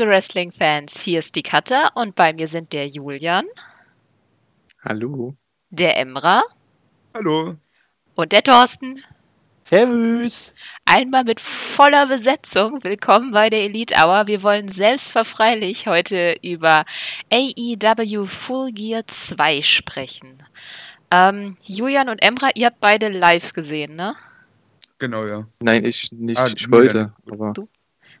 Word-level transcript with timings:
Liebe 0.00 0.12
Wrestling-Fans. 0.12 1.02
Hier 1.02 1.18
ist 1.18 1.36
die 1.36 1.42
Katha 1.42 1.90
und 1.94 2.14
bei 2.14 2.32
mir 2.32 2.48
sind 2.48 2.72
der 2.72 2.86
Julian. 2.86 3.44
Hallo. 4.82 5.34
Der 5.68 5.98
Emra. 5.98 6.42
Hallo. 7.12 7.56
Und 8.14 8.32
der 8.32 8.42
Thorsten. 8.42 9.04
Servus. 9.64 10.54
Einmal 10.86 11.24
mit 11.24 11.38
voller 11.38 12.06
Besetzung. 12.06 12.82
Willkommen 12.82 13.32
bei 13.32 13.50
der 13.50 13.60
Elite 13.64 13.94
Hour. 13.94 14.26
Wir 14.26 14.42
wollen 14.42 14.68
selbstverfreilich 14.68 15.86
heute 15.86 16.34
über 16.40 16.86
AEW 17.30 18.24
Full 18.24 18.72
Gear 18.72 19.06
2 19.06 19.60
sprechen. 19.60 20.42
Ähm, 21.10 21.58
Julian 21.64 22.08
und 22.08 22.22
Emra, 22.22 22.48
ihr 22.54 22.68
habt 22.68 22.80
beide 22.80 23.08
live 23.08 23.52
gesehen, 23.52 23.96
ne? 23.96 24.16
Genau, 24.98 25.26
ja. 25.26 25.46
Nein, 25.60 25.84
ich 25.84 26.10
nicht. 26.10 26.40
Ah, 26.40 26.46
ich 26.46 26.70
wollte. 26.70 27.12
Aber 27.30 27.52
Du? 27.52 27.68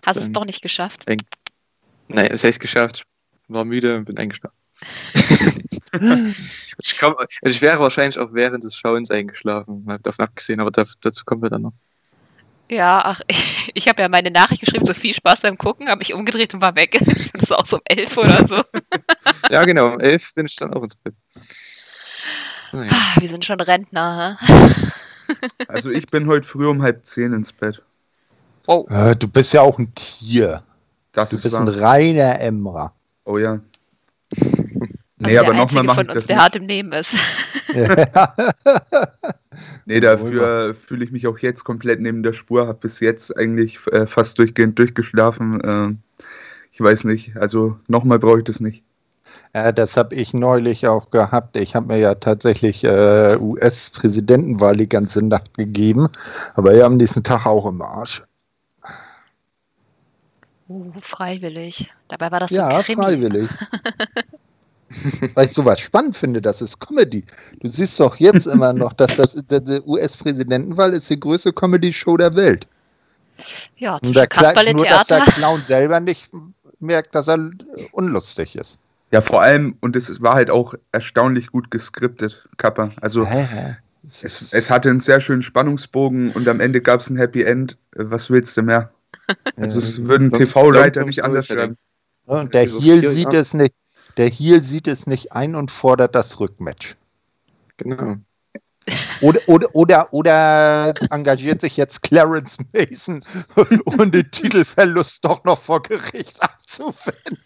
Hast 0.04 0.16
es 0.16 0.30
doch 0.30 0.44
nicht 0.44 0.62
geschafft. 0.62 1.04
Nein, 2.14 2.28
es 2.30 2.44
heißt 2.44 2.60
geschafft. 2.60 3.04
War 3.48 3.64
müde 3.64 3.96
und 3.96 4.04
bin 4.04 4.16
eingeschlafen. 4.18 4.56
ich, 6.78 6.98
komm, 6.98 7.16
ich 7.42 7.60
wäre 7.60 7.80
wahrscheinlich 7.80 8.18
auch 8.18 8.32
während 8.32 8.64
des 8.64 8.76
Schauens 8.76 9.10
eingeschlafen. 9.10 9.84
Mal 9.84 9.98
davon 9.98 10.26
abgesehen, 10.26 10.60
aber 10.60 10.70
da, 10.70 10.84
dazu 11.00 11.24
kommen 11.24 11.42
wir 11.42 11.50
dann 11.50 11.62
noch. 11.62 11.72
Ja, 12.70 13.02
ach, 13.04 13.20
ich 13.74 13.88
habe 13.88 14.02
ja 14.02 14.08
meine 14.08 14.30
Nachricht 14.30 14.60
geschrieben, 14.60 14.86
so 14.86 14.94
viel 14.94 15.14
Spaß 15.14 15.40
beim 15.40 15.58
Gucken, 15.58 15.88
habe 15.88 15.98
mich 15.98 16.14
umgedreht 16.14 16.54
und 16.54 16.60
war 16.60 16.74
weg. 16.76 16.98
Das 17.32 17.50
war 17.50 17.58
auch 17.58 17.66
so 17.66 17.76
um 17.76 17.82
elf 17.84 18.16
oder 18.16 18.46
so. 18.46 18.62
Ja, 19.50 19.64
genau. 19.64 19.94
Um 19.94 20.00
elf 20.00 20.34
bin 20.34 20.46
ich 20.46 20.56
dann 20.56 20.72
auch 20.74 20.82
ins 20.82 20.96
Bett. 20.96 21.14
Naja. 22.72 22.90
Ah, 22.92 23.20
Wir 23.20 23.28
sind 23.28 23.44
schon 23.44 23.60
Rentner, 23.60 24.38
hä? 24.40 24.54
Also 25.68 25.90
ich 25.90 26.06
bin 26.06 26.26
heute 26.26 26.46
früh 26.46 26.66
um 26.66 26.82
halb 26.82 27.06
zehn 27.06 27.32
ins 27.32 27.52
Bett. 27.52 27.82
Wow. 28.66 28.88
Äh, 28.90 29.16
du 29.16 29.26
bist 29.26 29.52
ja 29.52 29.62
auch 29.62 29.78
ein 29.78 29.92
Tier. 29.94 30.62
Das 31.12 31.30
Du 31.30 31.36
ist 31.36 31.42
bist 31.44 31.56
ein 31.56 31.66
wahr. 31.66 31.80
reiner 31.80 32.40
Emra. 32.40 32.92
Oh 33.24 33.38
ja. 33.38 33.60
Also 34.32 34.46
Nee, 35.18 35.36
aber 35.36 35.48
nochmal 35.48 35.62
Einzige 35.62 35.82
mache 35.84 35.94
von 35.96 36.04
ich 36.06 36.10
uns, 36.10 36.14
das 36.14 36.26
der 36.26 36.36
hart 36.38 36.56
im 36.56 36.66
Nehmen 36.66 36.92
ist. 36.92 37.16
Nee, 39.84 40.00
dafür 40.00 40.74
fühle 40.74 41.04
ich 41.04 41.10
mich 41.12 41.26
auch 41.26 41.38
jetzt 41.38 41.64
komplett 41.64 42.00
neben 42.00 42.22
der 42.22 42.32
Spur. 42.32 42.66
Habe 42.68 42.78
bis 42.80 43.00
jetzt 43.00 43.36
eigentlich 43.36 43.78
äh, 43.92 44.06
fast 44.06 44.38
durchgehend 44.38 44.78
durchgeschlafen. 44.78 45.60
Ähm, 45.64 45.98
ich 46.72 46.80
weiß 46.80 47.04
nicht. 47.04 47.36
Also 47.36 47.76
nochmal 47.88 48.18
brauche 48.18 48.38
ich 48.38 48.44
das 48.44 48.60
nicht. 48.60 48.82
Ja, 49.54 49.72
das 49.72 49.96
habe 49.96 50.14
ich 50.14 50.32
neulich 50.32 50.86
auch 50.86 51.10
gehabt. 51.10 51.56
Ich 51.56 51.74
habe 51.74 51.88
mir 51.88 51.98
ja 51.98 52.14
tatsächlich 52.14 52.84
äh, 52.84 53.36
US-Präsidentenwahl 53.38 54.76
die 54.76 54.88
ganze 54.88 55.24
Nacht 55.26 55.54
gegeben, 55.54 56.08
aber 56.54 56.74
ja 56.74 56.86
am 56.86 56.96
nächsten 56.96 57.22
Tag 57.24 57.46
auch 57.46 57.66
im 57.66 57.82
Arsch. 57.82 58.22
Uh, 60.70 60.92
freiwillig. 61.00 61.90
Dabei 62.06 62.30
war 62.30 62.38
das 62.38 62.52
ja, 62.52 62.70
so 62.70 62.76
ein 62.76 62.82
Krimi. 62.84 63.02
freiwillig. 63.02 63.50
Weil 65.34 65.46
ich 65.46 65.52
sowas 65.52 65.80
spannend 65.80 66.16
finde, 66.16 66.40
das 66.40 66.62
ist 66.62 66.78
Comedy. 66.78 67.24
Du 67.60 67.68
siehst 67.68 67.98
doch 67.98 68.14
jetzt 68.16 68.46
immer 68.46 68.72
noch, 68.72 68.92
dass 68.92 69.16
das 69.16 69.34
die 69.34 69.80
US-Präsidentenwahl 69.84 70.92
ist 70.92 71.10
die 71.10 71.18
größte 71.18 71.52
Comedy-Show 71.52 72.16
der 72.16 72.34
Welt. 72.34 72.68
Ja, 73.78 73.98
zwischen 73.98 74.14
der 74.14 74.30
Kle- 74.30 74.72
nur, 74.72 74.86
dass 74.86 75.08
der. 75.08 75.22
Clown 75.22 75.62
selber 75.64 75.98
nicht 75.98 76.30
merkt, 76.78 77.16
dass 77.16 77.28
er 77.28 77.50
unlustig 77.92 78.54
ist. 78.54 78.78
Ja, 79.10 79.20
vor 79.20 79.42
allem, 79.42 79.76
und 79.80 79.96
es 79.96 80.22
war 80.22 80.34
halt 80.34 80.50
auch 80.50 80.74
erstaunlich 80.92 81.48
gut 81.48 81.72
geskriptet, 81.72 82.48
Kappa. 82.58 82.92
Also 83.00 83.26
Hä? 83.26 83.76
es, 84.06 84.52
es 84.52 84.70
hatte 84.70 84.88
einen 84.88 85.00
sehr 85.00 85.20
schönen 85.20 85.42
Spannungsbogen 85.42 86.30
und 86.30 86.46
am 86.46 86.60
Ende 86.60 86.80
gab 86.80 87.00
es 87.00 87.10
ein 87.10 87.16
Happy 87.16 87.42
End. 87.42 87.76
Was 87.96 88.30
willst 88.30 88.56
du 88.56 88.62
mehr? 88.62 88.90
Also 89.56 89.78
es 89.78 90.04
würden 90.04 90.30
Long-Term 90.30 91.06
nicht 91.06 91.24
anders 91.24 91.46
schreiben. 91.46 91.76
Und 92.26 92.54
der 92.54 92.66
Über 92.66 92.80
Heel 92.80 93.10
sieht 93.10 93.32
es 93.32 93.54
nicht. 93.54 93.74
Der 94.16 94.28
Heel 94.28 94.62
sieht 94.62 94.88
es 94.88 95.06
nicht 95.06 95.32
ein 95.32 95.54
und 95.54 95.70
fordert 95.70 96.14
das 96.14 96.40
Rückmatch. 96.40 96.96
Genau. 97.76 98.16
Oder, 99.20 99.40
oder, 99.46 99.74
oder, 99.74 100.12
oder 100.12 100.92
engagiert 101.10 101.60
sich 101.60 101.76
jetzt 101.76 102.02
Clarence 102.02 102.58
Mason, 102.72 103.22
um 103.84 104.10
den 104.10 104.30
Titelverlust 104.30 105.24
doch 105.24 105.44
noch 105.44 105.60
vor 105.62 105.82
Gericht 105.82 106.42
abzuwenden. 106.42 107.38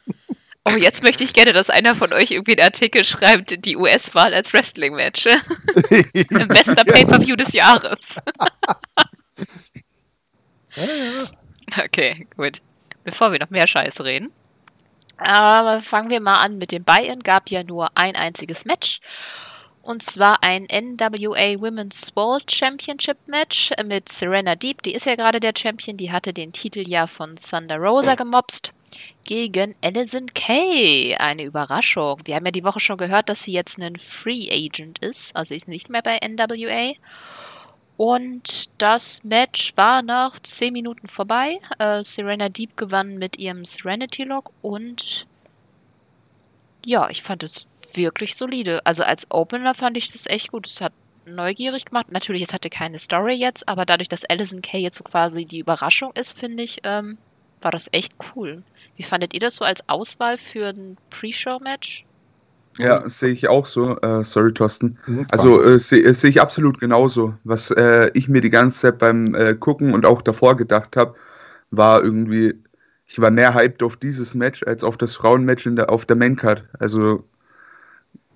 Oh, 0.66 0.76
jetzt 0.76 1.02
möchte 1.02 1.24
ich 1.24 1.34
gerne, 1.34 1.52
dass 1.52 1.68
einer 1.68 1.94
von 1.94 2.14
euch 2.14 2.30
irgendwie 2.30 2.52
einen 2.52 2.64
Artikel 2.64 3.04
schreibt, 3.04 3.66
die 3.66 3.76
US-Wahl 3.76 4.32
als 4.32 4.54
Wrestling-Match. 4.54 5.24
Bester 6.48 6.84
Pay-Per-View 6.84 7.36
des 7.36 7.52
Jahres. 7.52 8.20
Okay, 11.84 12.26
gut. 12.36 12.60
Bevor 13.04 13.32
wir 13.32 13.38
noch 13.38 13.50
mehr 13.50 13.66
Scheiß 13.66 14.02
reden. 14.02 14.32
Aber 15.18 15.80
fangen 15.80 16.10
wir 16.10 16.20
mal 16.20 16.40
an 16.40 16.58
mit 16.58 16.72
dem 16.72 16.84
Buy-In. 16.84 17.22
Gab 17.22 17.50
ja 17.50 17.62
nur 17.62 17.90
ein 17.96 18.16
einziges 18.16 18.64
Match. 18.64 19.00
Und 19.82 20.02
zwar 20.02 20.42
ein 20.42 20.64
NWA 20.64 21.60
Women's 21.60 22.16
World 22.16 22.50
Championship 22.50 23.18
Match 23.26 23.70
mit 23.86 24.08
Serena 24.08 24.54
Deep. 24.54 24.82
Die 24.82 24.94
ist 24.94 25.04
ja 25.04 25.14
gerade 25.14 25.40
der 25.40 25.52
Champion. 25.56 25.98
Die 25.98 26.10
hatte 26.10 26.32
den 26.32 26.52
Titel 26.52 26.88
ja 26.88 27.06
von 27.06 27.36
Thunder 27.36 27.76
Rosa 27.76 28.14
gemobst. 28.14 28.72
Gegen 29.26 29.74
Alison 29.82 30.26
Kay. 30.34 31.16
Eine 31.16 31.44
Überraschung. 31.44 32.18
Wir 32.24 32.36
haben 32.36 32.46
ja 32.46 32.52
die 32.52 32.64
Woche 32.64 32.80
schon 32.80 32.96
gehört, 32.96 33.28
dass 33.28 33.42
sie 33.42 33.52
jetzt 33.52 33.78
ein 33.78 33.96
Free 33.96 34.48
Agent 34.50 35.00
ist. 35.00 35.36
Also 35.36 35.54
ist 35.54 35.68
nicht 35.68 35.90
mehr 35.90 36.02
bei 36.02 36.18
NWA. 36.18 36.94
Und 37.96 38.70
das 38.78 39.22
Match 39.22 39.76
war 39.76 40.02
nach 40.02 40.38
10 40.38 40.72
Minuten 40.72 41.06
vorbei. 41.06 41.58
Äh, 41.78 42.02
Serena 42.02 42.48
Deep 42.48 42.76
gewann 42.76 43.18
mit 43.18 43.38
ihrem 43.38 43.64
Serenity 43.64 44.24
Lock 44.24 44.50
und 44.62 45.26
ja, 46.84 47.08
ich 47.08 47.22
fand 47.22 47.42
es 47.42 47.68
wirklich 47.94 48.36
solide. 48.36 48.84
Also 48.84 49.04
als 49.04 49.30
Opener 49.30 49.74
fand 49.74 49.96
ich 49.96 50.12
das 50.12 50.26
echt 50.26 50.50
gut. 50.50 50.66
Es 50.66 50.80
hat 50.80 50.92
neugierig 51.26 51.86
gemacht. 51.86 52.10
Natürlich, 52.10 52.42
es 52.42 52.52
hatte 52.52 52.68
keine 52.68 52.98
Story 52.98 53.34
jetzt, 53.34 53.68
aber 53.68 53.86
dadurch, 53.86 54.08
dass 54.08 54.24
Alison 54.24 54.60
Kay 54.60 54.80
jetzt 54.80 54.98
so 54.98 55.04
quasi 55.04 55.44
die 55.44 55.60
Überraschung 55.60 56.12
ist, 56.14 56.38
finde 56.38 56.62
ich, 56.62 56.80
ähm, 56.84 57.18
war 57.60 57.70
das 57.70 57.88
echt 57.92 58.14
cool. 58.34 58.62
Wie 58.96 59.02
fandet 59.02 59.34
ihr 59.34 59.40
das 59.40 59.56
so 59.56 59.64
als 59.64 59.88
Auswahl 59.88 60.38
für 60.38 60.68
ein 60.68 60.98
Pre-Show-Match? 61.10 62.04
Ja, 62.78 63.00
das 63.00 63.20
sehe 63.20 63.30
ich 63.30 63.48
auch 63.48 63.66
so. 63.66 63.96
Äh, 64.00 64.24
sorry, 64.24 64.52
Thorsten. 64.52 64.98
Also 65.30 65.62
äh, 65.62 65.78
sehe 65.78 66.02
äh, 66.02 66.14
sehe 66.14 66.30
ich 66.30 66.40
absolut 66.40 66.80
genauso. 66.80 67.34
Was 67.44 67.70
äh, 67.70 68.10
ich 68.14 68.28
mir 68.28 68.40
die 68.40 68.50
ganze 68.50 68.80
Zeit 68.80 68.98
beim 68.98 69.34
äh, 69.34 69.54
Gucken 69.54 69.94
und 69.94 70.06
auch 70.06 70.22
davor 70.22 70.56
gedacht 70.56 70.96
habe, 70.96 71.14
war 71.70 72.02
irgendwie, 72.02 72.54
ich 73.06 73.20
war 73.20 73.30
mehr 73.30 73.54
hyped 73.54 73.82
auf 73.82 73.96
dieses 73.96 74.34
Match 74.34 74.62
als 74.64 74.82
auf 74.82 74.96
das 74.96 75.14
Frauenmatch 75.14 75.66
in 75.66 75.76
der, 75.76 75.90
auf 75.90 76.04
der 76.06 76.16
Maincard. 76.16 76.64
Also 76.78 77.24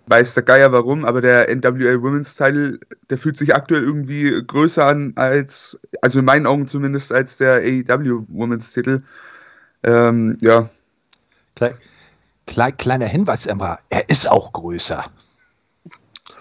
weiß 0.06 0.34
der 0.34 0.44
Geier 0.44 0.72
warum, 0.72 1.04
aber 1.04 1.21
der 1.21 1.54
NWA 1.54 2.00
Women's 2.00 2.34
Title, 2.37 2.78
der 3.10 3.19
fühlt 3.19 3.37
sich 3.37 3.54
aktuell 3.54 3.82
irgendwie 3.82 4.43
größer 4.47 4.87
an 4.87 5.12
als, 5.16 5.78
also 6.00 6.21
in 6.21 6.25
meinen 6.25 6.47
Augen 6.47 6.66
zumindest, 6.66 7.12
als 7.12 7.37
der 7.37 7.56
AEW 7.56 8.25
Women's 8.28 8.72
Titel. 8.72 9.03
Ähm, 9.82 10.38
ja, 10.41 10.71
Klei 11.56 11.75
klei 12.48 12.72
kleiner 12.72 13.06
Hinweis, 13.06 13.47
Emma. 13.47 13.78
Er 13.91 14.09
ist 14.09 14.28
auch 14.28 14.53
größer. 14.53 15.04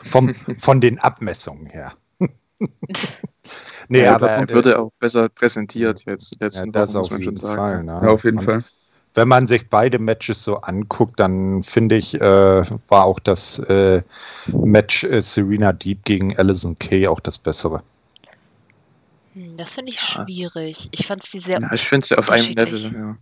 Vom, 0.01 0.34
von 0.59 0.81
den 0.81 0.98
Abmessungen 1.00 1.68
her. 1.68 1.94
nee, 3.89 4.01
ja, 4.04 4.15
aber 4.15 4.38
und 4.39 4.54
wurde 4.54 4.80
auch 4.80 4.92
besser 5.00 5.30
präsentiert 5.30 6.04
jetzt. 6.06 6.38
ja, 6.42 6.65
das 6.65 6.95
Wochen, 6.95 6.98
auf 6.98 7.19
jeden 7.19 7.38
Fall. 7.38 7.83
Ne? 7.83 8.00
ja, 8.04 8.09
auf 8.09 8.24
jeden 8.24 8.39
Und 8.39 8.45
Fall. 8.45 8.63
Wenn 9.13 9.27
man 9.27 9.48
sich 9.48 9.68
beide 9.68 9.98
Matches 9.98 10.44
so 10.44 10.57
anguckt, 10.57 11.19
dann 11.19 11.63
finde 11.63 11.95
ich, 11.98 12.13
äh, 12.21 12.63
war 12.88 13.06
auch 13.06 13.19
das 13.19 13.57
äh, 13.60 14.03
Match 14.48 15.03
äh, 15.03 15.21
Serena 15.21 15.74
Deep 15.74 16.06
gegen 16.06 16.38
Alison 16.38 16.77
Kay 16.77 17.07
auch 17.07 17.19
das 17.19 17.39
bessere. 17.39 17.81
Hm, 19.33 19.57
das 19.57 19.74
finde 19.74 19.92
ich 19.92 20.00
Ja. 20.00 20.24
schwierig. 20.24 20.89
Ich 20.92 21.07
fand 21.07 21.24
sie 21.24 21.39
sehr 21.39 21.60
Ja, 21.60 21.71
ich 21.74 21.88
finde 21.88 22.06
sie 22.06 22.18
auf 22.18 22.30
einem 22.30 22.53
Level, 22.53 22.94
ja. 22.94 23.18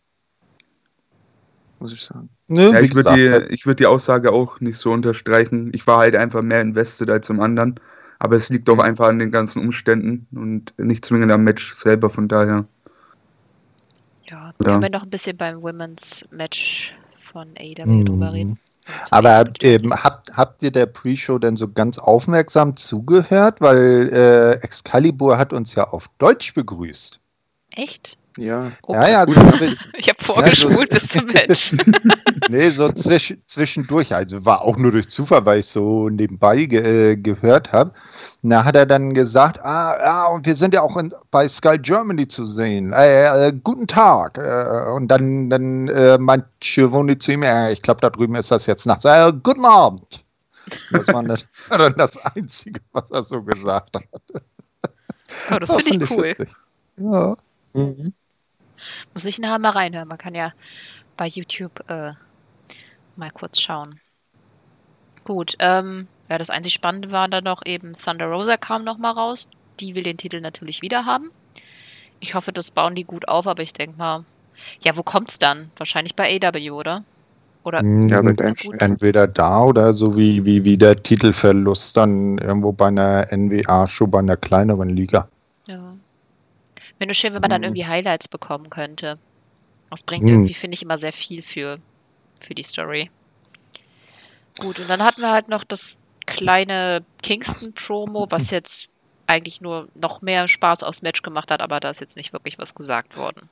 Muss 1.86 1.94
ich 1.94 2.02
sagen. 2.04 2.30
Ne, 2.48 2.72
Ja, 2.72 2.80
ich 2.82 2.96
würde 2.96 3.14
die, 3.14 3.54
ich 3.54 3.68
würd 3.68 3.80
die 3.80 3.86
Aussage 3.86 4.32
auch 4.32 4.60
nicht 4.60 4.78
so 4.78 4.92
unterstreichen. 4.92 5.70
Ich 5.76 5.86
war 5.86 6.00
halt 6.00 6.16
einfach 6.16 6.42
mehr 6.42 6.62
invested 6.62 7.12
als 7.12 7.30
im 7.30 7.40
anderen. 7.40 7.80
Aber 8.18 8.36
es 8.36 8.50
liegt 8.50 8.68
doch 8.68 8.80
einfach 8.80 9.08
an 9.10 9.20
den 9.20 9.30
ganzen 9.30 9.62
Umständen 9.62 10.26
und 10.36 10.74
nicht 10.80 11.06
zwingend 11.06 11.32
am 11.32 11.44
Match 11.44 11.74
selber, 11.74 12.10
von 12.10 12.28
daher. 12.28 12.66
Ja, 14.28 14.48
Ja. 14.48 14.52
können 14.72 14.82
wir 14.82 14.90
noch 14.90 15.04
ein 15.04 15.12
bisschen 15.12 15.38
beim 15.38 15.62
Women's 15.62 16.26
Match 16.32 16.96
von 17.22 17.50
AEW 17.56 17.86
Mhm. 17.86 18.06
drüber 18.06 18.34
reden. 18.34 18.60
Aber 19.12 19.44
ähm, 19.62 19.94
habt, 19.94 20.36
habt 20.36 20.64
ihr 20.64 20.72
der 20.72 20.88
Pre-Show 20.88 21.38
denn 21.38 21.56
so 21.56 21.68
ganz 21.72 22.00
aufmerksam 22.00 22.76
zugehört? 22.76 23.62
Weil 23.62 24.10
äh, 24.12 24.54
Excalibur 24.64 25.38
hat 25.38 25.54
uns 25.54 25.76
ja 25.76 25.88
auf 25.88 26.08
Deutsch 26.18 26.56
begrüßt. 26.56 27.20
Echt? 27.76 28.18
Ja, 28.38 28.72
Ups. 28.84 29.10
Ja, 29.10 29.10
ja, 29.10 29.26
gut. 29.26 29.38
also, 29.38 29.66
Ich 29.94 30.10
habe 30.10 30.24
vorgespult 30.24 30.90
bis 30.90 31.08
zum 31.08 31.26
Match. 31.28 31.76
nee, 32.50 32.68
so 32.70 32.88
zwisch, 32.90 33.34
zwischendurch. 33.48 34.14
Also 34.14 34.44
war 34.44 34.62
auch 34.62 34.78
nur 34.78 34.92
durch 34.92 35.10
Zufall, 35.10 35.46
weil 35.46 35.60
ich 35.60 35.68
so 35.68 36.10
nebenbei 36.10 36.66
ge 36.66 37.12
äh, 37.12 37.16
gehört 37.16 37.72
habe. 37.72 37.94
Da 38.42 38.64
hat 38.64 38.76
er 38.76 38.86
dann 38.86 39.14
gesagt, 39.14 39.64
ah, 39.64 39.98
ja, 40.00 40.26
und 40.28 40.46
wir 40.46 40.56
sind 40.56 40.74
ja 40.74 40.82
auch 40.82 40.98
in, 40.98 41.14
bei 41.32 41.48
Sky 41.48 41.78
Germany 41.80 42.28
zu 42.28 42.46
sehen. 42.46 42.94
Äh, 42.94 43.48
äh, 43.48 43.54
guten 43.64 43.88
Tag. 43.88 44.38
Äh, 44.38 44.92
und 44.92 45.08
dann, 45.08 45.50
dann 45.50 45.88
äh, 45.88 46.18
meint 46.18 46.46
Chironi 46.62 47.18
zu 47.18 47.32
ihm, 47.32 47.44
äh, 47.44 47.72
ich 47.72 47.82
glaube, 47.82 48.02
da 48.02 48.10
drüben 48.10 48.36
ist 48.36 48.52
das 48.52 48.66
jetzt 48.66 48.86
nachts. 48.86 49.06
Äh, 49.06 49.32
guten 49.44 49.66
Abend. 49.66 50.24
Das 50.92 51.08
war 51.08 51.24
dann 51.70 51.96
das 51.98 52.24
Einzige, 52.36 52.82
was 52.92 53.12
er 53.12 53.24
so 53.24 53.42
gesagt 53.42 53.96
hat. 53.96 54.44
Oh, 55.52 55.58
das 55.58 55.74
finde 55.74 56.04
ich 56.04 56.12
cool. 56.12 56.24
Witzig. 56.24 56.50
Ja. 56.98 57.38
Mhm. 57.74 58.14
Muss 59.14 59.26
ich 59.26 59.40
nachher 59.40 59.60
mal 59.60 59.72
reinhören. 59.72 60.08
Man 60.08 60.18
kann 60.18 60.36
ja 60.36 60.54
bei 61.18 61.28
YouTube 61.28 61.90
äh, 61.90 62.14
mal 63.16 63.32
kurz 63.32 63.60
schauen. 63.60 64.00
Gut, 65.24 65.56
ähm, 65.60 66.08
ja, 66.30 66.38
das 66.38 66.50
einzig 66.50 66.74
Spannende 66.74 67.12
war 67.12 67.28
dann 67.28 67.44
noch 67.44 67.66
eben 67.66 67.94
Thunder 67.94 68.28
Rosa 68.28 68.58
kam 68.58 68.84
noch 68.84 68.98
mal 68.98 69.12
raus. 69.12 69.50
Die 69.80 69.96
will 69.96 70.04
den 70.04 70.18
Titel 70.18 70.42
natürlich 70.42 70.82
wieder 70.82 71.06
haben. 71.06 71.32
Ich 72.20 72.36
hoffe, 72.36 72.52
das 72.52 72.72
bauen 72.72 72.96
die 72.96 73.04
gut 73.04 73.28
auf, 73.28 73.48
aber 73.48 73.62
ich 73.62 73.74
denke 73.74 73.98
mal, 73.98 74.26
ja, 74.84 74.96
wo 74.96 75.04
kommt's 75.04 75.38
dann? 75.40 75.72
Wahrscheinlich 75.78 76.16
bei 76.16 76.40
AW, 76.42 76.72
oder? 76.72 77.04
Oder 77.64 77.84
Ja, 77.84 78.20
einem 78.20 78.36
gut. 78.36 78.80
Entweder 78.80 79.28
da 79.28 79.64
oder 79.64 79.94
so 79.94 80.16
wie, 80.16 80.46
wie, 80.46 80.64
wie 80.64 80.78
der 80.78 81.02
Titelverlust 81.02 81.98
dann 81.98 82.38
irgendwo 82.38 82.72
bei 82.72 82.88
einer 82.88 83.28
NWA-Show 83.32 84.08
bei 84.08 84.20
einer 84.20 84.38
kleineren 84.38 84.90
Liga. 84.90 85.28
Wäre 87.00 87.08
nur 87.08 87.14
schön, 87.16 87.34
wenn 87.34 87.42
man 87.42 87.50
dann 87.50 87.62
Mhm. 87.62 87.66
irgendwie 87.66 87.86
Highlights 87.86 88.28
bekommen 88.28 88.70
könnte. 88.70 89.18
Das 89.90 90.04
bringt 90.04 90.24
Mhm. 90.24 90.30
irgendwie, 90.30 90.54
finde 90.54 90.76
ich, 90.76 90.84
immer 90.84 90.98
sehr 90.98 91.14
viel 91.14 91.42
für, 91.42 91.80
für 92.40 92.56
die 92.56 92.64
Story. 92.64 93.10
Gut, 94.58 94.80
und 94.80 94.90
dann 94.90 95.04
hatten 95.04 95.22
wir 95.22 95.32
halt 95.32 95.50
noch 95.50 95.64
das 95.64 96.00
kleine 96.26 97.04
Kingston-Promo, 97.22 98.28
was 98.30 98.52
jetzt 98.52 98.88
eigentlich 99.28 99.62
nur 99.62 99.88
noch 99.96 100.22
mehr 100.22 100.48
Spaß 100.48 100.84
aufs 100.84 101.02
Match 101.02 101.22
gemacht 101.22 101.52
hat, 101.52 101.62
aber 101.62 101.80
da 101.80 101.90
ist 101.90 102.00
jetzt 102.00 102.16
nicht 102.16 102.32
wirklich 102.34 102.58
was 102.58 102.76
gesagt 102.76 103.18
worden. 103.18 103.50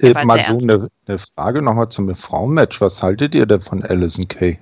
Äh, 0.00 0.12
mal 0.24 0.38
so 0.58 0.66
eine, 0.66 0.90
eine 1.06 1.18
Frage 1.18 1.62
nochmal 1.62 1.88
zum 1.90 2.14
Frauenmatch. 2.14 2.80
Was 2.80 3.02
haltet 3.02 3.34
ihr 3.34 3.44
denn 3.44 3.60
von 3.60 3.82
Alison 3.82 4.26
Kay? 4.26 4.58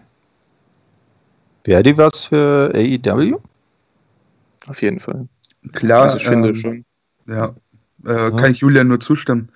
Wäre 1.63 1.83
die 1.83 1.97
was 1.97 2.27
für 2.27 2.73
AEW? 2.75 3.39
Auf 4.69 4.83
jeden 4.83 5.01
Fall. 5.01 5.29
Klar, 5.73 6.03
also 6.03 6.17
ich 6.17 6.27
finde 6.27 6.49
ähm, 6.49 6.55
schon. 6.55 6.85
Ja, 7.27 7.55
äh, 8.07 8.31
kann 8.33 8.53
ich 8.53 8.59
Julian 8.59 8.89
nur 8.89 9.01
zustimmen. 9.01 9.49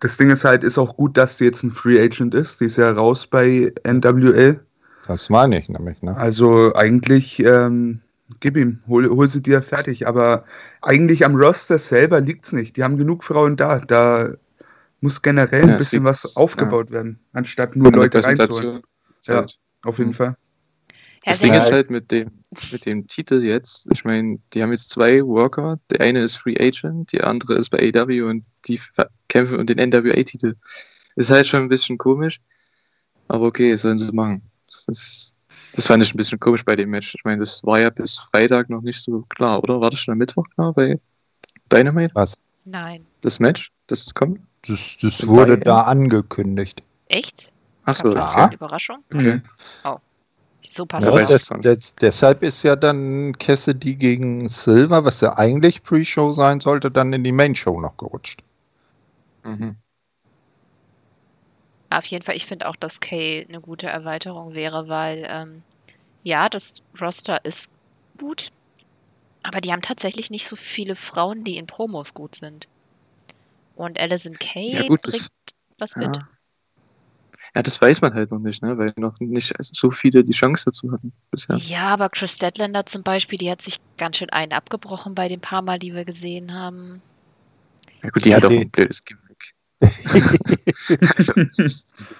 Das 0.00 0.16
Ding 0.18 0.30
ist 0.30 0.44
halt, 0.44 0.62
ist 0.64 0.78
auch 0.78 0.96
gut, 0.96 1.16
dass 1.16 1.38
sie 1.38 1.46
jetzt 1.46 1.62
ein 1.62 1.70
Free 1.70 2.00
Agent 2.00 2.34
ist. 2.34 2.60
Die 2.60 2.66
ist 2.66 2.76
ja 2.76 2.90
raus 2.92 3.26
bei 3.26 3.72
NWL. 3.84 4.60
Das 5.06 5.30
meine 5.30 5.58
ich 5.58 5.68
nämlich. 5.68 6.02
Ne? 6.02 6.16
Also 6.16 6.74
eigentlich, 6.74 7.38
ähm, 7.40 8.00
gib 8.40 8.56
ihm, 8.56 8.80
hol, 8.88 9.08
hol 9.08 9.28
sie 9.28 9.42
dir 9.42 9.62
fertig. 9.62 10.06
Aber 10.06 10.44
eigentlich 10.82 11.24
am 11.24 11.36
Roster 11.36 11.78
selber 11.78 12.20
liegt's 12.20 12.52
nicht. 12.52 12.76
Die 12.76 12.84
haben 12.84 12.98
genug 12.98 13.24
Frauen 13.24 13.56
da. 13.56 13.78
Da 13.78 14.30
muss 15.00 15.22
generell 15.22 15.62
ein 15.62 15.68
Ja, 15.70 15.76
bisschen 15.76 16.04
was 16.04 16.36
aufgebaut 16.36 16.90
werden, 16.90 17.18
anstatt 17.32 17.76
nur 17.76 17.92
Leute 17.92 18.24
reinzuholen. 18.24 18.82
Ja. 19.26 19.46
Auf 19.82 19.98
jeden 19.98 20.10
Mhm. 20.10 20.14
Fall. 20.14 20.36
Das 21.26 21.40
Ding 21.40 21.54
ist 21.54 21.72
halt 21.72 21.90
mit 21.90 22.12
dem, 22.12 22.30
mit 22.70 22.86
dem 22.86 23.08
Titel 23.08 23.42
jetzt, 23.42 23.88
ich 23.92 24.04
meine, 24.04 24.38
die 24.54 24.62
haben 24.62 24.70
jetzt 24.70 24.90
zwei 24.90 25.20
Worker. 25.26 25.80
Der 25.90 26.00
eine 26.00 26.20
ist 26.20 26.36
Free 26.36 26.54
Agent, 26.56 27.10
die 27.10 27.20
andere 27.20 27.54
ist 27.54 27.70
bei 27.70 27.92
AW 27.92 28.22
und 28.22 28.44
die 28.68 28.80
kämpfen 29.28 29.58
um 29.58 29.66
den 29.66 29.78
NWA-Titel. 29.90 30.54
Ist 31.16 31.32
halt 31.32 31.48
schon 31.48 31.62
ein 31.62 31.68
bisschen 31.68 31.98
komisch, 31.98 32.40
aber 33.26 33.46
okay, 33.46 33.74
sollen 33.74 33.98
sie 33.98 34.12
machen. 34.12 34.40
Das, 34.66 34.86
ist, 34.86 35.34
das 35.74 35.88
fand 35.88 36.04
ich 36.04 36.14
ein 36.14 36.16
bisschen 36.16 36.38
komisch 36.38 36.64
bei 36.64 36.76
dem 36.76 36.90
Match. 36.90 37.12
Ich 37.16 37.24
meine, 37.24 37.38
das 37.38 37.64
war 37.64 37.80
ja 37.80 37.90
bis 37.90 38.18
Freitag 38.18 38.70
noch 38.70 38.82
nicht 38.82 39.02
so 39.02 39.24
klar, 39.28 39.60
oder? 39.64 39.80
War 39.80 39.90
das 39.90 39.98
schon 39.98 40.12
am 40.12 40.18
Mittwoch 40.18 40.46
klar 40.54 40.72
bei 40.74 41.00
Dynamite, 41.72 42.14
Was? 42.14 42.40
Nein. 42.64 43.04
das 43.22 43.40
Match, 43.40 43.72
das 43.88 44.06
es 44.06 44.14
kommt? 44.14 44.40
Das, 44.68 44.78
das 45.02 45.18
Bei 45.18 45.26
wurde 45.26 45.56
Bayern? 45.56 45.60
da 45.62 45.80
angekündigt. 45.82 46.84
Echt? 47.08 47.52
Ach 47.84 47.96
so, 47.96 48.12
ja. 48.12 48.24
eine 48.26 48.54
Überraschung? 48.54 49.02
okay. 49.12 49.40
So 50.72 50.82
Ja, 50.84 50.88
passiert. 50.88 51.14
weiß 51.14 51.28
das, 51.28 51.48
das, 51.62 51.94
deshalb 52.00 52.42
ist 52.42 52.62
ja 52.62 52.76
dann 52.76 53.36
Cassidy 53.38 53.94
gegen 53.96 54.48
Silver, 54.48 55.04
was 55.04 55.20
ja 55.20 55.36
eigentlich 55.36 55.82
Pre-Show 55.82 56.32
sein 56.32 56.60
sollte, 56.60 56.90
dann 56.90 57.12
in 57.12 57.24
die 57.24 57.32
Main-Show 57.32 57.80
noch 57.80 57.96
gerutscht. 57.96 58.42
Mhm. 59.44 59.76
Auf 61.90 62.06
jeden 62.06 62.24
Fall, 62.24 62.36
ich 62.36 62.46
finde 62.46 62.68
auch, 62.68 62.76
dass 62.76 63.00
Kay 63.00 63.46
eine 63.48 63.60
gute 63.60 63.86
Erweiterung 63.86 64.54
wäre, 64.54 64.88
weil 64.88 65.26
ähm, 65.30 65.62
ja, 66.24 66.48
das 66.48 66.82
Roster 67.00 67.44
ist 67.44 67.70
gut, 68.18 68.50
aber 69.42 69.60
die 69.60 69.72
haben 69.72 69.82
tatsächlich 69.82 70.30
nicht 70.30 70.48
so 70.48 70.56
viele 70.56 70.96
Frauen, 70.96 71.44
die 71.44 71.56
in 71.56 71.66
Promos 71.66 72.12
gut 72.12 72.34
sind. 72.34 72.66
Und 73.76 74.00
Alison 74.00 74.36
Kay 74.38 74.72
Ja, 74.72 74.82
gut, 74.88 75.06
das- 75.06 75.12
bringt 75.12 75.30
was 75.78 75.96
mit. 75.96 76.06
Ja. 76.06 76.28
Ja, 77.56 77.62
das 77.62 77.80
weiß 77.80 78.02
man 78.02 78.12
halt 78.12 78.30
noch 78.30 78.38
nicht, 78.38 78.62
ne? 78.62 78.76
weil 78.76 78.92
noch 78.98 79.18
nicht 79.18 79.54
so 79.60 79.90
viele 79.90 80.22
die 80.22 80.32
Chance 80.32 80.64
dazu 80.66 80.92
hatten 80.92 81.10
bisher. 81.30 81.56
Ja, 81.56 81.88
aber 81.88 82.10
Chris 82.10 82.34
Statlander 82.34 82.84
zum 82.84 83.02
Beispiel, 83.02 83.38
die 83.38 83.50
hat 83.50 83.62
sich 83.62 83.80
ganz 83.96 84.18
schön 84.18 84.28
einen 84.28 84.52
abgebrochen 84.52 85.14
bei 85.14 85.28
den 85.28 85.40
paar 85.40 85.62
Mal, 85.62 85.78
die 85.78 85.94
wir 85.94 86.04
gesehen 86.04 86.52
haben. 86.52 87.00
Ja 88.02 88.10
gut, 88.10 88.26
die 88.26 88.34
hat 88.34 88.44
auch 88.44 88.50
Die- 88.50 88.58
ein 88.58 88.70
blödes 88.70 89.02
Gimmick. 89.02 89.22
also, 91.16 91.32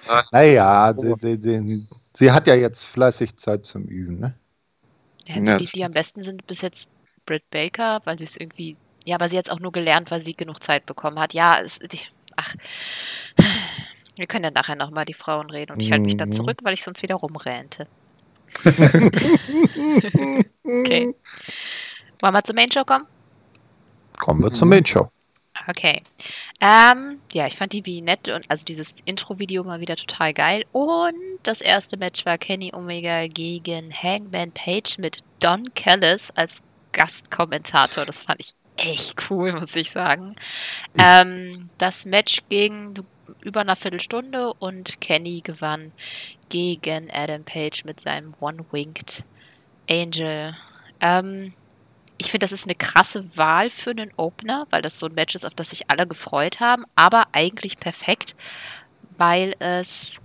ja, 0.07 0.23
Naja, 0.31 0.93
sie, 0.97 1.13
sie, 1.21 1.39
sie, 1.41 1.87
sie 2.15 2.31
hat 2.31 2.47
ja 2.47 2.55
jetzt 2.55 2.85
fleißig 2.85 3.37
Zeit 3.37 3.65
zum 3.65 3.83
Üben. 3.83 4.19
Ne? 4.19 4.35
Ja, 5.25 5.35
Ja, 5.35 5.39
also 5.39 5.51
das 5.51 5.71
die, 5.71 5.77
die 5.77 5.85
am 5.85 5.91
besten 5.91 6.21
sind 6.23 6.47
bis 6.47 6.61
jetzt 6.61 6.89
Britt 7.25 7.47
Baker, 7.51 8.01
weil 8.05 8.17
sie 8.17 8.25
es 8.25 8.37
irgendwie. 8.37 8.75
Ja, 9.05 9.15
aber 9.15 9.29
sie 9.29 9.37
hat 9.37 9.45
es 9.45 9.51
auch 9.51 9.59
nur 9.59 9.71
gelernt, 9.71 10.09
weil 10.11 10.19
sie 10.19 10.33
genug 10.33 10.61
Zeit 10.63 10.85
bekommen 10.87 11.19
hat. 11.19 11.33
Ja, 11.33 11.59
es. 11.59 11.79
Die, 11.79 11.99
ach. 12.35 12.55
Wir 14.17 14.27
können 14.27 14.45
ja 14.45 14.51
nachher 14.51 14.75
nochmal 14.75 15.05
die 15.05 15.13
Frauen 15.13 15.49
reden 15.49 15.73
und 15.73 15.79
ich 15.81 15.91
halte 15.91 16.03
mich 16.05 16.17
dann 16.17 16.29
Mhm. 16.29 16.33
zurück, 16.33 16.59
weil 16.63 16.73
ich 16.73 16.83
sonst 16.83 17.01
wieder 17.03 17.15
rumrente. 17.15 17.87
Okay. 20.63 21.13
Wollen 22.19 22.33
wir 22.33 22.43
zur 22.43 22.55
Main 22.55 22.71
Show 22.71 22.83
kommen? 22.83 23.05
Kommen 24.17 24.41
wir 24.41 24.49
Mhm. 24.49 24.53
zur 24.55 24.67
Main-Show. 24.67 25.11
Okay. 25.67 26.01
Ähm, 26.61 27.19
ja, 27.33 27.47
ich 27.47 27.55
fand 27.55 27.73
die 27.73 27.85
Vignette 27.85 28.35
und 28.35 28.45
also 28.49 28.63
dieses 28.65 28.95
Intro-Video 29.05 29.63
mal 29.63 29.79
wieder 29.79 29.95
total 29.95 30.33
geil. 30.33 30.65
Und 30.71 31.15
das 31.43 31.61
erste 31.61 31.97
Match 31.97 32.25
war 32.25 32.37
Kenny 32.37 32.71
Omega 32.73 33.27
gegen 33.27 33.91
Hangman 33.93 34.51
Page 34.51 34.97
mit 34.99 35.19
Don 35.39 35.63
Callis 35.73 36.31
als 36.35 36.61
Gastkommentator. 36.91 38.05
Das 38.05 38.19
fand 38.19 38.39
ich 38.41 38.51
echt 38.77 39.29
cool, 39.31 39.53
muss 39.53 39.75
ich 39.75 39.89
sagen. 39.91 40.35
Ähm, 40.97 41.69
das 41.77 42.05
Match 42.05 42.39
ging 42.49 42.93
über 43.47 43.61
eine 43.61 43.75
Viertelstunde 43.75 44.53
und 44.53 45.01
Kenny 45.01 45.41
gewann 45.41 45.91
gegen 46.49 47.09
Adam 47.11 47.43
Page 47.43 47.85
mit 47.85 47.99
seinem 47.99 48.33
One-Winged 48.39 49.23
Angel. 49.89 50.55
Ähm, 50.99 51.53
ich 52.17 52.31
finde, 52.31 52.43
das 52.43 52.51
ist 52.51 52.65
eine 52.65 52.75
krasse 52.75 53.37
Wahl 53.37 53.69
für 53.69 53.91
einen 53.91 54.11
Opener, 54.17 54.67
weil 54.69 54.81
das 54.81 54.99
so 54.99 55.07
ein 55.07 55.13
Match 55.13 55.35
ist, 55.35 55.45
auf 55.45 55.53
das 55.53 55.69
sich 55.69 55.89
alle 55.89 56.07
gefreut 56.07 56.59
haben, 56.59 56.85
aber 56.95 57.27
eigentlich 57.31 57.77
perfekt, 57.77 58.35
weil 59.17 59.53
es 59.59 60.19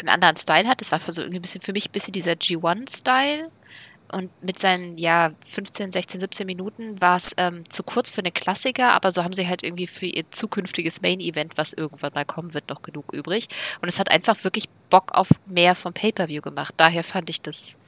einen 0.00 0.08
anderen 0.08 0.36
Style 0.36 0.68
hat. 0.68 0.80
Das 0.80 0.92
war 0.92 1.00
für 1.00 1.12
so 1.12 1.22
ein 1.22 1.40
bisschen 1.40 1.60
für 1.60 1.72
mich 1.72 1.88
ein 1.88 1.92
bisschen 1.92 2.12
dieser 2.12 2.32
G1-Style. 2.32 3.50
Und 4.12 4.30
mit 4.42 4.58
seinen, 4.58 4.98
ja, 4.98 5.32
15, 5.46 5.90
16, 5.92 6.20
17 6.20 6.46
Minuten 6.46 7.00
war 7.00 7.16
es 7.16 7.34
ähm, 7.36 7.68
zu 7.68 7.82
kurz 7.82 8.10
für 8.10 8.20
einen 8.20 8.34
Klassiker, 8.34 8.92
aber 8.92 9.12
so 9.12 9.24
haben 9.24 9.32
sie 9.32 9.48
halt 9.48 9.62
irgendwie 9.62 9.86
für 9.86 10.06
ihr 10.06 10.30
zukünftiges 10.30 11.02
Main-Event, 11.02 11.58
was 11.58 11.72
irgendwann 11.72 12.12
mal 12.14 12.24
kommen 12.24 12.54
wird, 12.54 12.68
noch 12.68 12.82
genug 12.82 13.12
übrig. 13.12 13.48
Und 13.82 13.88
es 13.88 13.98
hat 13.98 14.10
einfach 14.10 14.44
wirklich 14.44 14.68
Bock 14.90 15.12
auf 15.14 15.28
mehr 15.46 15.74
vom 15.74 15.92
Pay-Per-View 15.94 16.42
gemacht. 16.42 16.74
Daher 16.76 17.04
fand 17.04 17.30
ich 17.30 17.40
das 17.40 17.78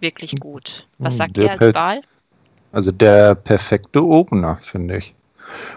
wirklich 0.00 0.36
gut. 0.40 0.88
Was 1.00 1.14
Hm, 1.14 1.18
sagt 1.18 1.36
der 1.36 1.44
ihr 1.44 1.52
als 1.52 1.74
Wahl? 1.74 2.02
Also 2.72 2.92
der 2.92 3.34
perfekte 3.34 4.04
Opener, 4.04 4.58
finde 4.62 4.98
ich. 4.98 5.15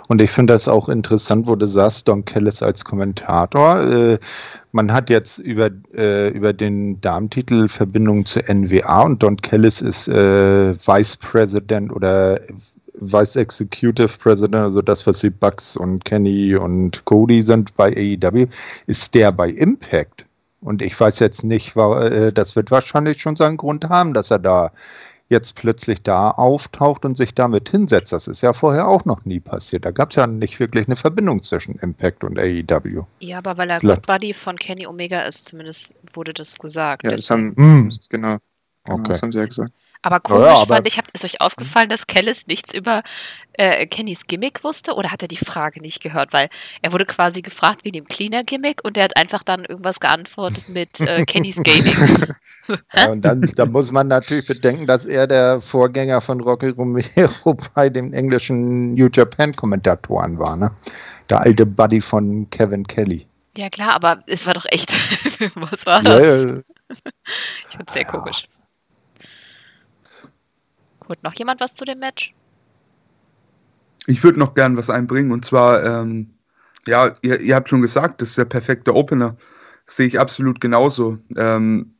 Und 0.07 0.21
ich 0.21 0.31
finde 0.31 0.53
das 0.53 0.67
auch 0.67 0.89
interessant, 0.89 1.47
wo 1.47 1.55
du 1.55 1.65
sagst, 1.65 2.07
Don 2.07 2.25
Callis 2.25 2.61
als 2.61 2.85
Kommentator. 2.85 3.81
Äh, 3.81 4.19
man 4.71 4.91
hat 4.91 5.09
jetzt 5.09 5.39
über, 5.39 5.69
äh, 5.95 6.29
über 6.29 6.53
den 6.53 7.01
Damentitel 7.01 7.67
Verbindung 7.67 8.25
zu 8.25 8.39
NWA 8.41 9.01
und 9.01 9.23
Don 9.23 9.37
Callis 9.37 9.81
ist 9.81 10.07
äh, 10.07 10.75
Vice 10.75 11.17
President 11.17 11.91
oder 11.91 12.39
Vice 13.01 13.37
Executive 13.37 14.17
President, 14.19 14.55
also 14.55 14.81
das, 14.81 15.07
was 15.07 15.19
die 15.19 15.29
Bucks 15.29 15.77
und 15.77 16.03
Kenny 16.05 16.55
und 16.55 17.05
Cody 17.05 17.41
sind 17.41 17.75
bei 17.77 17.95
AEW, 17.95 18.47
ist 18.87 19.13
der 19.15 19.31
bei 19.31 19.49
Impact. 19.49 20.25
Und 20.61 20.81
ich 20.81 20.99
weiß 20.99 21.19
jetzt 21.19 21.43
nicht, 21.43 21.75
äh, 21.77 22.33
das 22.33 22.55
wird 22.55 22.71
wahrscheinlich 22.71 23.21
schon 23.21 23.35
seinen 23.35 23.57
Grund 23.57 23.87
haben, 23.87 24.13
dass 24.13 24.31
er 24.31 24.39
da 24.39 24.71
jetzt 25.29 25.55
plötzlich 25.55 26.01
da 26.01 26.31
auftaucht 26.31 27.05
und 27.05 27.15
sich 27.15 27.35
damit 27.35 27.69
hinsetzt. 27.69 28.11
Das 28.11 28.27
ist 28.27 28.41
ja 28.41 28.53
vorher 28.53 28.87
auch 28.87 29.05
noch 29.05 29.25
nie 29.25 29.39
passiert. 29.39 29.85
Da 29.85 29.91
gab 29.91 30.09
es 30.09 30.15
ja 30.15 30.25
nicht 30.27 30.59
wirklich 30.59 30.87
eine 30.87 30.95
Verbindung 30.95 31.43
zwischen 31.43 31.75
Impact 31.75 32.23
und 32.23 32.37
AEW. 32.39 33.03
Ja, 33.19 33.37
aber 33.37 33.57
weil 33.57 33.69
er 33.69 33.79
Good 33.79 34.05
Buddy 34.07 34.33
von 34.33 34.55
Kenny 34.57 34.87
Omega 34.87 35.21
ist, 35.21 35.45
zumindest 35.45 35.93
wurde 36.13 36.33
das 36.33 36.57
gesagt. 36.57 37.03
Ja, 37.05 37.11
das 37.11 37.29
haben, 37.29 37.55
Hm. 37.55 37.89
genau, 38.09 38.37
genau 38.85 38.97
Okay. 38.99 39.09
das 39.09 39.21
haben 39.21 39.31
sie 39.31 39.39
ja 39.39 39.45
gesagt. 39.45 39.71
Aber 40.01 40.19
komisch 40.19 40.45
Ja, 40.45 40.53
aber- 40.61 40.75
fand 40.75 40.87
ich, 40.87 40.99
ist 41.13 41.25
euch 41.25 41.41
aufgefallen, 41.41 41.89
dass 41.89 42.07
Kellis 42.07 42.47
nichts 42.47 42.73
über 42.73 43.01
äh, 43.53 43.85
Kennys 43.87 44.25
Gimmick 44.27 44.63
wusste 44.63 44.93
oder 44.93 45.11
hat 45.11 45.21
er 45.21 45.27
die 45.27 45.35
Frage 45.37 45.81
nicht 45.81 46.01
gehört? 46.01 46.31
Weil 46.33 46.47
er 46.81 46.93
wurde 46.93 47.05
quasi 47.05 47.41
gefragt 47.41 47.81
wie 47.83 47.91
dem 47.91 48.05
Cleaner-Gimmick 48.07 48.81
und 48.83 48.95
er 48.97 49.03
hat 49.05 49.17
einfach 49.17 49.43
dann 49.43 49.65
irgendwas 49.65 49.99
geantwortet 49.99 50.69
mit 50.69 51.01
äh, 51.01 51.23
Kennys 51.27 51.57
Gaming. 51.57 52.35
Ja, 52.93 53.09
und 53.09 53.23
dann, 53.25 53.41
dann 53.55 53.71
muss 53.71 53.91
man 53.91 54.07
natürlich 54.07 54.45
bedenken, 54.47 54.85
dass 54.87 55.05
er 55.05 55.25
der 55.27 55.59
Vorgänger 55.59 56.21
von 56.21 56.39
Rocky 56.41 56.69
Romero 56.69 57.57
bei 57.73 57.89
den 57.89 58.13
englischen 58.13 58.93
New 58.93 59.09
Japan 59.11 59.55
Kommentatoren 59.55 60.37
war, 60.39 60.55
ne? 60.55 60.71
Der 61.29 61.41
alte 61.41 61.65
Buddy 61.65 61.99
von 62.01 62.49
Kevin 62.49 62.85
Kelly. 62.87 63.27
ja 63.57 63.69
klar, 63.69 63.93
aber 63.93 64.23
es 64.27 64.45
war 64.47 64.53
doch 64.53 64.65
echt. 64.69 64.91
Was 65.55 65.85
war 65.85 66.03
Ja, 66.03 66.19
das? 66.19 66.43
ja, 66.43 66.57
Ich 67.69 67.75
find's 67.77 67.93
sehr 67.93 68.05
komisch. 68.05 68.45
Gut, 71.09 71.23
noch 71.23 71.33
jemand 71.33 71.59
was 71.59 71.73
zu 71.73 71.85
dem 71.85 71.97
Match? 71.97 72.35
Ich 74.05 74.23
würde 74.23 74.37
noch 74.37 74.53
gern 74.53 74.77
was 74.77 74.91
einbringen 74.91 75.31
und 75.31 75.43
zwar, 75.43 75.83
ähm, 75.83 76.29
ja, 76.85 77.15
ihr, 77.23 77.39
ihr 77.41 77.55
habt 77.55 77.67
schon 77.67 77.81
gesagt, 77.81 78.21
das 78.21 78.29
ist 78.29 78.37
der 78.37 78.45
perfekte 78.45 78.93
Opener. 78.93 79.35
Sehe 79.87 80.05
ich 80.05 80.19
absolut 80.19 80.61
genauso. 80.61 81.17
Ähm, 81.35 81.95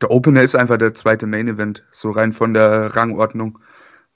der 0.00 0.12
Opener 0.12 0.42
ist 0.42 0.54
einfach 0.54 0.76
der 0.76 0.94
zweite 0.94 1.26
Main 1.26 1.48
Event, 1.48 1.84
so 1.90 2.12
rein 2.12 2.30
von 2.30 2.54
der 2.54 2.94
Rangordnung. 2.94 3.58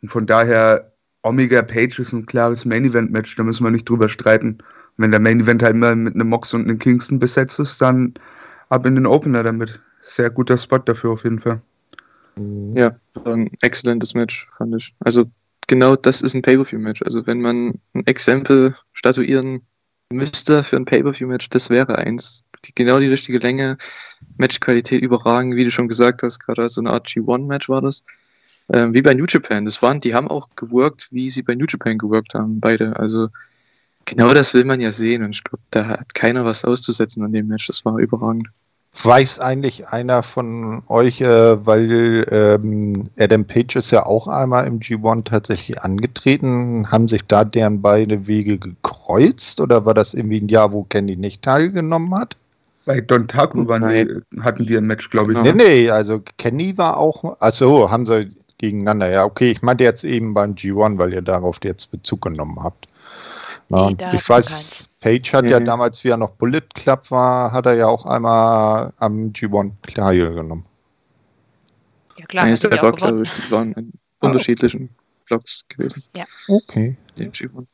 Und 0.01 0.11
von 0.11 0.27
daher, 0.27 0.93
Omega 1.23 1.63
Page 1.63 1.99
ist 1.99 2.13
ein 2.13 2.27
klares 2.27 2.65
Main 2.65 2.85
Event 2.85 3.11
Match, 3.11 3.35
da 3.35 3.43
müssen 3.43 3.65
wir 3.65 3.73
nicht 3.73 3.89
drüber 3.89 4.09
streiten. 4.09 4.59
Wenn 4.97 5.11
der 5.11 5.19
Main 5.19 5.41
Event 5.41 5.65
halt 5.65 5.75
mal 5.75 5.97
mit 5.97 6.15
einem 6.15 6.29
Mox 6.29 6.55
und 6.55 6.63
einem 6.63 6.79
Kingston 6.79 7.19
besetzt 7.19 7.59
ist, 7.59 7.83
dann 7.83 8.15
ab 8.69 8.87
in 8.87 8.95
den 8.95 9.07
Opener 9.07 9.43
damit. 9.43 9.81
Sehr 10.03 10.31
guter 10.31 10.57
Spot 10.57 10.79
dafür 10.79 11.11
auf 11.11 11.25
jeden 11.25 11.41
Fall. 11.41 11.61
Mhm. 12.37 12.77
Ja, 12.77 12.97
war 13.15 13.35
ein 13.35 13.51
exzellentes 13.61 14.15
Match, 14.15 14.49
fand 14.57 14.75
ich. 14.77 14.95
Also 15.01 15.25
genau 15.67 15.97
das 15.97 16.23
ist 16.23 16.35
ein 16.35 16.43
Pay-Per-View-Match. 16.43 17.03
Also 17.03 17.27
wenn 17.27 17.41
man 17.41 17.75
ein 17.95 18.07
Exempel 18.07 18.75
statuieren 18.93 19.63
müsste 20.11 20.63
für 20.63 20.77
ein 20.77 20.85
Pay-Per-View-Match, 20.85 21.49
das 21.51 21.71
wäre 21.71 21.99
eins. 21.99 22.45
Die, 22.65 22.75
genau 22.75 22.99
die 22.99 23.09
richtige 23.09 23.39
Länge, 23.39 23.77
Matchqualität 24.39 25.03
überragend, 25.03 25.55
wie 25.57 25.65
du 25.65 25.71
schon 25.71 25.89
gesagt 25.89 26.23
hast, 26.23 26.39
gerade 26.41 26.69
so 26.69 26.81
eine 26.81 26.91
Art 26.91 27.07
G1-Match 27.07 27.69
war 27.69 27.83
das. 27.83 28.05
Ähm, 28.73 28.95
wie 28.95 29.03
bei 29.03 29.13
New 29.13 29.27
Japan. 29.29 29.67
Das 29.67 29.83
waren, 29.83 30.01
die 30.01 30.15
haben 30.15 30.29
auch 30.29 30.49
geworkt, 30.57 31.09
wie 31.11 31.29
sie 31.29 31.43
bei 31.43 31.55
New 31.55 31.67
Japan 31.69 31.99
geworkt 31.99 32.33
haben, 32.35 32.61
beide. 32.61 32.97
Also 32.97 33.29
genau 34.07 34.33
das 34.33 34.55
will 34.55 34.65
man 34.65 34.81
ja 34.81 34.91
sehen 34.91 35.23
und 35.23 35.35
ich 35.35 35.45
glaube, 35.45 35.63
da 35.71 35.87
hat 35.87 36.15
keiner 36.15 36.45
was 36.45 36.65
auszusetzen 36.65 37.23
an 37.25 37.33
dem 37.33 37.49
Match. 37.49 37.67
Das 37.67 37.85
war 37.85 37.99
überragend. 37.99 38.49
Weiß 39.03 39.41
eigentlich 39.41 39.89
einer 39.89 40.23
von 40.23 40.83
euch, 40.89 41.21
äh, 41.21 41.67
weil 41.67 42.27
ähm, 42.31 43.09
Adam 43.19 43.45
Page 43.45 43.77
ist 43.77 43.91
ja 43.91 44.07
auch 44.07 44.29
einmal 44.29 44.67
im 44.67 44.79
G1 44.79 45.25
tatsächlich 45.25 45.83
angetreten, 45.83 46.91
haben 46.91 47.09
sich 47.09 47.23
da 47.27 47.45
deren 47.45 47.83
beide 47.83 48.27
Wege 48.27 48.59
gekreuzt 48.59 49.61
oder 49.61 49.85
war 49.85 49.95
das 49.95 50.15
irgendwie 50.15 50.41
ein 50.41 50.49
Jahr, 50.49 50.73
wo 50.73 50.85
Kenny 50.85 51.17
nicht 51.17 51.43
teilgenommen 51.43 52.15
hat? 52.15 52.37
Bei 52.87 53.01
Don 53.01 53.27
Taku 53.27 53.67
waren 53.67 53.89
die, 53.89 54.43
hatten 54.43 54.67
die 54.67 54.77
ein 54.77 54.87
Match, 54.87 55.11
glaube 55.11 55.33
ich. 55.33 55.43
Genau. 55.43 55.57
Nee, 55.57 55.83
nee, 55.83 55.91
also 55.91 56.23
Kenny 56.39 56.77
war 56.79 56.97
auch, 56.97 57.41
achso, 57.41 57.91
haben 57.91 58.07
sie 58.07 58.29
gegeneinander, 58.59 59.11
ja, 59.11 59.25
okay, 59.25 59.51
ich 59.51 59.63
meinte 59.63 59.85
jetzt 59.85 60.05
eben 60.05 60.35
beim 60.35 60.55
G1, 60.55 60.99
weil 60.99 61.13
ihr 61.13 61.23
darauf 61.23 61.59
jetzt 61.65 61.91
Bezug 61.91 62.23
genommen 62.23 62.63
habt. 62.63 62.87
Nee, 63.69 63.81
und 63.81 64.01
da 64.01 64.13
ich 64.13 64.29
weiß, 64.29 64.47
keins. 64.47 64.89
Page 65.05 65.35
hat 65.35 65.45
ja 65.45 65.61
Nee. 65.61 65.67
damals, 65.67 66.03
wie 66.03 66.09
er 66.09 66.17
noch 66.17 66.31
Bullet 66.31 66.63
Club 66.75 67.11
war, 67.11 67.53
hat 67.53 67.67
er 67.67 67.77
ja 67.77 67.89
auch 67.89 68.07
einmal 68.07 68.95
am 68.97 69.33
G1 69.35 69.73
teilgenommen. 69.83 70.65
Ja 72.17 72.25
klar, 72.25 72.47
auch 72.47 72.83
war, 72.83 72.93
glaube 72.93 73.23
ich, 73.23 73.31
die 73.31 73.51
waren 73.51 73.73
in 73.75 73.93
unterschiedlichen 74.21 74.89
Blocks 75.27 75.61
gewesen. 75.69 76.03
Okay. 76.49 76.97
Den 77.19 77.33
G1. 77.33 77.67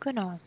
Genau. 0.00 0.38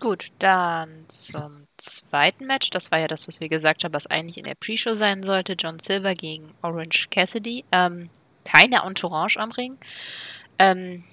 Gut, 0.00 0.32
dann 0.38 1.06
zum 1.08 1.66
zweiten 1.78 2.44
Match. 2.46 2.68
Das 2.68 2.90
war 2.90 2.98
ja 2.98 3.06
das, 3.06 3.26
was 3.26 3.40
wir 3.40 3.48
gesagt 3.48 3.84
haben, 3.84 3.94
was 3.94 4.06
eigentlich 4.06 4.36
in 4.36 4.44
der 4.44 4.54
Pre-Show 4.54 4.92
sein 4.92 5.22
sollte. 5.22 5.54
John 5.54 5.78
Silver 5.78 6.14
gegen 6.14 6.50
Orange 6.60 7.08
Cassidy. 7.10 7.64
Ähm, 7.72 8.10
keine 8.44 8.82
Entourage 8.84 9.38
am 9.40 9.50
Ring. 9.52 9.78
Ähm, 10.58 11.04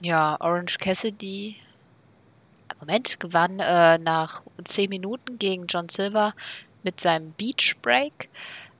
ja, 0.00 0.38
Orange 0.40 0.78
Cassidy. 0.78 1.56
Moment, 2.80 3.20
gewann 3.20 3.58
äh, 3.60 3.98
nach 3.98 4.42
10 4.62 4.90
Minuten 4.90 5.38
gegen 5.38 5.66
John 5.66 5.88
Silver 5.88 6.34
mit 6.82 7.00
seinem 7.00 7.32
Beach 7.32 7.76
Break. 7.82 8.28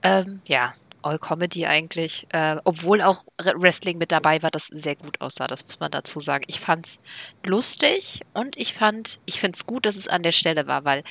Ähm, 0.03 0.41
ja, 0.47 0.75
All 1.03 1.19
Comedy 1.19 1.67
eigentlich. 1.67 2.27
Äh, 2.31 2.57
obwohl 2.65 3.01
auch 3.01 3.25
Re- 3.41 3.55
Wrestling 3.57 3.99
mit 3.99 4.13
dabei 4.13 4.43
war, 4.43 4.51
das 4.51 4.67
sehr 4.69 4.97
gut 4.97 5.21
aussah. 5.21 5.47
Das 5.47 5.65
muss 5.65 5.81
man 5.81 5.91
dazu 5.91 6.19
sagen. 6.21 6.45
Ich 6.47 6.61
fand's 6.61 7.01
lustig 7.45 8.21
und 8.35 8.57
ich 8.57 8.75
fand, 8.75 9.19
ich 9.25 9.41
finde 9.41 9.57
es 9.57 9.67
gut, 9.67 9.87
dass 9.87 9.97
es 9.97 10.09
an 10.09 10.23
der 10.23 10.33
Stelle 10.33 10.67
war, 10.67 10.85
weil 10.85 11.03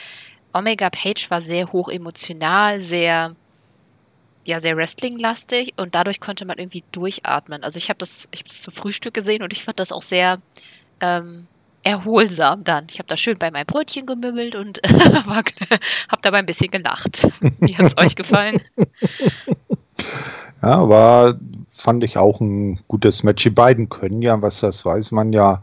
Omega 0.54 0.90
Page 0.90 1.30
war 1.32 1.42
sehr 1.42 1.72
hoch 1.72 1.90
emotional, 1.90 2.80
sehr, 2.80 3.36
ja, 4.46 4.60
sehr 4.60 4.78
Wrestling-lastig 4.78 5.74
und 5.78 5.96
dadurch 5.96 6.20
konnte 6.20 6.46
man 6.46 6.58
irgendwie 6.60 6.84
durchatmen. 6.92 7.64
Also 7.64 7.78
ich 7.78 7.90
habe 7.90 7.98
das, 7.98 8.28
ich 8.32 8.40
habe 8.40 8.50
das 8.50 8.62
zum 8.62 8.74
Frühstück 8.74 9.14
gesehen 9.14 9.44
und 9.44 9.52
ich 9.54 9.64
fand 9.64 9.80
das 9.80 9.92
auch 9.92 10.02
sehr 10.02 10.40
ähm, 11.02 11.48
erholsam 11.86 12.64
dann. 12.64 12.88
Ich 12.90 12.98
habe 12.98 13.08
da 13.08 13.16
schön 13.16 13.38
bei 13.38 13.52
meinem 13.52 13.68
Brötchen 13.68 14.06
gemümmelt 14.06 14.56
und 14.56 14.82
habe 14.90 16.22
dabei 16.22 16.40
ein 16.40 16.46
bisschen 16.46 16.72
gelacht. 16.72 17.28
Wie 17.60 17.78
hat's 17.78 17.96
euch 17.98 18.16
gefallen? 18.16 18.60
Ja, 20.62 20.80
aber 20.80 21.40
fand 21.74 22.04
ich 22.04 22.18
auch 22.18 22.42
ein 22.42 22.80
gutes 22.88 23.24
Match. 23.24 23.44
Die 23.44 23.52
beiden 23.52 23.88
können 23.88 24.22
ja, 24.22 24.42
was 24.42 24.62
das 24.62 24.84
weiß 24.84 25.12
man 25.12 25.32
ja. 25.32 25.62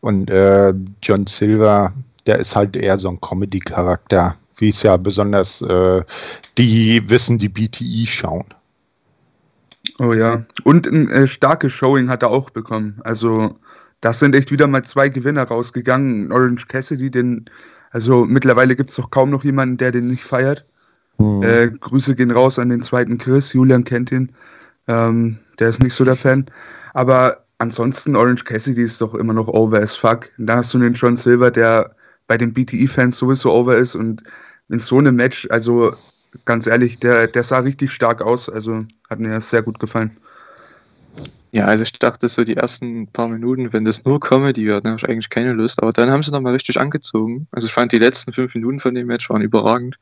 Und 0.00 0.28
äh, 0.28 0.74
John 1.02 1.26
Silver, 1.26 1.92
der 2.26 2.40
ist 2.40 2.56
halt 2.56 2.74
eher 2.76 2.98
so 2.98 3.08
ein 3.08 3.20
Comedy-Charakter, 3.20 4.34
wie 4.56 4.70
es 4.70 4.82
ja 4.82 4.96
besonders 4.96 5.62
äh, 5.62 6.02
die 6.58 7.08
wissen, 7.08 7.38
die 7.38 7.48
BTI 7.48 8.06
schauen. 8.06 8.46
Oh 10.00 10.12
ja. 10.12 10.44
Und 10.64 10.86
ein 10.86 11.08
äh, 11.08 11.28
starkes 11.28 11.72
Showing 11.72 12.10
hat 12.10 12.22
er 12.22 12.30
auch 12.30 12.50
bekommen. 12.50 13.00
Also, 13.04 13.56
das 14.00 14.18
sind 14.20 14.34
echt 14.34 14.50
wieder 14.50 14.66
mal 14.66 14.84
zwei 14.84 15.08
Gewinner 15.08 15.44
rausgegangen. 15.44 16.32
Orange 16.32 16.68
Cassidy, 16.68 17.10
den, 17.10 17.44
also 17.90 18.24
mittlerweile 18.24 18.76
gibt 18.76 18.90
es 18.90 18.96
doch 18.96 19.10
kaum 19.10 19.30
noch 19.30 19.44
jemanden, 19.44 19.76
der 19.76 19.92
den 19.92 20.08
nicht 20.08 20.24
feiert. 20.24 20.64
Hm. 21.18 21.42
Äh, 21.42 21.70
Grüße 21.70 22.14
gehen 22.14 22.30
raus 22.30 22.58
an 22.58 22.70
den 22.70 22.82
zweiten 22.82 23.18
Chris. 23.18 23.52
Julian 23.52 23.84
kennt 23.84 24.10
ihn. 24.10 24.32
Ähm, 24.88 25.38
der 25.58 25.68
ist 25.68 25.82
nicht 25.82 25.94
so 25.94 26.04
der 26.04 26.16
Fan. 26.16 26.46
Aber 26.94 27.44
ansonsten, 27.58 28.16
Orange 28.16 28.44
Cassidy 28.44 28.82
ist 28.82 29.00
doch 29.00 29.14
immer 29.14 29.34
noch 29.34 29.48
over 29.48 29.80
as 29.80 29.94
fuck. 29.94 30.30
Und 30.38 30.46
dann 30.46 30.58
hast 30.58 30.72
du 30.72 30.78
den 30.78 30.94
John 30.94 31.16
Silver, 31.16 31.50
der 31.50 31.94
bei 32.26 32.38
den 32.38 32.54
BTE-Fans 32.54 33.18
sowieso 33.18 33.52
over 33.52 33.76
ist. 33.76 33.94
Und 33.94 34.22
in 34.70 34.78
so 34.78 34.98
einem 34.98 35.16
Match, 35.16 35.46
also 35.50 35.92
ganz 36.46 36.66
ehrlich, 36.66 36.98
der, 37.00 37.26
der 37.26 37.44
sah 37.44 37.58
richtig 37.58 37.92
stark 37.92 38.22
aus. 38.22 38.48
Also 38.48 38.86
hat 39.10 39.20
mir 39.20 39.40
sehr 39.42 39.62
gut 39.62 39.78
gefallen. 39.78 40.16
Ja, 41.52 41.64
also 41.64 41.82
ich 41.82 41.92
dachte 41.92 42.28
so 42.28 42.44
die 42.44 42.56
ersten 42.56 43.08
paar 43.08 43.28
Minuten, 43.28 43.72
wenn 43.72 43.84
das 43.84 44.04
nur 44.04 44.20
Comedy 44.20 44.66
wird, 44.66 44.84
dann 44.84 44.92
habe 44.92 45.00
ich 45.04 45.08
eigentlich 45.08 45.30
keine 45.30 45.52
Lust. 45.52 45.82
Aber 45.82 45.92
dann 45.92 46.10
haben 46.10 46.22
sie 46.22 46.30
nochmal 46.30 46.52
richtig 46.52 46.78
angezogen. 46.78 47.48
Also 47.50 47.66
ich 47.66 47.72
fand 47.72 47.90
die 47.92 47.98
letzten 47.98 48.32
fünf 48.32 48.54
Minuten 48.54 48.78
von 48.78 48.94
dem 48.94 49.08
Match 49.08 49.28
waren 49.30 49.42
überragend. 49.42 49.96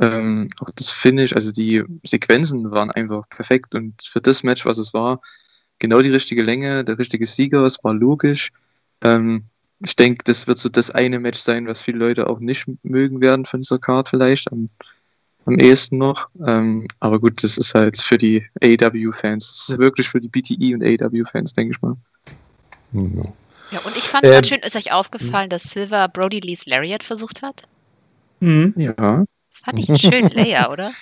Ähm, 0.00 0.50
auch 0.60 0.70
das 0.74 0.90
Finish, 0.90 1.32
also 1.34 1.52
die 1.52 1.84
Sequenzen 2.04 2.70
waren 2.70 2.90
einfach 2.90 3.28
perfekt 3.30 3.74
und 3.74 4.02
für 4.02 4.20
das 4.20 4.42
Match, 4.42 4.66
was 4.66 4.78
es 4.78 4.92
war, 4.92 5.20
genau 5.78 6.02
die 6.02 6.10
richtige 6.10 6.42
Länge, 6.42 6.84
der 6.84 6.98
richtige 6.98 7.26
Sieger, 7.26 7.62
es 7.62 7.82
war 7.82 7.94
logisch. 7.94 8.50
Ähm, 9.02 9.44
ich 9.80 9.96
denke, 9.96 10.24
das 10.24 10.46
wird 10.46 10.58
so 10.58 10.68
das 10.68 10.90
eine 10.90 11.20
Match 11.20 11.38
sein, 11.38 11.66
was 11.66 11.82
viele 11.82 11.98
Leute 11.98 12.28
auch 12.28 12.40
nicht 12.40 12.66
mögen 12.82 13.20
werden 13.20 13.46
von 13.46 13.60
dieser 13.60 13.78
Card 13.78 14.08
vielleicht, 14.08 14.50
am, 14.52 14.68
am 15.46 15.58
ehesten 15.58 15.98
noch. 15.98 16.28
Ähm, 16.46 16.86
aber 17.00 17.18
gut, 17.20 17.42
das 17.42 17.56
ist 17.56 17.74
halt 17.74 17.96
für 18.00 18.18
die 18.18 18.44
AEW-Fans. 18.62 19.46
Das 19.46 19.68
ist 19.70 19.78
wirklich 19.78 20.08
für 20.08 20.20
die 20.20 20.28
BTE 20.28 20.74
und 20.74 20.82
AEW-Fans, 20.82 21.52
denke 21.54 21.72
ich 21.74 21.82
mal. 21.82 21.96
Ja. 22.92 23.32
Ja, 23.72 23.80
und 23.80 23.96
ich 23.96 24.04
fand 24.04 24.24
Ähm, 24.24 24.32
ganz 24.32 24.48
schön, 24.48 24.60
ist 24.60 24.76
euch 24.76 24.92
aufgefallen, 24.92 25.48
dass 25.50 25.64
Silver 25.64 26.08
Brody 26.08 26.38
Lee's 26.40 26.66
Lariat 26.66 27.02
versucht 27.02 27.42
hat? 27.42 27.62
Ja. 28.40 29.24
Das 29.50 29.60
fand 29.64 29.78
ich 29.78 29.88
einen 29.88 29.98
schönen 29.98 30.30
Layer, 30.30 30.70
oder? 30.72 30.92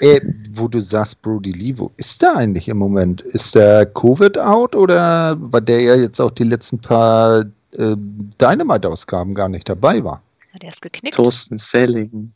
Äh, 0.00 0.20
wo 0.54 0.68
du 0.68 0.80
sagst, 0.80 1.20
Brody 1.22 1.52
Lee, 1.52 1.74
wo 1.76 1.90
ist 1.96 2.22
der 2.22 2.36
eigentlich 2.36 2.68
im 2.68 2.78
Moment? 2.78 3.20
Ist 3.20 3.54
der 3.54 3.86
Covid 3.86 4.38
out 4.38 4.74
oder 4.74 5.36
war 5.38 5.60
der 5.60 5.80
ja 5.80 5.94
jetzt 5.96 6.20
auch 6.20 6.30
die 6.30 6.44
letzten 6.44 6.78
paar 6.78 7.40
äh, 7.72 7.94
Dynamite-Ausgaben 7.96 9.34
gar 9.34 9.48
nicht 9.48 9.68
dabei 9.68 10.02
war? 10.02 10.22
Ja, 10.52 10.58
Der 10.60 10.70
ist 10.70 10.82
geknickt. 10.82 11.16
Thorsten 11.16 11.58
Selling. 11.58 12.32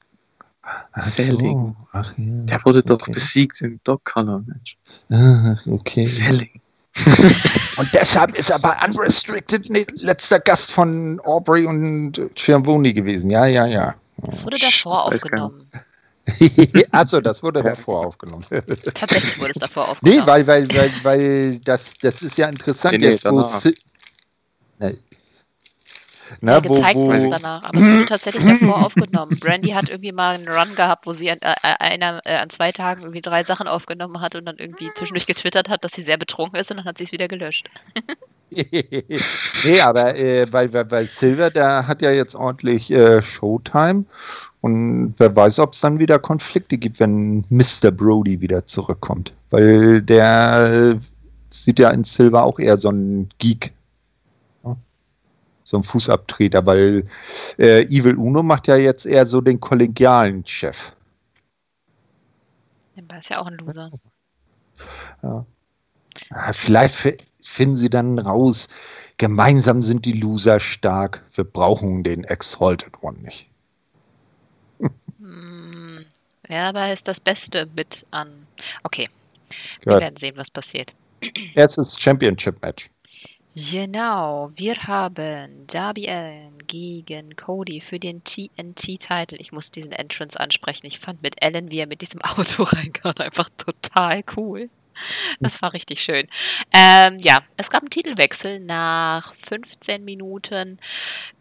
Ach 0.93 1.01
Selling. 1.01 1.77
so. 1.79 1.87
Ach, 1.93 2.13
ja. 2.17 2.25
Der 2.45 2.65
wurde 2.65 2.83
doch 2.83 2.97
okay. 3.01 3.13
besiegt 3.13 3.61
im 3.63 3.81
Dog 3.85 4.05
Color 4.05 4.43
Match. 4.47 4.77
Ah, 5.11 5.57
okay. 5.67 6.03
Selling. 6.03 6.61
Und 7.77 7.89
deshalb 7.93 8.35
ist 8.37 8.51
er 8.51 8.59
bei 8.59 8.75
Unrestricted 8.85 9.69
letzter 10.03 10.41
Gast 10.41 10.73
von 10.73 11.21
Aubrey 11.25 11.65
und 11.65 12.21
Schiavoni 12.35 12.93
gewesen. 12.93 13.31
Ja, 13.31 13.47
ja, 13.47 13.67
ja. 13.67 13.95
Das 14.17 14.45
wurde 14.45 14.57
davor 14.59 15.05
das 15.11 15.23
aufgenommen. 15.23 15.71
Achso, 16.91 17.21
das 17.21 17.41
wurde 17.43 17.63
davor 17.63 18.07
aufgenommen. 18.07 18.45
Tatsächlich 18.95 19.39
wurde 19.39 19.53
es 19.55 19.61
davor 19.61 19.89
aufgenommen. 19.91 20.21
nee, 20.21 20.27
weil, 20.27 20.47
weil, 20.47 20.69
weil, 20.75 20.91
weil 21.05 21.59
das, 21.61 21.83
das 22.03 22.21
ist 22.21 22.37
ja 22.37 22.49
interessant 22.49 22.93
Nee, 22.93 23.07
nee, 23.07 23.11
jetzt, 23.13 23.25
wo 23.27 23.41
danach. 23.43 23.61
Si- 23.61 23.77
Nee. 24.81 24.89
ja, 24.89 24.97
Na, 26.41 26.57
wo, 26.65 26.69
gezeigt 26.69 26.95
wo, 26.95 27.07
wurde 27.07 27.19
es 27.19 27.29
danach, 27.29 27.63
aber 27.63 27.79
es 27.79 27.87
wurde 27.87 28.05
tatsächlich 28.07 28.45
davor 28.45 28.85
aufgenommen. 28.85 29.39
Brandy 29.41 29.71
hat 29.71 29.89
irgendwie 29.89 30.13
mal 30.13 30.35
einen 30.35 30.49
Run 30.49 30.75
gehabt, 30.75 31.07
wo 31.07 31.13
sie 31.13 31.31
an, 31.31 31.39
äh, 31.41 31.55
einer, 31.63 32.21
äh, 32.25 32.37
an 32.37 32.51
zwei 32.51 32.73
Tagen 32.73 33.03
irgendwie 33.03 33.21
drei 33.21 33.43
Sachen 33.43 33.69
aufgenommen 33.69 34.21
hat 34.21 34.35
und 34.35 34.47
dann 34.47 34.57
irgendwie 34.57 34.89
zwischendurch 34.91 35.27
getwittert 35.27 35.69
hat, 35.69 35.85
dass 35.85 35.93
sie 35.93 36.03
sehr 36.03 36.17
betrunken 36.17 36.59
ist 36.59 36.71
und 36.71 36.79
dann 36.79 36.87
hat 36.87 36.99
sie 36.99 37.05
es 37.05 37.13
wieder 37.13 37.29
gelöscht. 37.29 37.69
nee, 38.51 39.81
aber 39.83 40.17
äh, 40.17 40.47
weil, 40.51 40.73
weil, 40.73 40.91
weil 40.91 41.07
Silver, 41.07 41.51
der 41.51 41.87
hat 41.87 42.03
ja 42.03 42.11
jetzt 42.11 42.35
ordentlich 42.35 42.91
äh, 42.91 43.23
Showtime 43.23 44.05
und 44.61 45.15
wer 45.19 45.35
weiß, 45.35 45.59
ob 45.61 45.75
es 45.75 45.81
dann 45.81 45.99
wieder 45.99 46.19
Konflikte 46.19 46.79
gibt, 46.79 46.99
wenn 47.01 47.45
Mr. 47.49 47.91
Brody 47.91 48.41
wieder 48.41 48.67
zurückkommt. 48.67 49.33
Weil 49.51 50.03
der 50.03 50.97
äh, 50.97 50.99
sieht 51.51 51.79
ja 51.79 51.91
in 51.91 52.05
Silver 52.05 52.43
auch 52.43 52.59
eher 52.59 52.77
so 52.77 52.91
ein 52.91 53.29
Geek. 53.39 53.73
Ja? 55.69 55.71
So 55.71 55.77
ein 55.79 55.85
Fußabtreter, 55.85 56.67
weil 56.67 57.07
äh, 57.59 57.83
Evil 57.85 58.17
Uno 58.17 58.43
macht 58.43 58.69
ja 58.69 58.77
jetzt 58.77 59.07
eher 59.07 59.27
so 59.27 59.41
den 59.41 59.61
kollegialen 59.61 60.47
Chef. 60.47 60.93
Der 62.97 63.19
ist 63.19 63.31
ja 63.31 63.39
auch 63.41 63.47
ein 63.47 63.55
Loser. 63.55 63.91
Ah, 65.23 66.53
Vielleicht 66.53 66.95
fi- 66.95 67.19
finden 67.41 67.77
sie 67.77 67.91
dann 67.91 68.19
raus, 68.19 68.69
gemeinsam 69.17 69.83
sind 69.83 70.05
die 70.05 70.13
Loser 70.13 70.61
stark, 70.61 71.23
wir 71.35 71.45
brauchen 71.45 72.03
den 72.05 72.25
Exalted 72.25 73.03
One 73.03 73.19
nicht. 73.19 73.49
Hm, 75.21 76.05
ja, 76.49 76.69
aber 76.69 76.81
er 76.81 76.93
ist 76.93 77.09
das 77.09 77.21
Beste 77.21 77.69
mit 77.75 78.05
an. 78.11 78.47
Okay, 78.83 79.09
wir 79.85 79.95
Gut. 79.95 80.01
werden 80.01 80.17
sehen, 80.17 80.37
was 80.37 80.51
passiert. 80.51 80.95
Erstes 81.55 81.99
Championship-Match. 81.99 82.91
Genau, 83.55 84.51
wir 84.55 84.77
haben 84.85 85.67
Darby 85.67 86.09
Allen 86.09 86.59
gegen 86.67 87.35
Cody 87.35 87.81
für 87.81 87.99
den 87.99 88.23
TNT-Titel. 88.23 89.37
Ich 89.39 89.51
muss 89.53 89.71
diesen 89.71 89.93
Entrance 89.93 90.39
ansprechen. 90.39 90.87
Ich 90.87 91.01
fand 91.01 91.23
mit 91.23 91.43
Allen, 91.43 91.71
wie 91.71 91.81
er 91.81 91.89
mit 91.89 92.01
diesem 92.01 92.23
Auto 92.23 92.63
reinkam, 92.65 93.15
einfach 93.19 93.51
total 93.57 94.23
cool. 94.37 94.71
Das 95.41 95.61
war 95.63 95.73
richtig 95.73 96.01
schön. 96.01 96.27
Ähm, 96.73 97.19
ja, 97.21 97.39
es 97.57 97.71
gab 97.71 97.83
einen 97.83 97.91
Titelwechsel. 97.91 98.61
Nach 98.61 99.33
15 99.35 100.05
Minuten 100.05 100.79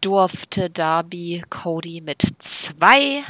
durfte 0.01 0.69
Darby 0.69 1.43
Cody 1.49 2.01
mit 2.01 2.23
zwei 2.39 3.23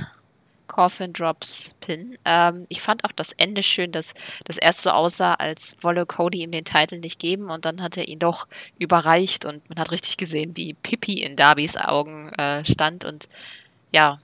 Coffin 0.68 1.14
Drops 1.14 1.74
Pin. 1.82 2.18
Ähm, 2.26 2.66
ich 2.70 2.82
fand 2.82 3.04
auch 3.06 3.12
das 3.12 3.32
Ende 3.34 3.64
schön, 3.64 3.92
dass 3.92 4.14
das 4.46 4.58
erst 4.58 4.84
so 4.84 4.92
aussah, 4.92 5.34
als 5.36 5.76
wolle 5.82 6.06
Cody 6.06 6.44
ihm 6.44 6.52
den 6.52 6.66
Titel 6.66 7.00
nicht 7.00 7.20
geben 7.20 7.50
und 7.50 7.66
dann 7.66 7.82
hat 7.82 7.98
er 7.98 8.08
ihn 8.08 8.20
doch 8.20 8.48
überreicht 8.78 9.46
und 9.46 9.68
man 9.70 9.80
hat 9.80 9.92
richtig 9.92 10.18
gesehen, 10.18 10.56
wie 10.56 10.74
Pippi 10.74 11.22
in 11.22 11.36
Darbys 11.36 11.78
Augen 11.78 12.30
äh, 12.34 12.66
stand 12.66 13.06
und 13.06 13.28
ja, 13.92 14.20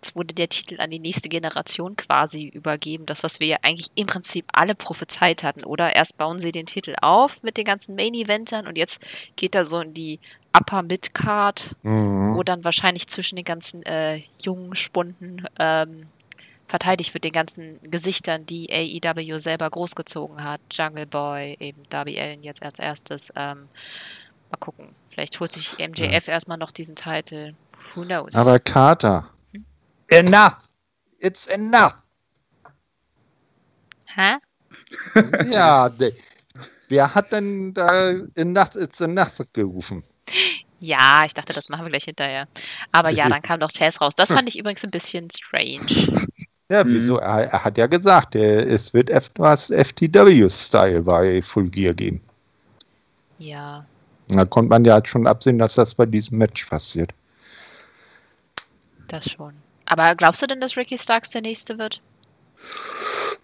jetzt 0.00 0.16
wurde 0.16 0.34
der 0.34 0.48
Titel 0.48 0.80
an 0.80 0.90
die 0.90 0.98
nächste 0.98 1.28
Generation 1.28 1.94
quasi 1.94 2.46
übergeben. 2.46 3.04
Das, 3.04 3.22
was 3.22 3.38
wir 3.38 3.46
ja 3.48 3.56
eigentlich 3.62 3.90
im 3.94 4.06
Prinzip 4.06 4.46
alle 4.52 4.74
prophezeit 4.74 5.42
hatten, 5.42 5.62
oder? 5.62 5.94
Erst 5.94 6.16
bauen 6.16 6.38
sie 6.38 6.52
den 6.52 6.66
Titel 6.66 6.94
auf 7.02 7.42
mit 7.42 7.58
den 7.58 7.64
ganzen 7.64 7.94
Main-Eventern 7.96 8.66
und 8.66 8.78
jetzt 8.78 8.98
geht 9.36 9.54
er 9.54 9.66
so 9.66 9.80
in 9.80 9.92
die 9.92 10.18
Upper 10.56 10.82
Mid-Card 10.82 11.76
Mhm. 11.82 12.34
wo 12.36 12.42
dann 12.42 12.64
wahrscheinlich 12.64 13.06
zwischen 13.08 13.36
den 13.36 13.44
ganzen 13.44 13.82
äh, 13.84 14.22
jungen 14.42 14.74
Spunden 14.74 15.46
ähm, 15.58 16.06
verteidigt 16.66 17.14
wird, 17.14 17.24
den 17.24 17.32
ganzen 17.32 17.80
Gesichtern, 17.82 18.46
die 18.46 18.68
AEW 18.70 19.38
selber 19.38 19.68
großgezogen 19.68 20.42
hat. 20.44 20.60
Jungle 20.72 21.06
Boy, 21.06 21.56
eben 21.60 21.82
Darby 21.88 22.18
Allen 22.20 22.42
jetzt 22.42 22.62
als 22.62 22.78
erstes. 22.78 23.32
Ähm, 23.36 23.68
mal 24.50 24.56
gucken. 24.58 24.94
Vielleicht 25.08 25.38
holt 25.40 25.52
sich 25.52 25.78
MJF 25.78 26.28
erstmal 26.28 26.58
noch 26.58 26.70
diesen 26.70 26.94
Titel. 26.94 27.54
Who 27.94 28.04
knows? 28.04 28.34
Aber 28.36 28.58
Carter, 28.60 29.28
enough! 30.08 30.58
It's 31.18 31.46
enough! 31.48 31.94
Hä? 34.06 34.36
ja, 35.50 35.90
wer 36.88 37.14
hat 37.14 37.32
denn 37.32 37.74
da 37.74 38.10
enough, 38.36 38.74
it's 38.74 39.00
enough 39.00 39.40
gerufen? 39.52 40.04
Ja, 40.80 41.24
ich 41.26 41.34
dachte, 41.34 41.52
das 41.52 41.68
machen 41.68 41.84
wir 41.84 41.90
gleich 41.90 42.04
hinterher. 42.04 42.48
Aber 42.90 43.10
ja, 43.10 43.28
dann 43.28 43.42
kam 43.42 43.60
doch 43.60 43.70
Chase 43.72 43.98
raus. 43.98 44.14
Das 44.16 44.32
fand 44.32 44.48
ich 44.48 44.58
übrigens 44.58 44.82
ein 44.82 44.90
bisschen 44.90 45.28
strange. 45.30 46.26
Ja, 46.70 46.84
Mhm. 46.84 46.94
wieso? 46.94 47.16
Er, 47.18 47.50
er 47.52 47.64
hat 47.64 47.76
ja 47.78 47.86
gesagt, 47.86 48.34
er, 48.34 48.66
es 48.66 48.94
wird 48.94 49.10
etwas 49.10 49.70
FTW-Style 49.70 51.02
bei 51.02 51.42
Full 51.42 51.68
Gear 51.68 51.92
geben. 51.94 52.20
Ja. 53.38 53.84
Da 54.28 54.44
konnte 54.44 54.70
man 54.70 54.84
ja 54.84 54.94
halt 54.94 55.08
schon 55.08 55.26
absehen, 55.26 55.58
dass 55.58 55.74
das 55.74 55.94
bei 55.94 56.06
diesem 56.06 56.38
Match 56.38 56.64
passiert. 56.66 57.10
Das 59.08 59.28
schon. 59.28 59.54
Aber 59.86 60.14
glaubst 60.14 60.40
du 60.42 60.46
denn, 60.46 60.60
dass 60.60 60.76
Ricky 60.76 60.96
Starks 60.96 61.30
der 61.30 61.42
nächste 61.42 61.76
wird? 61.78 62.00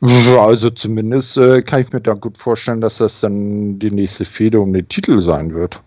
Also 0.01 0.71
zumindest 0.71 1.37
äh, 1.39 1.63
kann 1.63 1.81
ich 1.81 1.93
mir 1.93 2.01
da 2.01 2.13
gut 2.13 2.39
vorstellen, 2.39 2.81
dass 2.81 2.99
das 2.99 3.21
dann 3.21 3.79
die 3.79 3.91
nächste 3.91 4.25
Fehde 4.25 4.61
um 4.61 4.73
den 4.73 4.87
Titel 4.89 5.21
sein 5.23 5.53
wird. 5.55 5.81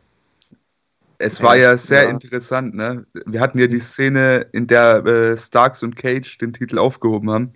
Es 1.19 1.41
war 1.43 1.55
Ja, 1.55 1.57
ja 1.57 1.77
sehr 1.77 2.03
ja. 2.03 2.09
interessant, 2.09 2.75
ne? 2.75 3.05
Wir 3.25 3.41
hatten 3.41 3.59
ja 3.59 3.67
die 3.67 3.79
Szene, 3.79 4.47
in 4.53 4.67
der 4.67 5.05
äh, 5.05 5.37
Starks 5.37 5.83
und 5.83 5.95
Cage 5.97 6.37
den 6.39 6.53
Titel 6.53 6.79
aufgehoben 6.79 7.31
haben. 7.31 7.53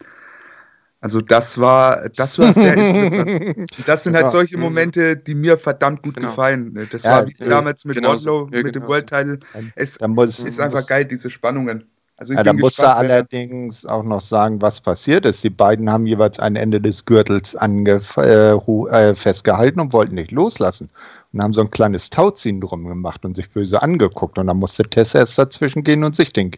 Also 1.01 1.21
das 1.21 1.57
war, 1.59 2.09
das 2.09 2.39
war 2.39 2.53
sehr 2.53 2.77
interessant. 2.77 3.31
Und 3.77 3.87
das 3.89 4.03
sind 4.03 4.15
halt 4.15 4.29
solche. 4.29 4.57
Momente, 4.57 5.17
die 5.17 5.35
mir 5.35 5.57
verdammt 5.57 6.03
gut 6.03 6.15
Genau. 6.15 6.19
gefallen. 6.19 6.73
ne? 6.73 6.87
Das 6.87 7.09
Ja, 7.09 7.09
war 7.09 7.25
wie 7.25 7.35
äh, 7.39 7.45
damals 7.47 7.85
mit 7.85 8.01
genau 8.01 8.17
so. 8.17 8.29
Wardlow, 8.29 8.47
Ja, 8.51 8.61
mit 8.61 8.75
dem 8.75 8.83
genau 8.83 8.87
World 8.87 9.07
Title. 9.07 9.39
Es 9.75 9.97
muss, 10.07 10.39
ist 10.43 10.59
einfach 10.59 10.85
muss, 10.85 10.87
geil, 10.87 11.05
diese 11.05 11.29
Spannungen. 11.29 11.89
Also 12.17 12.33
ich 12.33 12.39
Ja, 12.39 12.43
da 12.43 12.53
muss 12.53 12.79
er 12.79 12.95
allerdings 12.97 13.85
auch 13.85 14.03
noch 14.03 14.21
sagen, 14.21 14.61
was 14.61 14.81
passiert 14.81 15.25
ist. 15.25 15.43
Die 15.43 15.49
beiden 15.51 15.89
haben 15.91 16.07
jeweils 16.07 16.39
ein 16.39 16.55
Ende 16.55 16.81
des 16.81 17.05
Gürtels 17.05 17.53
äh, 17.55 18.53
äh, 18.55 19.15
festgehalten 19.15 19.79
und 19.79 19.93
wollten 19.93 20.15
nicht 20.15 20.31
loslassen. 20.31 20.89
Und 21.33 21.41
haben 21.41 21.53
so 21.53 21.61
ein 21.61 21.71
kleines 21.71 22.09
Tauziehen 22.09 22.61
drum 22.61 22.85
gemacht 22.85 23.25
und 23.25 23.35
sich 23.35 23.49
böse 23.49 23.81
angeguckt. 23.81 24.37
Und 24.37 24.47
dann 24.47 24.57
musste 24.57 24.83
Tessa 24.83 25.19
erst 25.19 25.37
dazwischen 25.37 25.83
gehen 25.83 26.03
und 26.03 26.15
sich 26.15 26.31
den, 26.31 26.51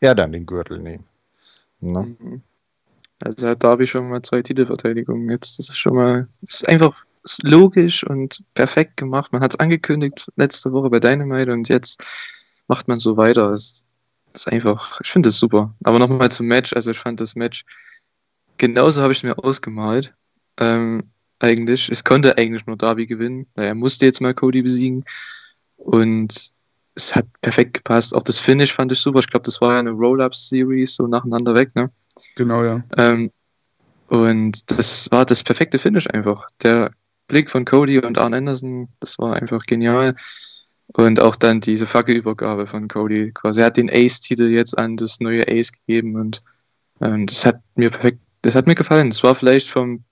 er 0.00 0.14
dann 0.14 0.32
den 0.32 0.46
Gürtel 0.46 0.80
nehmen. 0.80 1.04
Ne? 1.80 2.16
Also 3.22 3.48
hat 3.48 3.62
Darby 3.62 3.86
schon 3.86 4.08
mal 4.08 4.22
zwei 4.22 4.42
Titelverteidigungen 4.42 5.28
jetzt. 5.30 5.58
Das 5.58 5.68
ist 5.68 5.78
schon 5.78 5.94
mal, 5.94 6.28
das 6.42 6.54
ist 6.56 6.68
einfach 6.68 7.04
logisch 7.42 8.04
und 8.04 8.42
perfekt 8.54 8.96
gemacht. 8.96 9.32
Man 9.32 9.42
hat 9.42 9.54
es 9.54 9.60
angekündigt 9.60 10.30
letzte 10.36 10.72
Woche 10.72 10.90
bei 10.90 11.00
Dynamite 11.00 11.52
und 11.52 11.68
jetzt 11.68 12.04
macht 12.68 12.88
man 12.88 12.98
so 12.98 13.16
weiter. 13.16 13.52
Es 13.52 13.84
ist 14.32 14.52
einfach, 14.52 15.00
ich 15.02 15.10
finde 15.10 15.28
es 15.28 15.38
super. 15.38 15.72
Aber 15.84 15.98
nochmal 15.98 16.30
zum 16.30 16.46
Match. 16.46 16.72
Also 16.72 16.90
ich 16.90 16.98
fand 16.98 17.20
das 17.20 17.36
Match 17.36 17.64
genauso 18.58 19.02
habe 19.02 19.12
ich 19.12 19.18
es 19.18 19.24
mir 19.24 19.38
ausgemalt. 19.38 20.14
Ähm, 20.58 21.10
eigentlich. 21.40 21.88
Es 21.90 22.04
konnte 22.04 22.36
eigentlich 22.38 22.66
nur 22.66 22.76
Darby 22.76 23.06
gewinnen, 23.06 23.46
weil 23.54 23.66
er 23.66 23.74
musste 23.74 24.06
jetzt 24.06 24.20
mal 24.20 24.34
Cody 24.34 24.62
besiegen. 24.62 25.04
Und 25.76 26.50
es 26.94 27.14
hat 27.14 27.26
perfekt 27.42 27.74
gepasst. 27.74 28.14
Auch 28.14 28.22
das 28.22 28.38
Finish 28.38 28.72
fand 28.72 28.90
ich 28.90 28.98
super. 28.98 29.20
Ich 29.20 29.28
glaube, 29.28 29.44
das 29.44 29.60
war 29.60 29.74
ja 29.74 29.80
eine 29.80 29.90
Roll-Up-Series, 29.90 30.96
so 30.96 31.06
nacheinander 31.06 31.54
weg, 31.54 31.74
ne? 31.76 31.90
Genau, 32.36 32.64
ja. 32.64 32.82
Ähm, 32.96 33.30
und 34.08 34.70
das 34.70 35.08
war 35.10 35.26
das 35.26 35.42
perfekte 35.42 35.78
Finish 35.78 36.06
einfach. 36.08 36.46
Der 36.62 36.90
Blick 37.28 37.50
von 37.50 37.64
Cody 37.64 37.98
und 37.98 38.18
Arn 38.18 38.34
Anderson, 38.34 38.88
das 39.00 39.18
war 39.18 39.36
einfach 39.36 39.64
genial. 39.66 40.14
Und 40.94 41.20
auch 41.20 41.36
dann 41.36 41.60
diese 41.60 41.84
Fackelübergabe 41.84 42.66
von 42.66 42.88
Cody. 42.88 43.32
Quasi, 43.32 43.60
er 43.60 43.66
hat 43.66 43.76
den 43.76 43.90
Ace-Titel 43.90 44.46
jetzt 44.46 44.78
an 44.78 44.96
das 44.96 45.20
neue 45.20 45.46
Ace 45.48 45.72
gegeben 45.72 46.16
und 46.16 46.42
ähm, 47.00 47.26
das 47.26 47.44
hat 47.44 47.60
mir 47.74 47.90
perfekt, 47.90 48.20
das 48.42 48.54
hat 48.54 48.66
mir 48.66 48.76
gefallen. 48.76 49.10
Das 49.10 49.22
war 49.22 49.34
vielleicht 49.34 49.68
vom 49.68 50.04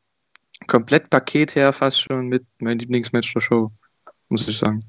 Komplettpaket 0.67 1.55
her 1.55 1.73
fast 1.73 2.01
schon 2.01 2.29
mit 2.29 2.45
mein 2.59 2.79
Lieblingsmatch 2.79 3.33
der 3.35 3.41
Show, 3.41 3.71
muss 4.29 4.49
ich 4.49 4.59
sagen. 4.59 4.85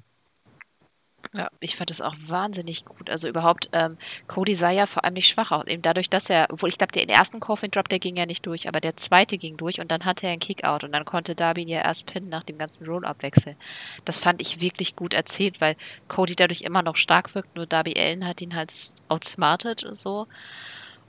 Ja, 1.34 1.50
ich 1.60 1.76
fand 1.76 1.92
es 1.92 2.02
auch 2.02 2.16
wahnsinnig 2.26 2.86
gut. 2.86 3.10
Also 3.10 3.28
überhaupt, 3.28 3.68
ähm, 3.74 3.98
Cody 4.28 4.56
sah 4.56 4.70
ja 4.70 4.86
vor 4.86 5.04
allem 5.04 5.16
nicht 5.16 5.28
schwach 5.28 5.52
aus. 5.52 5.66
Eben 5.68 5.82
dadurch, 5.82 6.10
dass 6.10 6.30
er, 6.30 6.48
obwohl 6.50 6.70
ich 6.70 6.78
glaube, 6.78 6.94
der 6.94 7.10
ersten 7.10 7.42
Coffin 7.42 7.72
Drop, 7.72 7.90
der 7.90 8.00
ging 8.00 8.16
ja 8.16 8.26
nicht 8.26 8.46
durch, 8.46 8.70
aber 8.70 8.80
der 8.80 8.96
zweite 8.96 9.38
ging 9.38 9.58
durch 9.58 9.82
und 9.82 9.92
dann 9.92 10.06
hatte 10.06 10.28
er 10.28 10.32
einen 10.32 10.40
Kickout 10.40 10.86
und 10.86 10.94
dann 10.94 11.04
konnte 11.04 11.36
Darby 11.36 11.64
ihn 11.64 11.68
ja 11.68 11.82
erst 11.82 12.06
pinnen 12.06 12.30
nach 12.30 12.44
dem 12.44 12.58
ganzen 12.58 12.86
Roll-Up-Wechsel. 12.86 13.58
Das 14.06 14.18
fand 14.18 14.42
ich 14.42 14.62
wirklich 14.62 14.96
gut 14.96 15.14
erzählt, 15.14 15.60
weil 15.60 15.76
Cody 16.08 16.36
dadurch 16.36 16.62
immer 16.62 16.84
noch 16.84 16.96
stark 16.96 17.36
wirkt, 17.36 17.56
nur 17.56 17.66
Darby 17.66 17.96
Allen 17.98 18.26
hat 18.26 18.42
ihn 18.42 18.56
halt 18.56 18.72
outsmartet 19.10 19.86
so. 19.92 20.28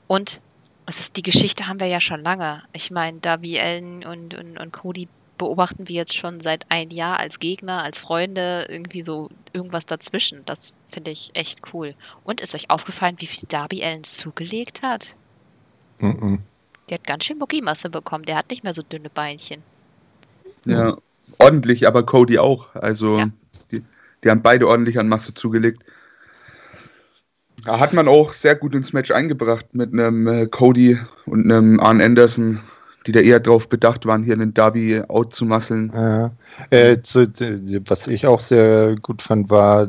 Und 0.08 0.40
ist, 1.00 1.16
die 1.16 1.22
Geschichte 1.22 1.66
haben 1.66 1.80
wir 1.80 1.88
ja 1.88 2.00
schon 2.00 2.22
lange. 2.22 2.62
Ich 2.72 2.90
meine, 2.90 3.18
Darby 3.18 3.58
Allen 3.58 4.04
und, 4.04 4.34
und, 4.34 4.58
und 4.58 4.72
Cody 4.72 5.08
beobachten 5.36 5.88
wir 5.88 5.96
jetzt 5.96 6.14
schon 6.14 6.40
seit 6.40 6.64
ein 6.70 6.90
Jahr 6.90 7.18
als 7.18 7.38
Gegner, 7.40 7.82
als 7.82 7.98
Freunde, 7.98 8.66
irgendwie 8.70 9.02
so 9.02 9.28
irgendwas 9.52 9.84
dazwischen. 9.84 10.42
Das 10.46 10.72
finde 10.88 11.10
ich 11.10 11.30
echt 11.34 11.74
cool. 11.74 11.94
Und 12.24 12.40
ist 12.40 12.54
euch 12.54 12.70
aufgefallen, 12.70 13.16
wie 13.18 13.26
viel 13.26 13.44
Darby 13.48 13.84
Allen 13.84 14.04
zugelegt 14.04 14.82
hat? 14.82 15.16
Mhm. 15.98 16.40
Der 16.88 16.98
hat 16.98 17.06
ganz 17.06 17.24
schön 17.24 17.38
Muckimasse 17.38 17.90
bekommen. 17.90 18.24
Der 18.24 18.36
hat 18.36 18.48
nicht 18.50 18.62
mehr 18.62 18.72
so 18.72 18.82
dünne 18.82 19.10
Beinchen. 19.10 19.62
Ja, 20.64 20.96
ordentlich, 21.38 21.86
aber 21.86 22.04
Cody 22.06 22.38
auch. 22.38 22.74
Also 22.74 23.18
Ja. 23.18 23.30
die, 23.72 23.82
die 24.22 24.30
haben 24.30 24.42
beide 24.42 24.68
ordentlich 24.68 24.98
an 24.98 25.08
Masse 25.08 25.34
zugelegt. 25.34 25.84
Hat 27.66 27.92
man 27.92 28.08
auch 28.08 28.32
sehr 28.32 28.54
gut 28.54 28.74
ins 28.74 28.92
Match 28.92 29.10
eingebracht 29.10 29.66
mit 29.72 29.92
einem 29.92 30.26
äh, 30.26 30.46
Cody 30.46 30.98
und 31.26 31.44
einem 31.44 31.80
Arn 31.80 32.00
Anderson, 32.00 32.60
die 33.06 33.12
da 33.12 33.20
eher 33.20 33.40
drauf 33.40 33.68
bedacht 33.68 34.06
waren, 34.06 34.22
hier 34.22 34.34
einen 34.34 34.54
Darby 34.54 35.02
out 35.08 35.34
zu 35.34 35.44
muskeln. 35.44 35.92
Ja. 35.94 36.30
Äh, 36.70 37.02
zu, 37.02 37.26
was 37.86 38.06
ich 38.06 38.26
auch 38.26 38.40
sehr 38.40 38.96
gut 38.96 39.22
fand, 39.22 39.50
war 39.50 39.88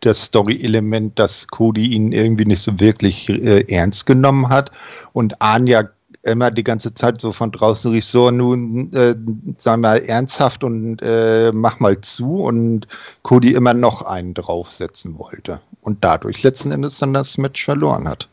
das 0.00 0.24
Story-Element, 0.24 1.18
dass 1.18 1.46
Cody 1.48 1.86
ihn 1.88 2.12
irgendwie 2.12 2.44
nicht 2.44 2.62
so 2.62 2.78
wirklich 2.78 3.28
äh, 3.28 3.64
ernst 3.68 4.06
genommen 4.06 4.48
hat 4.48 4.70
und 5.12 5.40
Anja 5.40 5.88
immer 6.22 6.50
die 6.50 6.64
ganze 6.64 6.92
Zeit 6.94 7.20
so 7.20 7.32
von 7.32 7.50
draußen 7.50 7.90
rief, 7.90 8.04
so 8.04 8.30
nun 8.30 8.92
äh, 8.92 9.14
sei 9.58 9.76
mal 9.76 9.98
ernsthaft 9.98 10.64
und 10.64 11.00
äh, 11.02 11.50
mach 11.52 11.80
mal 11.80 12.00
zu 12.00 12.36
und 12.36 12.86
Cody 13.22 13.54
immer 13.54 13.74
noch 13.74 14.02
einen 14.02 14.34
draufsetzen 14.34 15.18
wollte 15.18 15.60
und 15.80 16.04
dadurch 16.04 16.42
letzten 16.42 16.72
Endes 16.72 16.98
dann 16.98 17.14
das 17.14 17.38
Match 17.38 17.64
verloren 17.64 18.06
hat. 18.08 18.28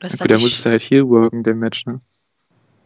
Das, 0.00 0.12
Ja, 0.18 0.26
der 0.26 0.38
musste 0.40 0.70
halt 0.70 0.82
hier 0.82 1.08
worken, 1.08 1.42
der 1.42 1.54
Match, 1.54 1.86
ne? 1.86 2.00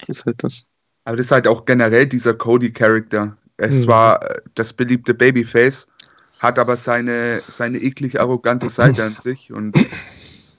Das 0.00 0.08
ist 0.10 0.26
halt 0.26 0.44
das. 0.44 0.66
Aber 1.04 1.16
das 1.16 1.26
ist 1.26 1.32
halt 1.32 1.48
auch 1.48 1.64
generell 1.64 2.06
dieser 2.06 2.34
Cody-Charakter. 2.34 3.36
Es 3.56 3.86
Mhm. 3.86 3.88
war 3.88 4.22
äh, 4.22 4.40
das 4.54 4.72
beliebte 4.72 5.14
Babyface, 5.14 5.88
hat 6.38 6.58
aber 6.58 6.76
seine, 6.76 7.42
seine 7.48 7.78
eklig 7.78 8.20
arrogante 8.20 8.68
Seite 8.68 9.04
an 9.04 9.16
sich 9.16 9.52
und 9.52 9.74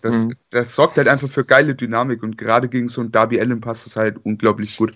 das, 0.01 0.15
Mhm. 0.15 0.35
das 0.49 0.75
sorgt 0.75 0.97
halt 0.97 1.07
einfach 1.07 1.29
für 1.29 1.43
geile 1.45 1.75
Dynamik 1.75 2.23
und 2.23 2.38
gerade 2.38 2.69
gegen 2.69 2.88
so 2.88 3.01
einen 3.01 3.12
Darby 3.12 3.39
Allen 3.39 3.62
passt 3.62 3.88
es 3.88 3.95
halt 3.95 4.17
unglaublich 4.23 4.77
gut. 4.77 4.93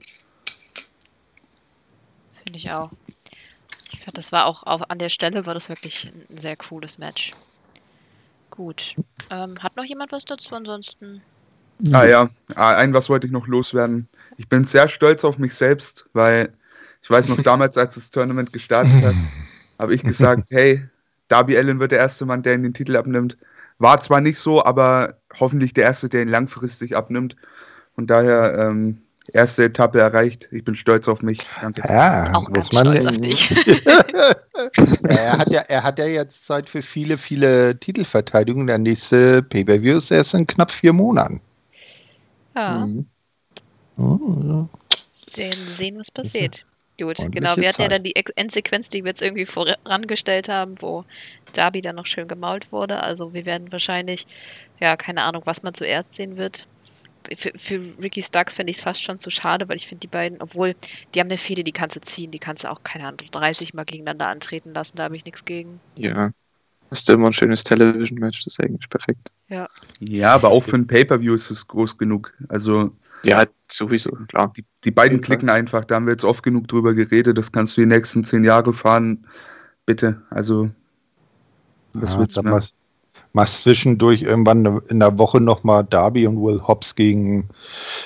Finde 2.43 2.57
ich 2.57 2.71
auch. 2.71 2.91
Ich 3.91 4.01
fand, 4.01 4.17
das 4.17 4.31
war 4.31 4.45
auch 4.45 4.63
auf, 4.63 4.89
an 4.89 4.99
der 4.99 5.09
Stelle 5.09 5.45
war 5.45 5.53
das 5.53 5.69
wirklich 5.69 6.11
ein 6.29 6.37
sehr 6.37 6.55
cooles 6.57 6.97
Match. 6.97 7.33
Gut. 8.49 8.95
Ähm, 9.29 9.61
hat 9.63 9.75
noch 9.77 9.85
jemand 9.85 10.11
was 10.11 10.25
dazu? 10.25 10.53
Ansonsten. 10.55 11.21
Ah 11.91 12.05
ja, 12.05 12.29
ah, 12.55 12.75
ein 12.75 12.93
was 12.93 13.09
wollte 13.09 13.27
ich 13.27 13.33
noch 13.33 13.47
loswerden. 13.47 14.07
Ich 14.37 14.47
bin 14.47 14.63
sehr 14.63 14.87
stolz 14.87 15.23
auf 15.25 15.37
mich 15.37 15.53
selbst, 15.55 16.05
weil 16.13 16.53
ich 17.01 17.09
weiß 17.09 17.29
noch 17.29 17.37
damals, 17.43 17.77
als 17.77 17.95
das 17.95 18.11
Tournament 18.11 18.53
gestartet 18.53 19.03
hat, 19.03 19.15
habe 19.79 19.95
ich 19.95 20.03
gesagt, 20.03 20.49
hey, 20.51 20.87
Darby 21.29 21.57
Allen 21.57 21.79
wird 21.79 21.91
der 21.91 21.99
erste 21.99 22.25
Mann, 22.25 22.43
der 22.43 22.53
ihn 22.55 22.63
den 22.63 22.73
Titel 22.73 22.95
abnimmt. 22.95 23.37
War 23.79 24.01
zwar 24.01 24.21
nicht 24.21 24.39
so, 24.39 24.63
aber 24.63 25.15
hoffentlich 25.39 25.73
der 25.73 25.83
erste, 25.85 26.09
der 26.09 26.21
ihn 26.21 26.29
langfristig 26.29 26.95
abnimmt. 26.95 27.35
Und 27.95 28.07
daher 28.09 28.57
ähm, 28.57 29.01
erste 29.31 29.65
Etappe 29.65 29.99
erreicht. 29.99 30.47
Ich 30.51 30.63
bin 30.63 30.75
stolz 30.75 31.07
auf 31.07 31.21
mich. 31.21 31.39
Danke. 31.61 31.81
Ja, 31.87 32.33
auch 32.33 32.51
ganz 32.51 32.71
muss 32.71 32.83
man 32.83 32.97
stolz 32.97 33.05
auf 33.05 33.21
dich. 33.21 33.51
er, 35.07 35.37
hat 35.37 35.49
ja, 35.49 35.61
er 35.61 35.83
hat 35.83 35.99
ja 35.99 36.05
jetzt 36.05 36.45
Zeit 36.45 36.69
für 36.69 36.81
viele, 36.81 37.17
viele 37.17 37.79
Titelverteidigungen. 37.79 38.67
Der 38.67 38.77
nächste 38.77 39.43
Pay-Per-View 39.43 39.97
ist 39.97 40.11
erst 40.11 40.33
in 40.33 40.47
knapp 40.47 40.71
vier 40.71 40.93
Monaten. 40.93 41.41
ja. 42.55 42.85
Mhm. 42.85 43.05
Oh, 43.95 44.67
Sehen, 44.97 45.67
sehen, 45.67 45.99
was 45.99 46.09
passiert. 46.09 46.65
Gut, 46.99 47.17
genau. 47.31 47.55
Wir 47.57 47.69
hatten 47.69 47.81
ja 47.81 47.89
Zeit. 47.89 47.91
dann 47.91 48.03
die 48.03 48.15
Endsequenz, 48.15 48.89
die 48.89 49.03
wir 49.03 49.09
jetzt 49.09 49.21
irgendwie 49.21 49.45
vorangestellt 49.45 50.47
haben, 50.49 50.75
wo 50.79 51.05
Darby 51.53 51.81
dann 51.81 51.95
noch 51.95 52.05
schön 52.07 52.27
gemault 52.27 52.71
wurde. 52.71 53.03
Also 53.03 53.33
wir 53.33 53.45
werden 53.45 53.71
wahrscheinlich, 53.71 54.25
ja, 54.79 54.95
keine 54.97 55.23
Ahnung, 55.23 55.43
was 55.45 55.63
man 55.63 55.73
zuerst 55.73 56.13
sehen 56.13 56.37
wird. 56.37 56.67
Für, 57.37 57.51
für 57.57 57.79
Ricky 58.03 58.21
Starks 58.21 58.53
fände 58.53 58.71
ich 58.71 58.77
es 58.77 58.83
fast 58.83 59.01
schon 59.01 59.17
zu 59.19 59.29
schade, 59.29 59.69
weil 59.69 59.77
ich 59.77 59.87
finde 59.87 60.01
die 60.01 60.07
beiden, 60.07 60.41
obwohl 60.41 60.75
die 61.15 61.19
haben 61.21 61.29
eine 61.29 61.37
Fehde, 61.37 61.63
die 61.63 61.71
kannst 61.71 61.95
du 61.95 62.01
ziehen, 62.01 62.31
die 62.31 62.39
kannst 62.39 62.65
du 62.65 62.71
auch, 62.71 62.83
keine 62.83 63.05
Ahnung, 63.07 63.19
30 63.31 63.73
Mal 63.73 63.85
gegeneinander 63.85 64.27
antreten 64.27 64.73
lassen, 64.73 64.97
da 64.97 65.03
habe 65.05 65.15
ich 65.15 65.25
nichts 65.25 65.45
gegen. 65.45 65.79
Ja. 65.97 66.31
Das 66.89 66.99
ist 67.01 67.09
immer 67.09 67.27
ein 67.27 67.33
schönes 67.33 67.63
Television-Match, 67.63 68.43
das 68.45 68.53
ist 68.53 68.59
eigentlich 68.63 68.89
perfekt. 68.89 69.31
Ja, 69.99 70.33
aber 70.35 70.49
auch 70.49 70.63
für 70.63 70.75
ein 70.77 70.87
Pay-Per-View 70.87 71.33
ist 71.33 71.49
es 71.49 71.67
groß 71.67 71.97
genug. 71.97 72.33
Also 72.49 72.91
Ja, 73.25 73.45
sowieso, 73.71 74.11
klar. 74.27 74.53
die, 74.57 74.65
die 74.83 74.91
beiden 74.91 75.19
Fall. 75.19 75.37
klicken 75.37 75.49
einfach. 75.49 75.85
Da 75.85 75.95
haben 75.95 76.05
wir 76.07 76.11
jetzt 76.13 76.25
oft 76.25 76.43
genug 76.43 76.67
drüber 76.67 76.93
geredet. 76.93 77.37
Das 77.37 77.51
kannst 77.51 77.77
du 77.77 77.81
die 77.81 77.87
nächsten 77.87 78.23
zehn 78.25 78.43
Jahre 78.43 78.73
fahren. 78.73 79.27
Bitte. 79.85 80.21
Also, 80.29 80.71
was 81.93 82.13
ja, 82.13 82.19
willst 82.19 82.37
du 82.37 82.43
machst, 82.43 82.75
machst 83.33 83.61
zwischendurch 83.61 84.21
irgendwann 84.23 84.81
in 84.87 84.99
der 84.99 85.17
Woche 85.17 85.41
nochmal 85.41 85.83
Darby 85.83 86.27
und 86.27 86.41
Will 86.41 86.61
Hobbs 86.67 86.95
gegen 86.95 87.49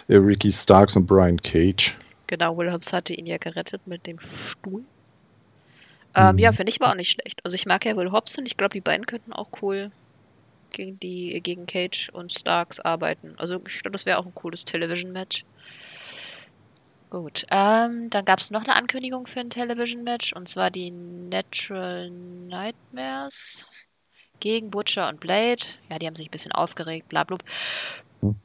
äh, 0.07 0.15
Ricky 0.17 0.51
Starks 0.51 0.95
und 0.95 1.05
Brian 1.05 1.41
Cage. 1.41 1.95
Genau, 2.27 2.57
Will 2.57 2.71
Hobbs 2.71 2.93
hatte 2.93 3.13
ihn 3.13 3.25
ja 3.25 3.37
gerettet 3.37 3.81
mit 3.87 4.05
dem 4.07 4.19
Stuhl. 4.19 4.83
Ähm, 6.15 6.37
Mhm. 6.37 6.39
Ja, 6.39 6.51
finde 6.51 6.71
ich 6.71 6.81
aber 6.81 6.91
auch 6.91 6.95
nicht 6.95 7.11
schlecht. 7.11 7.39
Also 7.43 7.55
ich 7.55 7.65
mag 7.65 7.85
ja 7.85 7.95
Will 7.95 8.11
Hobbs 8.11 8.37
und 8.37 8.45
ich 8.45 8.57
glaube, 8.57 8.73
die 8.73 8.81
beiden 8.81 9.05
könnten 9.05 9.33
auch 9.33 9.49
cool 9.61 9.91
gegen 10.71 10.99
die 10.99 11.41
gegen 11.41 11.65
Cage 11.65 12.09
und 12.13 12.31
Starks 12.31 12.79
arbeiten. 12.79 13.35
Also 13.37 13.61
ich 13.67 13.81
glaube, 13.81 13.93
das 13.93 14.05
wäre 14.05 14.19
auch 14.19 14.25
ein 14.25 14.35
cooles 14.35 14.65
Television-Match. 14.65 15.45
Gut, 17.09 17.45
ähm, 17.51 18.09
dann 18.09 18.25
gab 18.25 18.39
es 18.39 18.51
noch 18.51 18.63
eine 18.63 18.75
Ankündigung 18.75 19.27
für 19.27 19.39
ein 19.39 19.49
Television-Match 19.49 20.33
und 20.33 20.49
zwar 20.49 20.71
die 20.71 20.91
Natural 20.91 22.09
Nightmares 22.09 23.91
gegen 24.39 24.69
Butcher 24.71 25.07
und 25.07 25.19
Blade. 25.21 25.61
Ja, 25.89 25.99
die 25.99 26.05
haben 26.05 26.15
sich 26.15 26.27
ein 26.27 26.31
bisschen 26.31 26.51
aufgeregt, 26.51 27.07
bla 27.07 27.23
bla. 27.23 27.37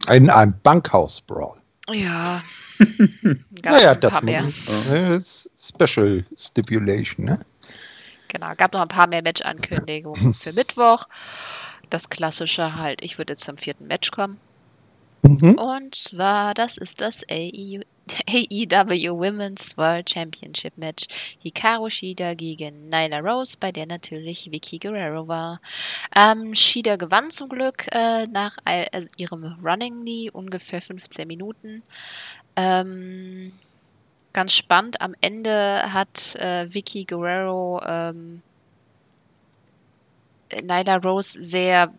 In 0.09 0.31
einem 0.31 0.55
Bankhaus-Brawl. 0.63 1.61
Ja. 1.91 2.43
Naja, 3.65 3.95
das 3.95 4.21
muss, 4.23 4.89
äh, 4.91 5.17
ist 5.17 5.49
Special 5.57 6.25
Stipulation, 6.37 7.27
ne? 7.27 7.47
Genau, 8.27 8.53
gab 8.57 8.73
noch 8.73 8.81
ein 8.81 8.89
paar 8.89 9.07
mehr 9.07 9.23
Match-Ankündigungen 9.23 10.35
für 10.41 10.53
Mittwoch. 10.53 11.05
Das 11.91 12.11
klassische 12.11 12.75
halt, 12.75 13.05
ich 13.05 13.19
würde 13.19 13.35
jetzt 13.35 13.45
zum 13.45 13.57
vierten 13.57 13.87
Match 13.87 14.11
kommen. 14.11 14.41
Mhm. 15.23 15.55
Und 15.55 15.95
zwar, 15.95 16.55
das 16.55 16.77
ist 16.77 17.01
das 17.01 17.23
AEW, 17.31 17.83
AEW 18.27 19.17
Women's 19.19 19.77
World 19.77 20.09
Championship 20.09 20.77
Match. 20.77 21.07
Hikaru 21.43 21.89
Shida 21.91 22.35
gegen 22.35 22.89
Nyla 22.89 23.21
Rose, 23.21 23.57
bei 23.59 23.73
der 23.73 23.87
natürlich 23.87 24.51
Vicky 24.51 24.79
Guerrero 24.79 25.29
war. 25.29 25.61
Ähm, 26.17 26.55
Shida 26.55 26.97
gewann 26.97 27.31
zum 27.31 27.49
Glück 27.49 27.87
äh, 27.93 28.27
nach 28.27 28.57
äh, 28.65 29.03
ihrem 29.17 29.57
Running 29.63 30.01
Knee, 30.01 30.31
ungefähr 30.31 30.83
15 30.83 31.27
Minuten. 31.27 31.83
Ähm, 32.57 33.53
ganz 34.33 34.53
spannend, 34.53 35.01
am 35.01 35.15
Ende 35.21 35.93
hat 35.93 36.35
äh, 36.37 36.73
Vicky 36.73 37.05
Guerrero 37.05 37.83
ähm, 37.87 38.43
Nyla 40.61 40.97
Rose 40.97 41.43
sehr 41.43 41.93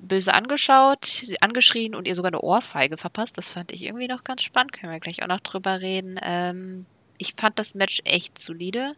böse 0.00 0.34
angeschaut, 0.34 1.04
sie 1.04 1.40
angeschrien 1.40 1.94
und 1.94 2.06
ihr 2.06 2.14
sogar 2.14 2.30
eine 2.30 2.40
Ohrfeige 2.40 2.96
verpasst. 2.96 3.38
Das 3.38 3.48
fand 3.48 3.72
ich 3.72 3.84
irgendwie 3.84 4.08
noch 4.08 4.24
ganz 4.24 4.42
spannend. 4.42 4.72
Können 4.72 4.92
wir 4.92 5.00
gleich 5.00 5.22
auch 5.22 5.28
noch 5.28 5.40
drüber 5.40 5.80
reden. 5.80 6.18
Ähm, 6.22 6.86
ich 7.18 7.34
fand 7.34 7.58
das 7.58 7.74
Match 7.74 8.00
echt 8.04 8.38
solide. 8.38 8.94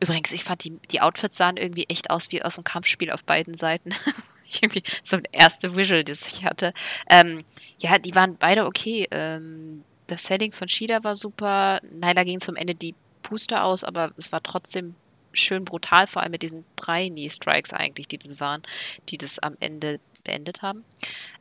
Übrigens, 0.00 0.32
ich 0.32 0.44
fand 0.44 0.64
die, 0.64 0.78
die 0.90 1.00
Outfits 1.00 1.36
sahen 1.36 1.56
irgendwie 1.56 1.86
echt 1.88 2.10
aus 2.10 2.30
wie 2.30 2.42
aus 2.42 2.56
einem 2.56 2.64
Kampfspiel 2.64 3.10
auf 3.10 3.24
beiden 3.24 3.54
Seiten. 3.54 3.90
irgendwie 4.62 4.82
so 5.02 5.16
ein 5.16 5.24
erste 5.32 5.74
Visual, 5.74 6.04
das 6.04 6.32
ich 6.32 6.44
hatte. 6.44 6.72
Ähm, 7.10 7.44
ja, 7.78 7.98
die 7.98 8.14
waren 8.14 8.36
beide 8.36 8.66
okay. 8.66 9.08
Ähm, 9.10 9.84
das 10.06 10.24
Selling 10.24 10.52
von 10.52 10.68
Shida 10.68 11.02
war 11.04 11.14
super. 11.14 11.80
Nyla 11.90 12.24
ging 12.24 12.40
zum 12.40 12.56
Ende 12.56 12.74
die 12.74 12.94
Puste 13.22 13.62
aus, 13.62 13.84
aber 13.84 14.12
es 14.16 14.30
war 14.32 14.42
trotzdem 14.42 14.94
schön 15.32 15.64
brutal, 15.64 16.06
vor 16.06 16.22
allem 16.22 16.32
mit 16.32 16.42
diesen 16.42 16.64
drei 16.76 17.08
Knee-Strikes 17.08 17.72
eigentlich, 17.72 18.08
die 18.08 18.18
das 18.18 18.40
waren, 18.40 18.62
die 19.08 19.18
das 19.18 19.38
am 19.38 19.56
Ende 19.60 20.00
beendet 20.26 20.62
haben. 20.62 20.84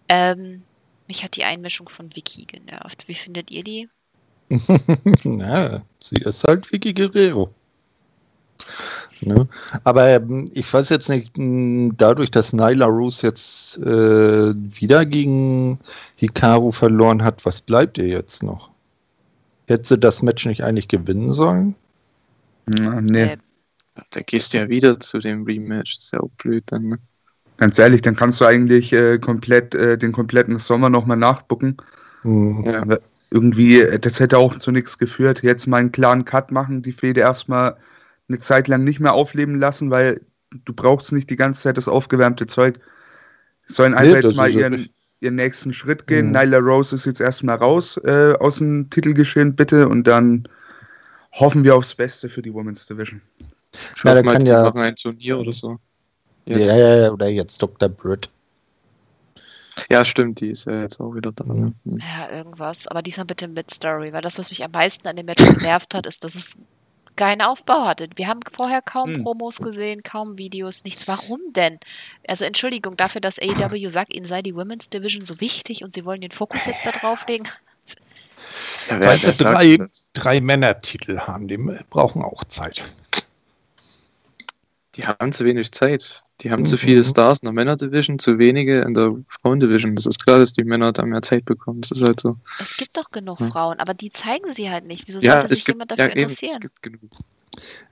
Ähm, 0.10 0.64
mich 1.08 1.24
hat 1.24 1.36
die 1.36 1.44
Einmischung 1.44 1.90
von 1.90 2.16
Vicky 2.16 2.46
genervt. 2.46 3.08
Wie 3.08 3.14
findet 3.14 3.52
ihr 3.52 3.64
die? 3.64 3.90
Na, 5.24 5.84
sie 6.00 6.18
ist 6.18 6.44
halt 6.44 6.72
Vicky 6.72 6.94
Guerrero. 6.94 7.54
Ne? 9.22 9.48
Aber 9.84 10.08
ähm, 10.10 10.50
ich 10.54 10.72
weiß 10.72 10.90
jetzt 10.90 11.10
nicht, 11.10 11.32
dadurch, 11.98 12.32
dass 12.32 12.54
Nyla 12.54 12.86
Rose 12.86 13.26
jetzt 13.26 13.78
äh, 13.78 14.54
wieder 14.54 15.06
gegen 15.06 15.80
Hikaru 16.16 16.72
verloren 16.72 17.24
hat, 17.24 17.46
was 17.46 17.62
bleibt 17.62 17.98
ihr 17.98 18.08
jetzt 18.08 18.44
noch? 18.44 18.70
Hätte 19.68 19.88
sie 19.90 19.98
das 19.98 20.22
Match 20.22 20.46
nicht 20.46 20.64
eigentlich 20.64 20.88
gewinnen 20.88 21.32
sollen? 21.32 21.76
Na, 22.66 23.02
nee, 23.02 23.24
Äh, 23.24 23.38
Da 24.12 24.22
gehst 24.22 24.54
du 24.54 24.58
ja 24.58 24.70
wieder 24.70 25.00
zu 25.00 25.20
dem 25.20 25.44
Rematch. 25.44 25.98
Ist 25.98 26.14
ja 26.14 26.20
auch 26.20 26.30
blöd 26.38 26.64
dann, 26.68 26.90
ne? 26.90 27.00
Ganz 27.58 27.80
ehrlich, 27.80 28.02
dann 28.02 28.16
kannst 28.16 28.42
du 28.42 28.46
eigentlich 28.46 28.94
äh, 28.94 29.18
komplett 29.20 29.76
äh, 29.76 29.98
den 29.98 30.12
kompletten 30.12 30.60
Sommer 30.60 30.90
nochmal 30.90 31.18
nachbucken. 31.18 31.78
Mhm. 32.24 32.64
Ja. 32.64 32.98
Irgendwie, 33.32 33.84
das 34.00 34.20
hätte 34.20 34.38
auch 34.38 34.58
zu 34.58 34.72
nichts 34.72 34.98
geführt. 34.98 35.42
Jetzt 35.44 35.68
mal 35.68 35.78
einen 35.78 35.92
klaren 35.92 36.26
Cut 36.26 36.52
machen, 36.52 36.82
die 36.82 36.92
Fehde 36.92 37.22
erstmal 37.22 37.76
eine 38.30 38.40
Zeit 38.40 38.68
lang 38.68 38.84
nicht 38.84 39.00
mehr 39.00 39.14
aufleben 39.14 39.56
lassen, 39.56 39.92
weil 39.92 40.22
du 40.52 40.74
brauchst 40.74 41.12
nicht 41.12 41.30
die 41.30 41.36
ganze 41.36 41.64
Zeit 41.64 41.78
das 41.78 41.88
aufgewärmte 41.88 42.48
Zeug. 42.48 42.80
Sollen 43.66 43.94
einfach 43.94 44.22
nee, 44.22 44.28
jetzt 44.28 44.36
mal 44.36 44.50
ihren, 44.50 44.90
ihren 45.20 45.36
nächsten 45.36 45.74
Schritt 45.74 46.08
gehen. 46.08 46.28
Mhm. 46.28 46.34
Nyla 46.34 46.60
Rose 46.60 46.96
ist 46.96 47.06
jetzt 47.06 47.20
erstmal 47.20 47.58
raus 47.58 48.00
äh, 48.06 48.34
aus 48.40 48.60
dem 48.60 48.90
Titelgeschehen, 48.90 49.56
bitte, 49.56 49.90
und 49.90 50.06
dann 50.06 50.48
hoffen 51.32 51.64
wir 51.64 51.76
aufs 51.76 51.96
Beste 51.96 52.30
für 52.30 52.42
die 52.42 52.54
Women's 52.54 52.86
Division. 52.86 53.22
Ich 53.96 54.04
ja, 54.04 54.12
hoffe 54.12 54.24
mal, 54.24 54.38
die 54.38 54.48
ja, 54.48 54.64
machen 54.64 54.82
ein 54.82 54.96
Turnier 54.96 55.40
oder 55.40 55.52
so. 55.52 55.80
Jetzt. 56.46 56.78
Ja, 56.78 56.96
ja, 56.96 57.12
oder 57.12 57.28
jetzt 57.28 57.62
Dr. 57.62 57.90
Britt. 57.90 58.30
Ja, 59.90 60.06
stimmt, 60.06 60.40
die 60.40 60.48
ist 60.48 60.66
ja 60.66 60.82
jetzt 60.82 61.00
auch 61.00 61.14
wieder 61.14 61.32
da. 61.32 61.44
Mhm. 61.44 61.76
Ja, 61.84 62.32
irgendwas. 62.32 62.88
Aber 62.88 63.02
diesmal 63.02 63.26
bitte 63.26 63.48
mit 63.48 63.72
Story, 63.72 64.14
weil 64.14 64.22
das, 64.22 64.40
was 64.40 64.50
mich 64.50 64.64
am 64.64 64.72
meisten 64.72 65.08
an 65.08 65.16
dem 65.16 65.26
Match 65.26 65.44
genervt 65.44 65.94
hat, 65.94 66.06
ist, 66.06 66.24
dass 66.24 66.36
es 66.36 66.58
keinen 67.16 67.42
Aufbau 67.42 67.86
hatte. 67.86 68.10
Wir 68.16 68.28
haben 68.28 68.42
vorher 68.52 68.82
kaum 68.82 69.16
hm. 69.16 69.24
Promos 69.24 69.58
gesehen, 69.58 70.04
kaum 70.04 70.38
Videos, 70.38 70.84
nichts. 70.84 71.08
Warum 71.08 71.40
denn? 71.54 71.80
Also 72.28 72.46
Entschuldigung 72.46 72.98
dafür, 72.98 73.22
dass 73.22 73.40
AEW 73.40 73.90
sagt, 73.90 74.14
ihnen 74.14 74.28
sei 74.28 74.42
die 74.42 74.56
Women's 74.56 74.90
Division 74.90 75.24
so 75.24 75.40
wichtig 75.40 75.84
und 75.84 75.94
sie 75.94 76.06
wollen 76.06 76.22
den 76.22 76.32
Fokus 76.32 76.66
jetzt 76.66 76.86
da 76.86 76.92
drauf 76.92 77.26
legen. 77.28 77.46
Ja, 78.90 79.00
Weil 79.00 79.18
sie 79.18 79.44
drei, 79.44 79.78
drei 80.14 80.42
Männertitel 80.42 81.20
haben, 81.20 81.48
die 81.48 81.58
brauchen 81.90 82.22
auch 82.22 82.44
Zeit. 82.46 82.84
Die 84.96 85.06
haben 85.06 85.32
zu 85.32 85.46
wenig 85.46 85.72
Zeit. 85.72 86.24
Die 86.42 86.52
haben 86.52 86.62
mhm. 86.62 86.66
zu 86.66 86.78
viele 86.78 87.04
Stars 87.04 87.40
in 87.40 87.46
der 87.46 87.54
Männer-Division, 87.54 88.20
zu 88.20 88.38
wenige 88.38 88.82
in 88.82 88.94
der 88.94 89.16
Frauen-Division. 89.28 89.96
Das 89.96 90.06
ist 90.06 90.24
klar, 90.24 90.40
dass 90.40 90.52
die 90.52 90.66
Männer 90.66 90.92
da 90.92 91.06
mehr 91.06 91.22
Zeit 91.22 91.46
bekommen. 91.46 91.82
Das 91.82 91.92
ist 91.92 92.04
halt 92.04 92.20
so. 92.20 92.38
Es 92.60 92.76
gibt 92.76 92.98
doch 92.98 93.10
genug 93.12 93.40
ja. 93.40 93.48
Frauen, 93.48 93.80
aber 93.80 93.94
die 93.94 94.10
zeigen 94.10 94.52
sie 94.52 94.70
halt 94.70 94.86
nicht. 94.86 95.08
Wieso 95.08 95.20
ja, 95.20 95.34
sollte 95.34 95.48
sich 95.56 95.64
gibt, 95.64 95.76
jemand 95.76 95.92
dafür 95.92 96.06
ja, 96.06 96.12
interessieren? 96.12 96.52
Eben, 96.52 96.56
es 96.56 96.82
gibt 96.82 96.82
genug. 96.82 97.12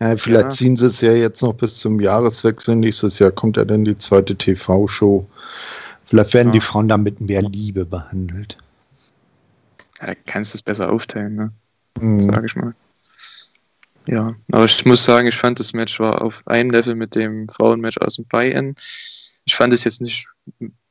Ja, 0.01 0.17
vielleicht 0.17 0.51
ziehen 0.53 0.75
sie 0.75 0.87
es 0.87 0.99
ja 0.99 1.13
jetzt 1.13 1.41
noch 1.41 1.53
bis 1.53 1.77
zum 1.77 2.01
Jahreswechsel. 2.01 2.75
Nächstes 2.75 3.19
Jahr 3.19 3.31
kommt 3.31 3.55
ja 3.55 3.63
dann 3.63 3.85
die 3.85 3.97
zweite 3.97 4.35
TV-Show. 4.35 5.25
Vielleicht 6.05 6.33
werden 6.33 6.51
die 6.51 6.59
Frauen 6.59 6.89
dann 6.89 7.03
mit 7.03 7.21
mehr 7.21 7.41
Liebe 7.41 7.85
behandelt. 7.85 8.57
Ja, 10.01 10.07
da 10.07 10.15
kannst 10.25 10.53
du 10.53 10.57
es 10.57 10.61
besser 10.61 10.91
aufteilen, 10.91 11.35
ne? 11.35 11.51
Mhm. 11.99 12.21
Sag 12.21 12.43
ich 12.43 12.55
mal. 12.57 12.75
Ja, 14.05 14.35
aber 14.51 14.65
ich 14.65 14.85
muss 14.85 15.05
sagen, 15.05 15.27
ich 15.27 15.35
fand 15.35 15.59
das 15.59 15.73
Match 15.73 15.99
war 15.99 16.21
auf 16.21 16.45
einem 16.47 16.71
Level 16.71 16.95
mit 16.95 17.15
dem 17.15 17.47
Frauenmatch 17.47 17.97
aus 17.99 18.17
dem 18.17 18.25
Buy-In. 18.25 18.75
Ich 19.45 19.55
fand 19.55 19.71
es 19.73 19.83
jetzt 19.83 20.01
nicht 20.01 20.27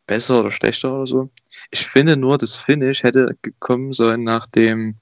besser 0.06 0.40
oder 0.40 0.50
schlechter 0.50 0.94
oder 0.94 1.06
so. 1.06 1.30
Ich 1.70 1.86
finde 1.86 2.16
nur, 2.16 2.38
das 2.38 2.56
Finish 2.56 3.02
hätte 3.02 3.36
gekommen 3.42 3.92
sollen 3.92 4.24
nach 4.24 4.46
dem, 4.46 4.96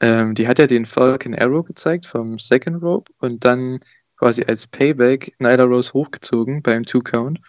ähm, 0.00 0.34
die 0.34 0.48
hat 0.48 0.58
ja 0.58 0.66
den 0.66 0.86
Falcon 0.86 1.34
Arrow 1.34 1.64
gezeigt 1.64 2.06
vom 2.06 2.38
Second 2.38 2.82
Rope 2.82 3.12
und 3.18 3.44
dann 3.44 3.80
quasi 4.16 4.44
als 4.44 4.66
Payback 4.66 5.34
Nyla 5.38 5.64
Rose 5.64 5.92
hochgezogen 5.92 6.62
beim 6.62 6.84
Two 6.84 7.00
Count 7.00 7.40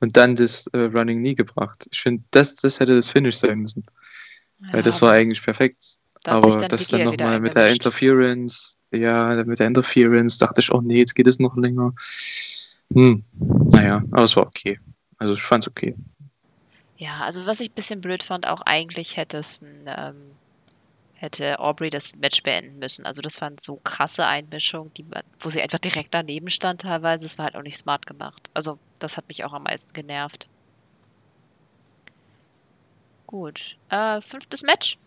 und 0.00 0.16
dann 0.16 0.36
das 0.36 0.66
äh, 0.68 0.80
Running 0.80 1.18
Knee 1.18 1.34
gebracht. 1.34 1.86
Ich 1.90 2.00
finde, 2.00 2.24
das, 2.30 2.54
das 2.56 2.80
hätte 2.80 2.96
das 2.96 3.10
Finish 3.10 3.36
sein 3.36 3.60
müssen. 3.60 3.82
Ja, 4.60 4.74
Weil 4.74 4.82
das 4.82 5.02
war 5.02 5.12
eigentlich 5.12 5.42
perfekt. 5.42 5.98
aber 6.24 6.56
das 6.68 6.88
dann 6.88 7.04
nochmal 7.04 7.40
mit 7.40 7.54
der 7.54 7.70
Interference, 7.70 8.76
ja, 8.92 9.42
mit 9.44 9.58
der 9.58 9.66
Interference 9.66 10.38
dachte 10.38 10.60
ich, 10.60 10.72
oh 10.72 10.80
nee, 10.80 10.98
jetzt 10.98 11.14
geht 11.14 11.26
es 11.26 11.38
noch 11.38 11.56
länger. 11.56 11.92
Hm, 12.92 13.24
naja, 13.72 14.02
aber 14.10 14.24
es 14.24 14.36
war 14.36 14.46
okay. 14.46 14.78
Also 15.18 15.34
ich 15.34 15.42
fand's 15.42 15.68
okay. 15.68 15.94
Ja, 16.96 17.20
also 17.20 17.46
was 17.46 17.60
ich 17.60 17.70
ein 17.70 17.74
bisschen 17.74 18.00
blöd 18.00 18.22
fand, 18.22 18.46
auch 18.46 18.60
eigentlich 18.62 19.16
hätte 19.16 19.38
es 19.38 19.62
ein, 19.62 19.84
ähm, 19.86 20.32
hätte 21.14 21.58
Aubrey 21.58 21.90
das 21.90 22.16
Match 22.16 22.42
beenden 22.42 22.78
müssen. 22.78 23.06
Also 23.06 23.22
das 23.22 23.40
waren 23.40 23.56
so 23.58 23.76
krasse 23.76 24.26
Einmischungen, 24.26 24.92
die, 24.94 25.04
wo 25.38 25.48
sie 25.50 25.62
einfach 25.62 25.78
direkt 25.78 26.12
daneben 26.12 26.50
stand 26.50 26.82
teilweise. 26.82 27.26
Es 27.26 27.38
war 27.38 27.46
halt 27.46 27.56
auch 27.56 27.62
nicht 27.62 27.78
smart 27.78 28.06
gemacht. 28.06 28.50
Also 28.54 28.78
das 28.98 29.16
hat 29.16 29.28
mich 29.28 29.44
auch 29.44 29.52
am 29.52 29.62
meisten 29.62 29.92
genervt. 29.92 30.48
Gut. 33.26 33.76
Äh, 33.90 34.20
fünftes 34.20 34.62
Match. 34.62 34.98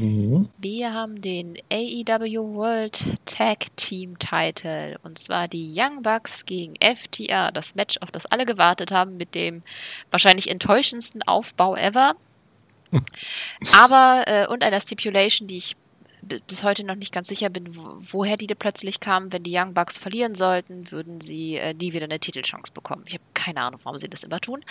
Mhm. 0.00 0.48
Wir 0.58 0.92
haben 0.92 1.20
den 1.20 1.54
AEW 1.72 2.54
World 2.54 3.04
Tag 3.24 3.76
Team 3.76 4.18
Title 4.18 4.98
und 5.02 5.18
zwar 5.18 5.48
die 5.48 5.72
Young 5.74 6.02
Bucks 6.02 6.44
gegen 6.44 6.74
FTR. 6.76 7.52
Das 7.52 7.74
Match, 7.74 7.96
auf 8.00 8.10
das 8.10 8.26
alle 8.26 8.46
gewartet 8.46 8.90
haben, 8.90 9.16
mit 9.16 9.34
dem 9.34 9.62
wahrscheinlich 10.10 10.50
enttäuschendsten 10.50 11.22
Aufbau 11.22 11.76
ever. 11.76 12.14
Aber, 13.72 14.24
äh, 14.26 14.46
und 14.46 14.62
einer 14.62 14.80
Stipulation, 14.80 15.48
die 15.48 15.56
ich 15.56 15.76
bis 16.46 16.64
heute 16.64 16.84
noch 16.84 16.96
nicht 16.96 17.12
ganz 17.12 17.28
sicher 17.28 17.50
bin, 17.50 17.76
woher 17.76 18.36
die 18.36 18.46
plötzlich 18.46 19.00
kamen. 19.00 19.32
Wenn 19.32 19.44
die 19.44 19.56
Young 19.56 19.74
Bucks 19.74 19.98
verlieren 19.98 20.34
sollten, 20.34 20.90
würden 20.90 21.20
sie 21.20 21.56
äh, 21.56 21.74
nie 21.74 21.92
wieder 21.92 22.04
eine 22.04 22.18
Titelchance 22.18 22.72
bekommen. 22.72 23.04
Ich 23.06 23.14
habe 23.14 23.24
keine 23.34 23.60
Ahnung, 23.60 23.80
warum 23.84 23.98
sie 23.98 24.08
das 24.08 24.24
immer 24.24 24.40
tun. 24.40 24.64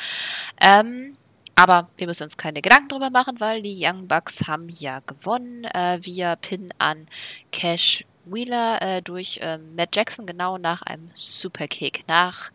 Ähm, 0.62 1.16
aber 1.56 1.90
wir 1.98 2.08
müssen 2.08 2.24
uns 2.24 2.38
keine 2.38 2.62
Gedanken 2.62 2.90
drüber 2.90 3.10
machen, 3.10 3.40
weil 3.40 3.62
die 3.62 3.78
Young 3.80 4.08
Bucks 4.08 4.48
haben 4.48 4.68
ja 4.70 5.00
gewonnen 5.00 5.64
äh, 5.66 6.00
via 6.02 6.36
Pin 6.36 6.68
an 6.78 7.08
Cash 7.52 8.06
Wheeler 8.26 8.82
äh, 8.82 9.02
durch 9.02 9.40
äh, 9.42 9.58
Matt 9.58 9.96
Jackson 9.96 10.26
genau 10.26 10.58
nach 10.58 10.82
einem 10.82 11.10
Superkick. 11.16 12.04
Nach 12.08 12.52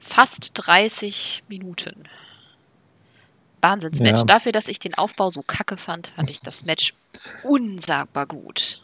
fast 0.00 0.52
30 0.54 1.44
Minuten. 1.48 2.04
Wahnsinnsmatch. 3.60 4.20
Ja. 4.20 4.24
Dafür, 4.24 4.52
dass 4.52 4.68
ich 4.68 4.78
den 4.78 4.94
Aufbau 4.94 5.30
so 5.30 5.42
kacke 5.42 5.76
fand, 5.76 6.12
fand 6.14 6.30
ich 6.30 6.40
das 6.40 6.64
Match 6.64 6.94
unsagbar 7.42 8.26
gut. 8.26 8.82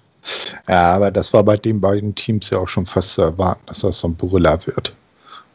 Ja, 0.68 0.94
aber 0.94 1.11
das 1.11 1.33
war 1.33 1.44
bei 1.44 1.57
den 1.57 1.81
beiden 1.81 2.14
Teams 2.14 2.50
ja 2.50 2.59
auch 2.59 2.68
schon 2.68 2.87
fast 2.87 3.14
zu 3.14 3.22
erwarten, 3.22 3.62
dass 3.66 3.81
das 3.81 3.98
so 3.98 4.09
ein 4.09 4.16
Brüller 4.16 4.59
wird. 4.66 4.94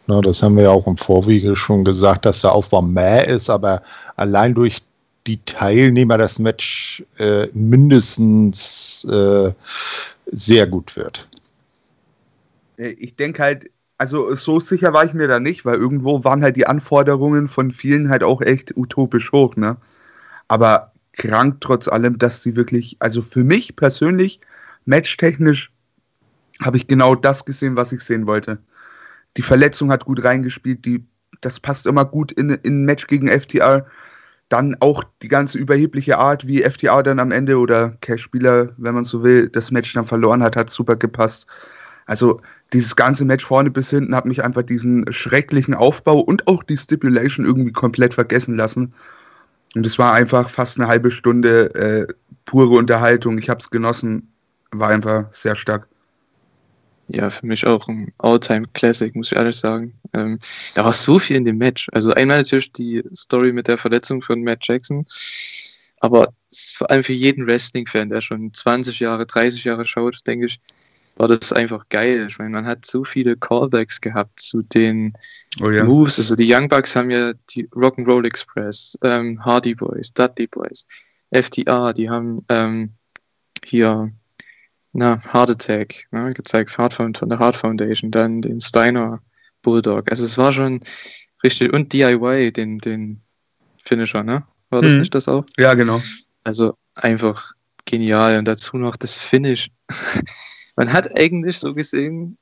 Ne, 0.09 0.21
das 0.21 0.41
haben 0.41 0.55
wir 0.55 0.63
ja 0.63 0.69
auch 0.71 0.87
im 0.87 0.97
Vorwege 0.97 1.55
schon 1.55 1.85
gesagt, 1.85 2.25
dass 2.25 2.41
der 2.41 2.53
Aufbau 2.53 2.81
mehr 2.81 3.27
ist, 3.27 3.47
aber 3.47 3.83
allein 4.15 4.55
durch 4.55 4.79
die 5.27 5.39
Teilnehmer 5.45 6.17
das 6.17 6.39
Match 6.39 7.03
äh, 7.19 7.45
mindestens 7.53 9.05
äh, 9.07 9.53
sehr 10.31 10.65
gut 10.65 10.95
wird. 10.95 11.27
Äh, 12.77 12.89
ich 12.93 13.17
denke 13.17 13.43
halt, 13.43 13.69
also 13.99 14.33
so 14.33 14.59
sicher 14.59 14.93
war 14.93 15.05
ich 15.05 15.13
mir 15.13 15.27
da 15.27 15.39
nicht, 15.39 15.63
weil 15.63 15.77
irgendwo 15.77 16.23
waren 16.23 16.41
halt 16.41 16.55
die 16.55 16.65
Anforderungen 16.65 17.47
von 17.47 17.71
vielen 17.71 18.09
halt 18.09 18.23
auch 18.23 18.41
echt 18.41 18.75
utopisch 18.75 19.31
hoch, 19.31 19.57
ne? 19.57 19.77
Aber 20.47 20.91
krank 21.13 21.61
trotz 21.61 21.87
allem, 21.87 22.17
dass 22.17 22.41
sie 22.41 22.55
wirklich, 22.55 22.97
also 22.97 23.21
für 23.21 23.43
mich 23.43 23.75
persönlich, 23.75 24.39
matchtechnisch, 24.85 25.71
habe 26.63 26.77
ich 26.77 26.87
genau 26.87 27.13
das 27.13 27.45
gesehen, 27.45 27.75
was 27.75 27.91
ich 27.91 28.01
sehen 28.01 28.25
wollte. 28.25 28.57
Die 29.39 29.43
Verletzung 29.43 29.89
hat 29.89 30.03
gut 30.03 30.21
reingespielt, 30.21 30.83
die, 30.83 31.05
das 31.39 31.61
passt 31.61 31.87
immer 31.87 32.03
gut 32.03 32.33
in, 32.33 32.49
in 32.49 32.81
ein 32.81 32.83
Match 32.83 33.07
gegen 33.07 33.29
FTR. 33.29 33.85
Dann 34.49 34.75
auch 34.81 35.01
die 35.21 35.29
ganze 35.29 35.57
überhebliche 35.57 36.17
Art, 36.17 36.45
wie 36.45 36.61
FTR 36.61 37.03
dann 37.03 37.21
am 37.21 37.31
Ende 37.31 37.57
oder 37.57 37.91
Cash-Spieler, 38.01 38.73
wenn 38.75 38.95
man 38.95 39.05
so 39.05 39.23
will, 39.23 39.47
das 39.47 39.71
Match 39.71 39.93
dann 39.93 40.03
verloren 40.03 40.43
hat, 40.43 40.57
hat 40.57 40.69
super 40.69 40.97
gepasst. 40.97 41.47
Also 42.05 42.41
dieses 42.73 42.97
ganze 42.97 43.23
Match 43.23 43.45
vorne 43.45 43.71
bis 43.71 43.91
hinten 43.91 44.13
hat 44.13 44.25
mich 44.25 44.43
einfach 44.43 44.63
diesen 44.63 45.09
schrecklichen 45.09 45.73
Aufbau 45.73 46.19
und 46.19 46.45
auch 46.49 46.61
die 46.61 46.75
Stipulation 46.75 47.45
irgendwie 47.45 47.71
komplett 47.71 48.15
vergessen 48.15 48.57
lassen. 48.57 48.93
Und 49.73 49.85
es 49.85 49.97
war 49.97 50.11
einfach 50.11 50.49
fast 50.49 50.77
eine 50.77 50.89
halbe 50.89 51.11
Stunde 51.11 51.73
äh, 51.75 52.13
pure 52.43 52.77
Unterhaltung. 52.77 53.37
Ich 53.37 53.49
habe 53.49 53.61
es 53.61 53.69
genossen, 53.69 54.33
war 54.71 54.89
einfach 54.89 55.27
sehr 55.31 55.55
stark 55.55 55.87
ja, 57.09 57.29
für 57.29 57.45
mich 57.45 57.65
auch 57.65 57.87
ein 57.87 58.13
Alltime 58.19 58.65
Classic, 58.73 59.13
muss 59.15 59.31
ich 59.31 59.37
ehrlich 59.37 59.55
sagen. 59.55 59.93
Ähm, 60.13 60.39
da 60.75 60.85
war 60.85 60.93
so 60.93 61.19
viel 61.19 61.37
in 61.37 61.45
dem 61.45 61.57
Match. 61.57 61.87
Also 61.91 62.13
einmal 62.13 62.37
natürlich 62.37 62.71
die 62.71 63.03
Story 63.15 63.51
mit 63.51 63.67
der 63.67 63.77
Verletzung 63.77 64.21
von 64.21 64.43
Matt 64.43 64.59
Jackson, 64.67 65.05
aber 65.99 66.31
vor 66.75 66.89
allem 66.89 67.03
für 67.03 67.13
jeden 67.13 67.47
Wrestling-Fan, 67.47 68.09
der 68.09 68.21
schon 68.21 68.53
20 68.53 68.99
Jahre, 68.99 69.25
30 69.25 69.63
Jahre 69.63 69.85
schaut, 69.85 70.25
denke 70.25 70.45
ich, 70.45 70.59
war 71.15 71.27
das 71.27 71.51
einfach 71.51 71.89
geil. 71.89 72.27
Ich 72.29 72.39
meine, 72.39 72.51
man 72.51 72.65
hat 72.65 72.85
so 72.85 73.03
viele 73.03 73.35
Callbacks 73.35 73.99
gehabt 73.99 74.39
zu 74.39 74.61
den 74.61 75.13
oh 75.61 75.69
ja. 75.69 75.83
Moves. 75.83 76.17
Also 76.17 76.35
die 76.35 76.51
Young 76.51 76.69
Bucks 76.69 76.95
haben 76.95 77.11
ja 77.11 77.33
die 77.49 77.67
Rock'n'Roll 77.69 78.25
Express, 78.25 78.97
ähm, 79.03 79.43
Hardy 79.43 79.75
Boys, 79.75 80.13
Dudley 80.13 80.47
Boys, 80.47 80.85
FTR, 81.31 81.91
die 81.91 82.09
haben 82.09 82.45
ähm, 82.47 82.93
hier 83.65 84.11
na, 84.93 85.21
Heart 85.33 85.51
Attack, 85.51 86.07
ne, 86.11 86.33
gezeigt, 86.33 86.77
Heart 86.77 86.93
von, 86.93 87.13
der 87.13 87.39
Heart 87.39 87.55
Foundation, 87.55 88.11
dann 88.11 88.41
den 88.41 88.59
Steiner 88.59 89.21
Bulldog. 89.61 90.09
Also 90.09 90.25
es 90.25 90.37
war 90.37 90.53
schon 90.53 90.81
richtig, 91.43 91.73
und 91.73 91.93
DIY, 91.93 92.51
den, 92.51 92.79
den 92.79 93.21
Finisher, 93.83 94.23
ne? 94.23 94.45
War 94.69 94.81
das 94.81 94.93
mhm. 94.93 94.99
nicht 94.99 95.15
das 95.15 95.27
auch? 95.27 95.45
Ja, 95.57 95.73
genau. 95.73 96.01
Also 96.43 96.75
einfach 96.95 97.53
genial. 97.85 98.37
Und 98.37 98.47
dazu 98.47 98.77
noch 98.77 98.95
das 98.95 99.17
Finish. 99.17 99.69
Man 100.75 100.93
hat 100.93 101.17
eigentlich 101.17 101.57
so 101.57 101.73
gesehen 101.73 102.37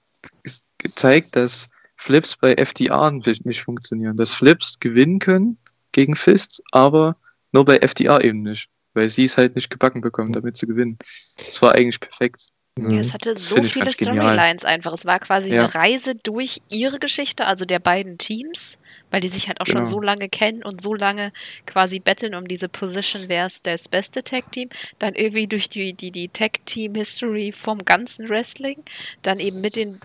gezeigt, 0.78 1.36
dass 1.36 1.70
Flips 1.96 2.36
bei 2.36 2.54
FDR 2.54 3.12
nicht 3.12 3.62
funktionieren. 3.62 4.18
Dass 4.18 4.34
Flips 4.34 4.80
gewinnen 4.80 5.20
können 5.20 5.58
gegen 5.92 6.16
Fists, 6.16 6.62
aber 6.72 7.16
Nur 7.54 7.66
bei 7.66 7.78
FDR 7.78 8.24
eben 8.24 8.44
nicht, 8.44 8.70
weil 8.98 9.08
sie 9.08 9.24
es 9.26 9.38
halt 9.38 9.56
nicht 9.56 9.70
gebacken 9.70 10.02
bekommen, 10.02 10.34
damit 10.34 10.58
zu 10.58 10.68
gewinnen. 10.68 10.98
Das 11.38 11.62
war 11.62 11.74
eigentlich 11.74 12.00
perfekt. 12.02 12.50
Ja, 12.80 13.00
es 13.00 13.12
hatte 13.12 13.34
Das 13.34 13.46
so 13.50 13.64
viele. 13.64 13.92
Storylines 13.92 14.64
einfach. 14.64 14.94
Es 14.94 15.06
war 15.06 15.20
quasi 15.20 15.52
Ja. 15.52 15.64
eine 15.64 15.74
Reise 15.74 16.14
durch 16.14 16.62
ihre 16.70 17.00
Geschichte, 17.00 17.46
also 17.48 17.66
der 17.66 17.80
beiden 17.80 18.20
Teams, 18.20 18.78
weil 19.10 19.20
die 19.20 19.30
sich 19.30 19.48
halt 19.48 19.60
auch 19.62 19.66
schon 19.66 19.78
Genau. 19.78 19.88
so 19.88 20.00
lange 20.00 20.30
kennen 20.30 20.62
und 20.64 20.80
so 20.80 20.94
lange 20.94 21.32
quasi 21.66 21.98
betteln 21.98 22.36
um 22.36 22.48
diese 22.48 22.70
Position, 22.70 23.24
wer 23.30 23.48
ist 23.48 23.66
das 23.66 23.88
beste 23.88 24.22
Tag-Team. 24.22 24.70
Dann 25.00 25.16
irgendwie 25.16 25.48
durch 25.48 25.70
die, 25.70 25.94
die, 25.94 26.12
die 26.12 26.28
Tag-Team-History 26.30 27.52
vom 27.52 27.80
ganzen 27.84 28.30
Wrestling. 28.30 28.84
Dann 29.24 29.40
eben 29.40 29.60
mit 29.60 29.76
den 29.76 30.00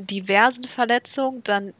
diversen 0.00 0.64
Verletzungen. 0.64 1.42
Dann, 1.44 1.72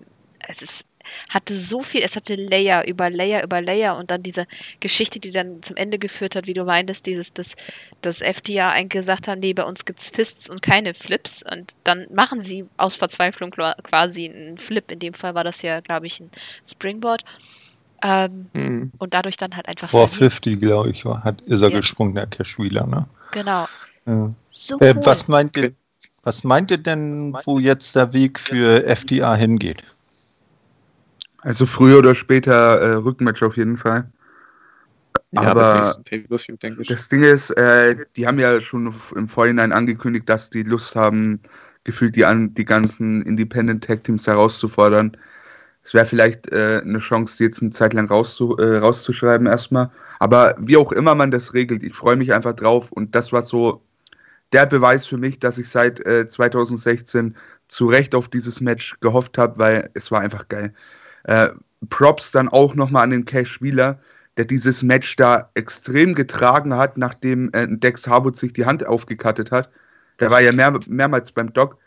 es 0.47 0.63
ist, 0.63 0.85
hatte 1.31 1.55
so 1.55 1.83
viel, 1.83 2.03
es 2.03 2.17
hatte 2.17 2.35
Layer 2.35 2.87
über 2.87 3.11
Layer 3.11 3.43
über 3.43 3.61
Layer 3.63 3.97
und 3.97 4.11
dann 4.11 4.23
diese 4.23 4.47
Geschichte, 4.81 5.21
die 5.21 5.31
dann 5.31 5.63
zum 5.63 5.77
Ende 5.77 5.99
geführt 5.99 6.35
hat, 6.37 6.47
wie 6.47 6.55
du 6.55 6.65
meintest, 6.65 7.07
dieses, 7.07 7.33
das, 7.35 7.55
das 8.01 8.21
FDA 8.23 8.71
eigentlich 8.71 9.01
gesagt 9.01 9.29
haben, 9.29 9.41
nee, 9.41 9.53
bei 9.53 9.65
uns 9.65 9.85
gibt's 9.85 10.09
Fists 10.09 10.49
und 10.51 10.63
keine 10.63 10.95
Flips 10.95 11.43
und 11.51 11.73
dann 11.85 12.07
machen 12.13 12.41
sie 12.41 12.65
aus 12.77 12.97
Verzweiflung 12.97 13.51
quasi 13.51 14.29
einen 14.29 14.59
Flip. 14.59 14.91
In 14.91 14.99
dem 14.99 15.15
Fall 15.15 15.35
war 15.35 15.45
das 15.45 15.63
ja, 15.63 15.81
glaube 15.81 16.07
ich, 16.07 16.21
ein 16.21 16.31
Springboard. 16.67 17.25
Ähm, 18.03 18.51
Mhm. 18.53 18.93
und 18.99 19.15
dadurch 19.15 19.37
dann 19.39 19.57
halt 19.57 19.69
einfach 19.69 19.89
Vor 19.89 20.07
verlieren. 20.09 20.31
50, 20.31 20.61
glaube 20.61 20.91
ich, 20.91 21.05
war, 21.07 21.25
hat, 21.25 21.41
ist 21.43 21.63
er 21.63 21.71
Ja. 21.71 21.79
gesprungen, 21.79 22.15
der 22.15 22.27
Cashwheeler, 22.27 22.87
ne? 22.87 23.07
Genau. 23.33 23.67
Ja. 24.07 24.33
So 24.49 24.79
Äh, 24.81 24.93
cool. 24.95 25.01
was, 25.07 25.29
meint 25.29 25.57
ihr, 25.57 25.73
was 26.23 26.45
meint 26.45 26.71
ihr 26.71 26.79
denn, 26.79 27.35
wo 27.47 27.59
jetzt 27.59 27.97
der 27.97 28.13
Weg 28.13 28.39
für 28.39 28.85
FDA 28.85 29.35
hingeht? 29.35 29.83
Also 31.47 31.65
früher 31.65 31.99
oder 31.99 32.17
später 32.17 32.81
äh, 32.81 32.95
Rückmatch 32.95 33.41
auf 33.45 33.57
jeden 33.57 33.77
Fall. 33.77 34.11
Ja, 35.31 35.43
Aber. 35.43 35.95
Das 36.89 37.09
Ding 37.09 37.23
ist, 37.23 37.51
äh, 37.53 37.95
die 38.17 38.27
haben 38.27 38.41
ja 38.41 38.61
schon 38.61 38.93
im 39.15 39.29
Vorhinein 39.29 39.71
angekündigt, 39.71 40.29
dass 40.29 40.51
die 40.51 40.65
Lust 40.65 40.97
haben, 40.97 41.41
gefühlt 41.85 42.17
die, 42.17 42.25
an, 42.25 42.53
die 42.55 42.65
ganzen 42.65 43.23
Independent 43.23 43.85
Tag 43.85 44.03
Teams 44.03 44.27
herauszufordern. 44.27 45.17
Es 45.85 45.95
wäre 45.95 46.05
vielleicht 46.05 46.51
äh, 46.51 46.81
eine 46.85 46.99
Chance, 46.99 47.37
die 47.39 47.45
jetzt 47.45 47.63
eine 47.63 47.71
Zeit 47.71 47.93
lang 47.93 48.09
rauszu, 48.09 48.57
äh, 48.57 48.79
rauszuschreiben 48.79 49.47
erstmal. 49.47 49.93
Aber 50.19 50.57
wie 50.59 50.77
auch 50.77 50.91
immer 50.91 51.15
man 51.15 51.31
das 51.31 51.55
regelt, 51.55 51.85
ich 51.85 51.95
freue 51.95 52.17
mich 52.17 52.35
einfach 52.35 52.55
drauf. 52.55 52.91
Und 52.91 53.15
das 53.15 53.33
war 53.33 53.43
so 53.43 53.85
der 54.53 54.67
Beweis 54.67 55.07
für 55.07 55.17
mich, 55.17 55.39
dass 55.39 55.59
ich 55.59 55.69
seit 55.69 56.05
äh, 56.07 56.27
2016 56.27 57.37
zu 57.69 57.87
Recht 57.87 58.17
auf 58.17 58.27
dieses 58.27 58.61
Match 58.61 58.97
gehofft 58.99 59.39
habe, 59.39 59.59
weil 59.61 59.91
es 59.95 60.11
war 60.11 60.23
einfach 60.23 60.49
geil. 60.49 60.75
Äh, 61.27 61.51
Props 61.91 62.31
dann 62.31 62.49
auch 62.49 62.75
nochmal 62.75 63.05
an 63.05 63.11
den 63.11 63.25
Cash 63.25 63.61
Wheeler, 63.61 63.99
der 64.37 64.45
dieses 64.45 64.83
Match 64.83 65.17
da 65.17 65.51
extrem 65.55 66.15
getragen 66.15 66.77
hat, 66.77 66.97
nachdem 66.97 67.51
äh, 67.53 67.67
Dex 67.69 68.07
Harwood 68.07 68.37
sich 68.37 68.53
die 68.53 68.67
Hand 68.67 68.87
aufgekattet 68.87 69.51
hat. 69.51 69.71
Der 70.21 70.31
war 70.31 70.41
ja 70.41 70.53
mehr, 70.53 70.79
mehrmals 70.87 71.33
beim 71.33 71.53
Doc. 71.53 71.79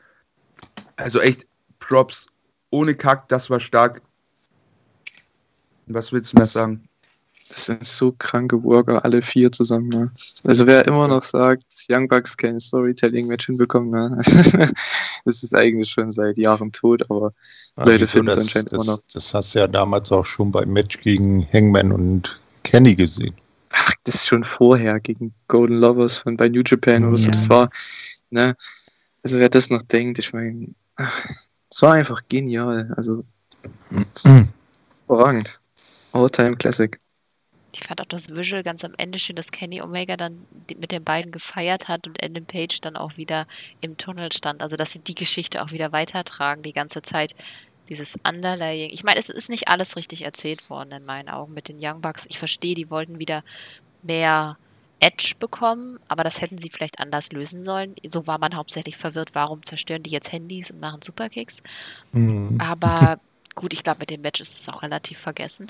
Also 0.97 1.19
echt 1.19 1.47
Props 1.79 2.27
ohne 2.69 2.95
Kack, 2.95 3.29
das 3.29 3.49
war 3.49 3.59
stark. 3.59 4.01
Was 5.87 6.11
willst 6.11 6.33
du 6.33 6.37
mehr 6.37 6.45
sagen? 6.45 6.88
Das 7.49 7.65
sind 7.65 7.83
so 7.83 8.13
kranke 8.19 8.63
Worker, 8.63 9.03
alle 9.03 9.23
vier 9.23 9.51
zusammen. 9.51 9.89
Ne? 9.89 10.11
Also 10.43 10.67
wer 10.67 10.85
immer 10.87 11.07
noch 11.07 11.23
sagt, 11.23 11.63
dass 11.71 11.87
Young 11.89 12.07
Bucks 12.07 12.37
kein 12.37 12.59
Storytelling-Match 12.59 13.47
hinbekommen, 13.47 13.89
ne? 13.89 14.17
das 15.25 15.43
ist 15.43 15.55
eigentlich 15.55 15.89
schon 15.89 16.11
seit 16.11 16.37
Jahren 16.37 16.71
tot, 16.71 17.09
aber 17.09 17.33
Leute 17.75 18.01
wieso, 18.01 18.11
finden 18.11 18.29
es 18.29 18.35
das- 18.35 18.43
anscheinend 18.43 18.71
das, 18.71 18.83
immer 18.83 18.91
noch. 18.93 19.01
Das 19.11 19.33
hast 19.33 19.55
du 19.55 19.59
ja 19.59 19.67
damals 19.67 20.11
auch 20.11 20.25
schon 20.27 20.51
beim 20.51 20.69
Match 20.69 20.99
gegen 21.01 21.47
Hangman 21.51 21.91
und 21.91 22.39
Kenny 22.63 22.93
gesehen. 22.93 23.33
ach, 23.73 23.93
das 24.03 24.13
ist 24.15 24.27
schon 24.27 24.43
vorher 24.43 24.99
gegen 24.99 25.33
Golden 25.47 25.79
Lovers 25.79 26.19
von 26.19 26.37
bei 26.37 26.49
New 26.49 26.61
Japan 26.63 27.03
oder 27.03 27.17
so. 27.17 27.25
Ja. 27.25 27.31
Das 27.31 27.49
war, 27.49 27.69
ne? 28.29 28.55
Also 29.23 29.39
wer 29.39 29.49
das 29.49 29.71
noch 29.71 29.81
denkt, 29.81 30.19
ich 30.19 30.33
meine, 30.33 30.67
es 31.71 31.81
war 31.81 31.93
einfach 31.93 32.21
genial. 32.29 32.93
Also 32.95 33.23
überragend. 35.07 35.59
All-Time 36.11 36.55
Classic. 36.57 36.97
Ich 37.71 37.81
fand 37.81 38.01
auch 38.01 38.05
das 38.05 38.29
Visual 38.29 38.63
ganz 38.63 38.83
am 38.83 38.93
Ende 38.97 39.19
schön, 39.19 39.35
dass 39.35 39.51
Kenny 39.51 39.81
Omega 39.81 40.17
dann 40.17 40.45
mit 40.79 40.91
den 40.91 41.03
beiden 41.03 41.31
gefeiert 41.31 41.87
hat 41.87 42.07
und 42.07 42.23
Adam 42.23 42.45
Page 42.45 42.81
dann 42.81 42.95
auch 42.97 43.17
wieder 43.17 43.47
im 43.81 43.97
Tunnel 43.97 44.31
stand. 44.31 44.61
Also, 44.61 44.75
dass 44.75 44.91
sie 44.91 44.99
die 44.99 45.15
Geschichte 45.15 45.63
auch 45.63 45.71
wieder 45.71 45.91
weitertragen, 45.91 46.63
die 46.63 46.73
ganze 46.73 47.01
Zeit. 47.01 47.35
Dieses 47.89 48.19
Underlaying. 48.23 48.91
Ich 48.91 49.03
meine, 49.03 49.19
es 49.19 49.29
ist 49.29 49.49
nicht 49.49 49.67
alles 49.67 49.95
richtig 49.95 50.21
erzählt 50.21 50.69
worden 50.69 50.91
in 50.91 51.05
meinen 51.05 51.27
Augen 51.27 51.55
mit 51.55 51.69
den 51.69 51.77
Young 51.81 52.01
Bucks. 52.01 52.27
Ich 52.29 52.37
verstehe, 52.37 52.75
die 52.75 52.91
wollten 52.91 53.17
wieder 53.17 53.43
mehr 54.03 54.59
Edge 54.99 55.33
bekommen, 55.39 55.99
aber 56.07 56.23
das 56.23 56.41
hätten 56.41 56.57
sie 56.57 56.69
vielleicht 56.69 56.99
anders 56.99 57.31
lösen 57.31 57.61
sollen. 57.61 57.95
So 58.11 58.27
war 58.27 58.37
man 58.37 58.55
hauptsächlich 58.55 58.97
verwirrt, 58.97 59.29
warum 59.33 59.63
zerstören 59.63 60.03
die 60.03 60.11
jetzt 60.11 60.31
Handys 60.31 60.71
und 60.71 60.79
machen 60.79 61.01
Superkicks. 61.01 61.63
Mhm. 62.11 62.59
Aber 62.59 63.19
gut, 63.59 63.73
ich 63.73 63.83
glaube, 63.83 63.99
mit 63.99 64.09
dem 64.09 64.21
Match 64.21 64.39
ist 64.39 64.61
es 64.61 64.69
auch 64.69 64.81
relativ 64.83 65.19
vergessen. 65.19 65.69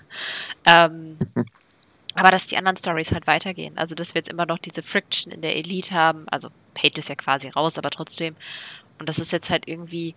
ähm, 0.64 1.18
aber 2.14 2.30
dass 2.30 2.46
die 2.46 2.56
anderen 2.56 2.76
Stories 2.76 3.12
halt 3.12 3.26
weitergehen. 3.26 3.76
Also, 3.76 3.94
dass 3.96 4.14
wir 4.14 4.20
jetzt 4.20 4.30
immer 4.30 4.46
noch 4.46 4.58
diese 4.58 4.82
Friction 4.82 5.32
in 5.32 5.42
der 5.42 5.56
Elite 5.56 5.92
haben. 5.92 6.26
Also, 6.28 6.50
Page 6.74 6.98
ist 6.98 7.08
ja 7.08 7.16
quasi 7.16 7.48
raus, 7.48 7.78
aber 7.78 7.90
trotzdem. 7.90 8.36
Und 8.98 9.08
dass 9.08 9.18
es 9.18 9.32
jetzt 9.32 9.50
halt 9.50 9.66
irgendwie 9.66 10.14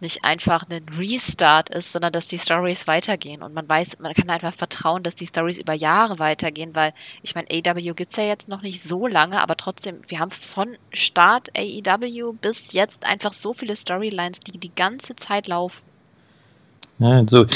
nicht 0.00 0.24
einfach 0.24 0.64
ein 0.70 0.86
Restart 0.96 1.68
ist, 1.68 1.92
sondern 1.92 2.12
dass 2.12 2.26
die 2.26 2.38
Stories 2.38 2.86
weitergehen. 2.86 3.42
Und 3.42 3.52
man 3.52 3.68
weiß, 3.68 3.98
man 3.98 4.14
kann 4.14 4.30
einfach 4.30 4.54
vertrauen, 4.54 5.02
dass 5.02 5.14
die 5.14 5.26
Stories 5.26 5.58
über 5.58 5.74
Jahre 5.74 6.18
weitergehen, 6.18 6.74
weil 6.74 6.94
ich 7.22 7.34
meine, 7.34 7.48
AEW 7.50 7.92
gibt 7.92 8.10
es 8.10 8.16
ja 8.16 8.24
jetzt 8.24 8.48
noch 8.48 8.62
nicht 8.62 8.82
so 8.82 9.06
lange, 9.06 9.42
aber 9.42 9.56
trotzdem, 9.56 10.00
wir 10.08 10.18
haben 10.18 10.30
von 10.30 10.78
Start 10.94 11.50
AEW 11.54 12.32
bis 12.32 12.72
jetzt 12.72 13.04
einfach 13.04 13.34
so 13.34 13.52
viele 13.52 13.76
Storylines, 13.76 14.40
die 14.40 14.52
die 14.52 14.74
ganze 14.74 15.16
Zeit 15.16 15.48
laufen. 15.48 15.89
Ja, 17.00 17.18
also 17.18 17.46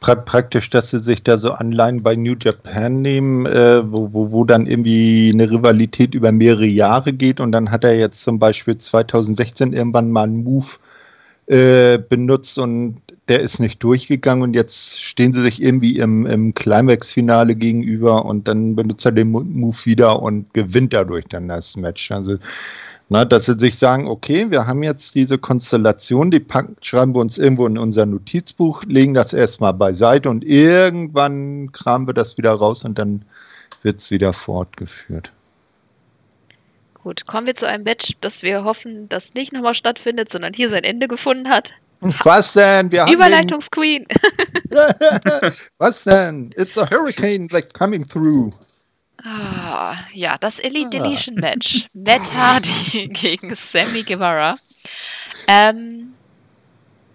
pra 0.00 0.14
praktisch, 0.14 0.70
dass 0.70 0.90
sie 0.90 1.00
sich 1.00 1.22
da 1.24 1.36
so 1.36 1.52
Anleihen 1.52 2.02
bei 2.02 2.14
New 2.16 2.34
Japan 2.40 3.02
nehmen, 3.02 3.44
äh, 3.46 3.82
wo, 3.90 4.12
wo, 4.12 4.32
wo 4.32 4.44
dann 4.44 4.66
irgendwie 4.66 5.30
eine 5.32 5.50
Rivalität 5.50 6.14
über 6.14 6.30
mehrere 6.32 6.66
Jahre 6.66 7.12
geht 7.12 7.40
und 7.40 7.52
dann 7.52 7.70
hat 7.72 7.84
er 7.84 7.96
jetzt 7.98 8.22
zum 8.22 8.38
Beispiel 8.38 8.78
2016 8.78 9.72
irgendwann 9.72 10.10
mal 10.12 10.24
einen 10.24 10.44
Move 10.44 10.66
äh, 11.46 11.98
benutzt 11.98 12.58
und 12.58 12.98
der 13.28 13.40
ist 13.40 13.60
nicht 13.60 13.82
durchgegangen 13.82 14.42
und 14.44 14.54
jetzt 14.54 15.02
stehen 15.02 15.32
sie 15.32 15.42
sich 15.42 15.62
irgendwie 15.62 15.98
im, 15.98 16.26
im 16.26 16.54
Climax-Finale 16.54 17.56
gegenüber 17.56 18.24
und 18.26 18.48
dann 18.48 18.76
benutzt 18.76 19.06
er 19.06 19.12
den 19.12 19.30
Mo- 19.32 19.44
Move 19.44 19.78
wieder 19.84 20.22
und 20.22 20.52
gewinnt 20.54 20.92
dadurch 20.92 21.26
dann 21.28 21.48
das 21.48 21.76
Match. 21.76 22.12
Also 22.12 22.38
na, 23.14 23.24
dass 23.24 23.44
sie 23.46 23.56
sich 23.56 23.78
sagen, 23.78 24.08
okay, 24.08 24.50
wir 24.50 24.66
haben 24.66 24.82
jetzt 24.82 25.14
diese 25.14 25.38
Konstellation, 25.38 26.32
die 26.32 26.40
packen, 26.40 26.74
schreiben 26.80 27.14
wir 27.14 27.20
uns 27.20 27.38
irgendwo 27.38 27.64
in 27.64 27.78
unser 27.78 28.06
Notizbuch, 28.06 28.82
legen 28.88 29.14
das 29.14 29.32
erstmal 29.32 29.72
beiseite 29.72 30.28
und 30.28 30.42
irgendwann 30.42 31.70
kramen 31.70 32.08
wir 32.08 32.14
das 32.14 32.36
wieder 32.38 32.50
raus 32.50 32.84
und 32.84 32.98
dann 32.98 33.24
wird 33.84 34.00
es 34.00 34.10
wieder 34.10 34.32
fortgeführt. 34.32 35.30
Gut, 37.04 37.24
kommen 37.28 37.46
wir 37.46 37.54
zu 37.54 37.68
einem 37.68 37.84
Match, 37.84 38.14
das 38.20 38.42
wir 38.42 38.64
hoffen, 38.64 39.08
das 39.08 39.34
nicht 39.34 39.52
nochmal 39.52 39.74
stattfindet, 39.74 40.28
sondern 40.28 40.52
hier 40.52 40.68
sein 40.68 40.82
Ende 40.82 41.06
gefunden 41.06 41.50
hat. 41.50 41.70
Was 42.00 42.54
denn? 42.54 42.90
Wir 42.90 43.06
Überleitungsqueen. 43.06 44.06
Was 45.78 46.02
denn? 46.02 46.52
It's 46.56 46.76
a 46.76 46.90
hurricane 46.90 47.46
like 47.52 47.72
coming 47.74 48.08
through. 48.08 48.52
Ah, 49.24 49.96
ja, 50.12 50.36
das 50.38 50.58
Elite 50.58 50.86
Ah. 50.86 50.90
Deletion 51.02 51.36
Match. 51.36 51.86
Matt 51.94 52.32
Hardy 52.34 53.08
gegen 53.12 53.54
Sammy 53.54 54.02
Guevara. 54.02 54.56
Ähm, 55.48 56.14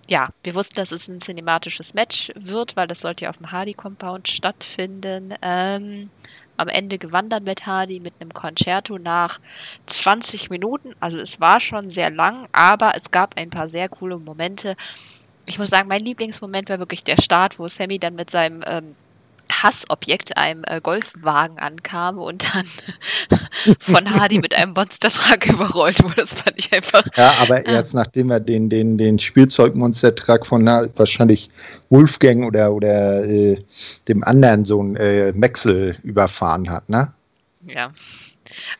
ja, 0.09 0.29
wir 0.43 0.55
wussten, 0.55 0.75
dass 0.75 0.91
es 0.91 1.07
ein 1.07 1.19
cinematisches 1.19 1.93
Match 1.93 2.31
wird, 2.35 2.75
weil 2.75 2.87
das 2.87 3.01
sollte 3.01 3.25
ja 3.25 3.29
auf 3.29 3.37
dem 3.37 3.51
Hardy-Compound 3.51 4.27
stattfinden. 4.27 5.35
Ähm, 5.43 6.09
am 6.57 6.67
Ende 6.67 6.97
gewann 6.97 7.29
dann 7.29 7.43
Matt 7.43 7.67
Hardy 7.67 7.99
mit 7.99 8.15
einem 8.19 8.33
Concerto 8.33 8.97
nach 8.97 9.39
20 9.85 10.49
Minuten. 10.49 10.95
Also 10.99 11.19
es 11.19 11.39
war 11.39 11.59
schon 11.59 11.87
sehr 11.87 12.09
lang, 12.09 12.47
aber 12.51 12.93
es 12.97 13.11
gab 13.11 13.37
ein 13.37 13.51
paar 13.51 13.67
sehr 13.67 13.87
coole 13.87 14.17
Momente. 14.17 14.75
Ich 15.45 15.59
muss 15.59 15.69
sagen, 15.69 15.87
mein 15.87 16.01
Lieblingsmoment 16.01 16.69
war 16.69 16.79
wirklich 16.79 17.03
der 17.03 17.21
Start, 17.21 17.59
wo 17.59 17.67
Sammy 17.67 17.99
dann 17.99 18.15
mit 18.15 18.29
seinem 18.31 18.63
ähm, 18.65 18.95
Hassobjekt, 19.51 20.37
einem 20.37 20.63
äh, 20.67 20.79
Golfwagen 20.81 21.59
ankam 21.59 22.17
und 22.17 22.53
dann 22.53 22.65
von 23.79 24.13
Hardy 24.13 24.39
mit 24.39 24.55
einem 24.55 24.73
Monstertruck 24.73 25.47
überrollt 25.47 26.03
wurde. 26.03 26.15
Das 26.15 26.35
fand 26.35 26.57
ich 26.57 26.71
einfach. 26.71 27.03
Ja, 27.15 27.33
aber 27.41 27.65
erst 27.65 27.93
nachdem 27.93 28.31
er 28.31 28.39
den, 28.39 28.69
den, 28.69 28.97
den 28.97 29.19
Spielzeugmonstertrag 29.19 30.45
von 30.45 30.63
na, 30.63 30.85
wahrscheinlich 30.95 31.49
Wolfgang 31.89 32.45
oder, 32.45 32.73
oder 32.73 33.25
äh, 33.25 33.63
dem 34.07 34.23
anderen 34.23 34.65
Sohn 34.65 34.95
äh, 34.95 35.31
Maxel 35.33 35.97
überfahren 36.03 36.69
hat, 36.69 36.89
ne? 36.89 37.13
Ja. 37.65 37.91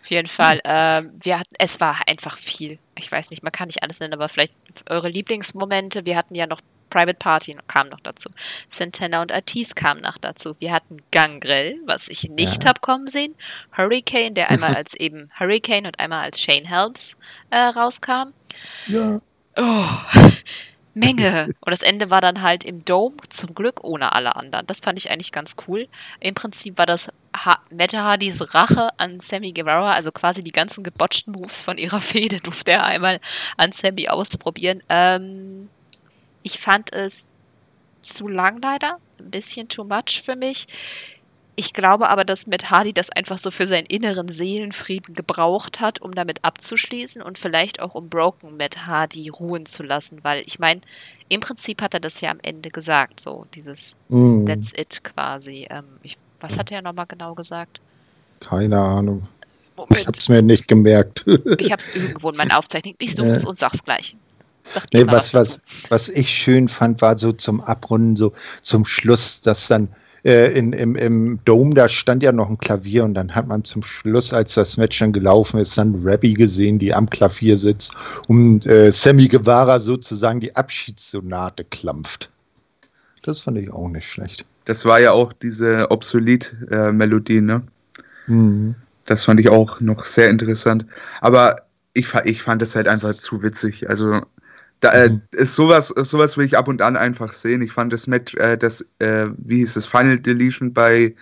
Auf 0.02 0.10
jeden 0.10 0.28
Fall. 0.28 0.62
ähm, 0.64 1.12
wir 1.22 1.40
hatten, 1.40 1.54
es 1.60 1.80
war 1.80 1.98
einfach 2.08 2.38
viel. 2.38 2.80
Ich 2.98 3.12
weiß 3.12 3.30
nicht, 3.30 3.44
man 3.44 3.52
kann 3.52 3.68
nicht 3.68 3.84
alles 3.84 4.00
nennen, 4.00 4.14
aber 4.14 4.28
vielleicht 4.30 4.54
eure 4.90 5.10
Lieblingsmomente. 5.10 6.06
Wir 6.06 6.18
hatten 6.18 6.36
ja 6.36 6.48
noch 6.48 6.62
Private 6.90 7.18
Party 7.18 7.56
kam 7.68 7.90
noch 7.90 8.00
dazu. 8.02 8.30
Santana 8.70 9.22
und 9.22 9.32
Ortiz 9.32 9.76
kamen 9.76 10.02
noch 10.02 10.18
dazu. 10.18 10.56
Wir 10.60 10.72
hatten 10.72 10.98
Gangrel, 11.12 11.76
was 11.86 12.08
ich 12.08 12.30
nicht 12.30 12.64
Ja. 12.64 12.70
hab 12.70 12.82
kommen 12.82 13.08
sehen. 13.08 13.36
Hurricane, 13.78 14.34
der 14.34 14.50
einmal 14.50 14.76
als 14.76 14.94
eben 14.96 15.30
Hurricane 15.40 15.86
und 15.86 16.00
einmal 16.00 16.24
als 16.24 16.42
Shane 16.42 16.66
Helms 16.68 17.18
äh, 17.50 17.58
rauskam. 17.58 18.34
Ja. 18.88 19.22
Oh, 19.58 19.86
Menge. 20.94 21.54
Und 21.62 21.72
das 21.72 21.82
Ende 21.82 22.10
war 22.10 22.20
dann 22.20 22.42
halt 22.42 22.64
im 22.64 22.84
Dome, 22.84 23.16
zum 23.30 23.54
Glück 23.54 23.84
ohne 23.84 24.12
alle 24.14 24.36
anderen. 24.36 24.66
Das 24.68 24.80
fand 24.80 24.98
ich 24.98 25.12
eigentlich 25.12 25.32
ganz 25.32 25.56
cool. 25.68 25.88
Im 26.20 26.34
Prinzip 26.34 26.78
war 26.78 26.86
das 26.86 27.10
ha 27.36 27.60
Matt 27.70 27.94
Hardys 27.94 28.54
Rache 28.54 28.90
an 28.98 29.20
Sammy 29.20 29.52
Guevara, 29.52 29.94
also 29.94 30.12
quasi 30.12 30.44
die 30.44 30.52
ganzen 30.52 30.84
gebotchten 30.84 31.32
Moves 31.34 31.62
von 31.62 31.78
ihrer 31.78 32.00
Fehde 32.02 32.40
durfte 32.40 32.72
er 32.72 32.86
einmal 32.86 33.20
an 33.56 33.72
Sammy 33.72 34.10
ausprobieren. 34.10 34.84
Ähm, 34.90 35.70
ich 36.44 36.60
fand 36.60 36.94
es 36.94 37.28
zu 38.02 38.28
lang 38.28 38.62
leider, 38.62 38.98
ein 39.20 39.32
bisschen 39.32 39.68
too 39.68 39.84
much 39.84 40.22
für 40.24 40.36
mich. 40.36 40.68
Ich 41.56 41.74
glaube 41.74 42.08
aber, 42.08 42.24
dass 42.24 42.48
Matt 42.48 42.72
Hardy 42.72 42.94
das 42.94 43.10
einfach 43.10 43.38
so 43.38 43.52
für 43.52 43.66
seinen 43.66 43.86
inneren 43.88 44.30
Seelenfrieden 44.30 45.14
gebraucht 45.14 45.82
hat, 45.82 46.02
um 46.02 46.16
damit 46.16 46.46
abzuschließen 46.46 47.22
und 47.22 47.38
vielleicht 47.38 47.82
auch 47.82 47.96
um 47.96 48.08
Broken 48.08 48.56
Matt 48.56 48.88
Hardy 48.88 49.28
ruhen 49.28 49.66
zu 49.66 49.84
lassen, 49.84 50.20
weil 50.24 50.42
ich 50.46 50.58
meine, 50.60 50.80
im 51.28 51.42
Prinzip 51.42 51.82
hat 51.82 51.94
er 51.94 52.00
das 52.00 52.22
ja 52.22 52.32
am 52.32 52.40
Ende 52.42 52.70
gesagt, 52.70 53.20
so 53.20 53.46
dieses 53.54 53.98
Hm, 54.10 54.46
That's 54.46 54.72
it 54.74 55.04
quasi. 55.04 55.68
Ähm, 55.70 55.84
ich, 56.02 56.18
was 56.40 56.58
hat 56.58 56.72
er 56.72 56.82
nochmal 56.82 57.08
genau 57.08 57.36
gesagt? 57.36 57.82
keine 58.40 58.80
Ahnung. 58.80 59.28
Ich 59.72 59.78
Moment, 59.78 60.08
hab's 60.08 60.30
mir 60.30 60.42
nicht 60.42 60.68
gemerkt. 60.70 61.26
ich 61.58 61.72
hab's 61.74 61.88
irgendwo 61.94 62.30
in 62.30 62.38
meiner 62.38 62.58
Aufzeichnung. 62.58 62.96
Ich 63.00 63.16
suche 63.16 63.28
es 63.28 63.44
und 63.46 63.58
sag's 63.58 63.84
gleich. 63.84 64.16
Sagt 64.70 64.94
Nee, 64.94 65.06
was, 65.08 65.34
was, 65.34 65.60
was 65.90 66.10
ich 66.10 66.30
schön 66.30 66.68
fand, 66.68 67.02
war 67.02 67.18
so 67.18 67.32
zum 67.32 67.60
Abrunden, 67.62 68.16
so 68.16 68.34
zum 68.62 68.86
Schluss, 68.86 69.42
dass 69.42 69.68
dann 69.68 69.90
äh, 70.24 70.52
in, 70.58 70.74
im, 70.74 70.96
im 70.96 71.40
Dome, 71.44 71.74
da 71.74 71.90
stand 71.90 72.22
ja 72.22 72.32
noch 72.32 72.50
ein 72.50 72.60
Klavier 72.60 73.04
und 73.04 73.16
dann 73.16 73.34
hat 73.34 73.48
man 73.48 73.64
zum 73.64 73.82
Schluss, 73.82 74.32
als 74.32 74.54
das 74.54 74.78
Match 74.78 75.00
dann 75.00 75.12
gelaufen 75.12 75.60
ist, 75.60 75.76
dann 75.78 76.00
Rabbi 76.04 76.36
gesehen, 76.36 76.78
die 76.78 76.94
am 76.94 77.10
Klavier 77.10 77.58
sitzt 77.58 77.94
und 78.28 78.68
äh, 78.68 78.92
Sammy 78.92 79.28
Guevara 79.28 79.80
sozusagen 79.80 80.40
die 80.40 80.56
Abschiedssonate 80.56 81.64
klampft. 81.64 82.30
Das 83.24 83.40
fand 83.40 83.58
ich 83.58 83.72
auch 83.72 83.90
nicht 83.90 84.08
schlecht. 84.08 84.46
Das 84.66 84.86
war 84.86 85.00
ja 85.00 85.14
auch 85.14 85.34
diese 85.34 85.90
Obsolet-Melodie, 85.90 87.42
ne? 87.42 87.64
Mhm. 88.28 88.76
Das 89.08 89.24
fand 89.24 89.40
ich 89.40 89.50
auch 89.50 89.82
noch 89.82 90.06
sehr 90.06 90.30
interessant. 90.30 90.86
Aber 91.22 91.64
ich, 91.94 92.14
ich 92.26 92.44
fand 92.44 92.62
es 92.62 92.76
halt 92.76 92.88
einfach 92.88 93.16
zu 93.16 93.42
witzig. 93.42 93.90
Also, 93.90 94.22
da, 94.80 94.92
äh, 94.94 95.10
Mhm. 95.10 95.22
ist 95.32 95.56
sowas, 95.56 95.88
sowas 95.90 96.38
will 96.38 96.46
ich 96.46 96.58
ab 96.58 96.68
und 96.68 96.82
an 96.82 96.96
einfach 96.96 97.34
sehen. 97.34 97.62
Ich 97.62 97.72
fand 97.72 97.92
das 97.92 98.08
Match, 98.08 98.36
äh, 98.36 98.58
das, 98.58 98.86
äh, 99.00 99.28
wie 99.38 99.58
hieß 99.58 99.76
es, 99.76 99.86
Final 99.86 100.20
Deletion 100.20 100.74
bei, 100.74 101.16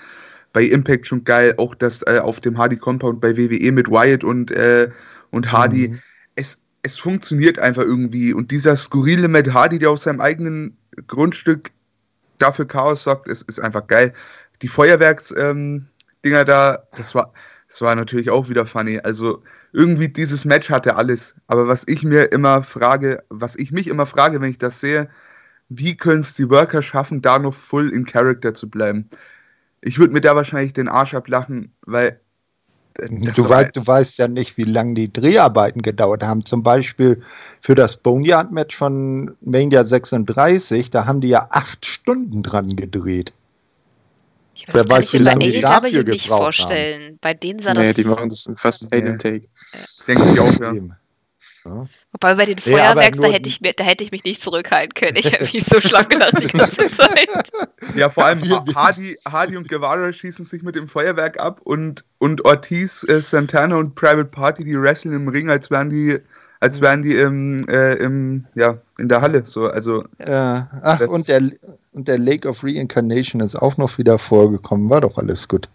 bei 0.54 0.64
Impact 0.64 1.08
schon 1.08 1.24
geil. 1.24 1.56
Auch 1.58 1.74
das 1.76 2.04
äh, 2.04 2.20
auf 2.20 2.40
dem 2.40 2.58
Hardy 2.58 2.78
Compound 2.78 3.20
bei 3.20 3.36
WWE 3.36 3.72
mit 3.72 3.90
Wyatt 3.90 4.24
und, 4.24 4.52
äh, 4.52 4.90
und 5.32 5.52
Hardy. 5.52 5.90
Mhm. 5.90 6.00
Es, 6.36 6.60
es 6.84 6.98
funktioniert 7.00 7.58
einfach 7.60 7.84
irgendwie. 7.84 8.34
Und 8.34 8.52
dieser 8.52 8.76
skurrile 8.78 9.28
Matt 9.28 9.52
Hardy, 9.54 9.80
der 9.80 9.92
auf 9.92 10.00
seinem 10.00 10.22
eigenen 10.22 10.78
Grundstück 11.08 11.72
dafür 12.38 12.68
Chaos 12.68 13.04
sorgt, 13.04 13.28
ist, 13.28 13.44
ist 13.50 13.60
einfach 13.60 13.88
geil. 13.88 14.14
Die 14.62 14.68
Feuerwerks-Dinger 14.68 15.50
ähm, 15.50 15.88
da, 16.24 16.84
das 16.96 17.16
war, 17.16 17.34
das 17.68 17.82
war 17.82 17.96
natürlich 17.96 18.30
auch 18.30 18.50
wieder 18.50 18.66
funny. 18.66 19.00
Also 19.00 19.44
irgendwie 19.74 20.10
dieses 20.10 20.46
Match 20.46 20.70
hatte 20.70 20.96
alles. 20.96 21.36
Aber 21.48 21.68
was 21.68 21.84
ich 21.88 22.04
mir 22.04 22.32
immer 22.32 22.64
frage, 22.64 23.24
was 23.30 23.56
ich 23.56 23.72
mich 23.72 23.88
immer 23.88 24.06
frage, 24.06 24.40
wenn 24.42 24.52
ich 24.52 24.58
das 24.58 24.80
sehe, 24.80 25.10
wie 25.70 25.98
können 25.98 26.22
es 26.22 26.36
die 26.36 26.50
Worker 26.50 26.82
schaffen, 26.82 27.22
da 27.22 27.40
noch 27.40 27.54
full 27.54 27.90
in 27.90 28.06
Character 28.06 28.54
zu 28.54 28.70
bleiben? 28.70 29.10
Ich 29.82 30.00
würde 30.00 30.14
mir 30.14 30.22
da 30.22 30.36
wahrscheinlich 30.36 30.74
den 30.74 30.88
Arsch 30.88 31.14
ablachen, 31.14 31.74
weil 31.82 32.20
Du, 33.10 33.48
weißt, 33.48 33.76
du 33.76 33.86
weißt 33.86 34.18
ja 34.18 34.28
nicht, 34.28 34.58
wie 34.58 34.64
lange 34.64 34.96
die 34.96 35.14
Dreharbeiten 35.14 35.84
gedauert 35.84 36.24
haben. 36.24 36.44
Zum 36.44 36.64
Beispiel 36.64 37.22
für 37.62 37.76
das 37.76 37.98
Boneyard-Match 37.98 38.76
von 38.76 39.36
Mania 39.42 39.84
36, 39.84 40.90
da 40.90 41.06
haben 41.06 41.22
die 41.22 41.28
ja 41.28 41.48
acht 41.52 41.86
Stunden 41.86 42.42
dran 42.42 42.76
gedreht. 42.76 43.34
Ich 44.58 44.68
Wer 44.68 44.74
das 44.84 44.88
kann 44.88 44.98
weiß, 44.98 45.06
ich 45.06 45.14
wie 45.14 45.24
lange 45.24 45.40
die 45.52 45.62
dafür 45.62 46.00
AEW 46.00 46.04
nicht 46.10 46.24
gebraucht 46.24 46.42
vorstellen. 46.42 47.18
Bei 47.22 47.34
denen 47.34 47.60
sah 47.60 47.74
Nee, 47.74 47.84
das. 47.88 47.96
die 47.96 48.04
machen 48.06 48.30
das 48.30 48.50
fast 48.56 48.92
Nee. 48.92 48.98
einem 48.98 49.20
Take. 49.20 49.48
denke 50.08 50.24
ich 50.34 50.40
auch, 50.40 50.60
ja. 50.60 50.74
Ja. 50.74 51.86
Wobei 52.14 52.36
bei 52.36 52.46
den 52.46 52.58
Ja, 52.58 52.62
Feuerwerks, 52.94 53.18
da 53.18 53.24
nur- 53.26 53.34
hätte 53.34 53.50
ich 53.50 53.60
mir, 53.62 53.74
da 53.74 53.84
hätte 53.84 54.04
ich 54.04 54.12
mich 54.12 54.24
nicht 54.24 54.42
zurückhalten 54.42 54.94
können. 54.94 55.18
Ich 55.18 55.34
habe 55.34 55.44
mich 55.54 55.64
so 55.66 55.80
schlank 55.82 56.10
gedacht 56.10 56.34
die 56.42 56.48
ganze 56.58 56.88
Zeit. 56.90 57.52
Ja, 57.96 58.10
vor 58.10 58.26
allem 58.26 58.42
Hardy, 58.74 59.18
Hardy 59.28 59.58
und 59.58 59.68
Guevara 59.68 60.12
schießen 60.14 60.46
sich 60.46 60.64
mit 60.64 60.76
dem 60.76 60.88
Feuerwerk 60.88 61.40
ab 61.40 61.60
und, 61.64 62.06
und 62.20 62.46
Ortiz, 62.46 63.04
äh, 63.08 63.20
Santana 63.22 63.76
und 63.76 63.96
Private 63.96 64.26
Party, 64.26 64.64
die 64.64 64.80
wresteln 64.82 65.14
im 65.14 65.28
Ring, 65.28 65.50
als 65.50 65.70
wären 65.70 65.90
die, 65.90 66.18
als 66.62 66.80
wären 66.82 67.04
die 67.04 67.16
im, 67.16 67.68
äh, 67.68 67.96
im, 67.96 68.46
ja, 68.56 68.78
in 68.98 69.10
der 69.10 69.20
Halle. 69.22 69.46
So, 69.46 69.68
also 69.68 70.06
Äh, 70.20 70.32
ach, 70.32 71.02
und 71.02 71.28
der, 71.28 71.42
und 71.98 72.08
der 72.08 72.20
Lake 72.20 72.48
of 72.48 72.64
Reincarnation 72.64 73.42
ist 73.42 73.56
auch 73.56 73.76
noch 73.78 73.98
wieder 73.98 74.20
vorgekommen. 74.20 74.90
War 74.90 75.02
doch 75.02 75.18
alles 75.18 75.48
gut. 75.48 75.68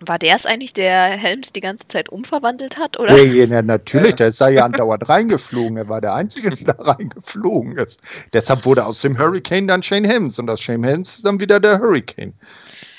War 0.00 0.18
der 0.18 0.34
es 0.34 0.46
eigentlich, 0.46 0.72
der 0.72 1.10
Helms 1.10 1.52
die 1.52 1.60
ganze 1.60 1.86
Zeit 1.86 2.08
umverwandelt 2.08 2.78
hat? 2.78 2.98
Oder? 2.98 3.16
Ja, 3.16 3.22
ja, 3.22 3.46
na, 3.48 3.62
natürlich, 3.62 4.14
der 4.16 4.28
ist 4.28 4.40
da 4.40 4.48
ja 4.48 4.64
andauernd 4.64 5.08
reingeflogen. 5.08 5.76
Er 5.76 5.88
war 5.88 6.00
der 6.00 6.14
Einzige, 6.14 6.50
der 6.50 6.74
da 6.74 6.82
reingeflogen 6.82 7.76
ist. 7.76 8.00
Deshalb 8.32 8.64
wurde 8.64 8.84
aus 8.86 9.00
dem 9.02 9.16
Hurricane 9.18 9.68
dann 9.68 9.82
Shane 9.82 10.04
Helms 10.06 10.38
und 10.38 10.50
aus 10.50 10.60
Shane 10.60 10.82
Helms 10.84 11.16
ist 11.16 11.26
dann 11.26 11.38
wieder 11.38 11.60
der 11.60 11.78
Hurricane. 11.78 12.32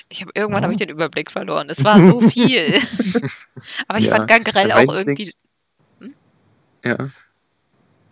Ich 0.10 0.22
hab, 0.22 0.30
irgendwann 0.38 0.62
Ja. 0.62 0.64
habe 0.68 0.74
ich 0.74 0.80
den 0.80 0.90
Überblick 0.90 1.32
verloren. 1.32 1.70
Es 1.72 1.84
war 1.84 2.00
so 2.00 2.22
viel. 2.30 2.72
Aber 3.88 3.98
ich 3.98 4.06
Ja. 4.06 4.16
fand 4.16 4.28
Gangrel 4.30 4.72
auch 4.72 4.96
irgendwie. 4.96 5.24
Lieblings- 5.24 6.16
Ja, 6.86 7.10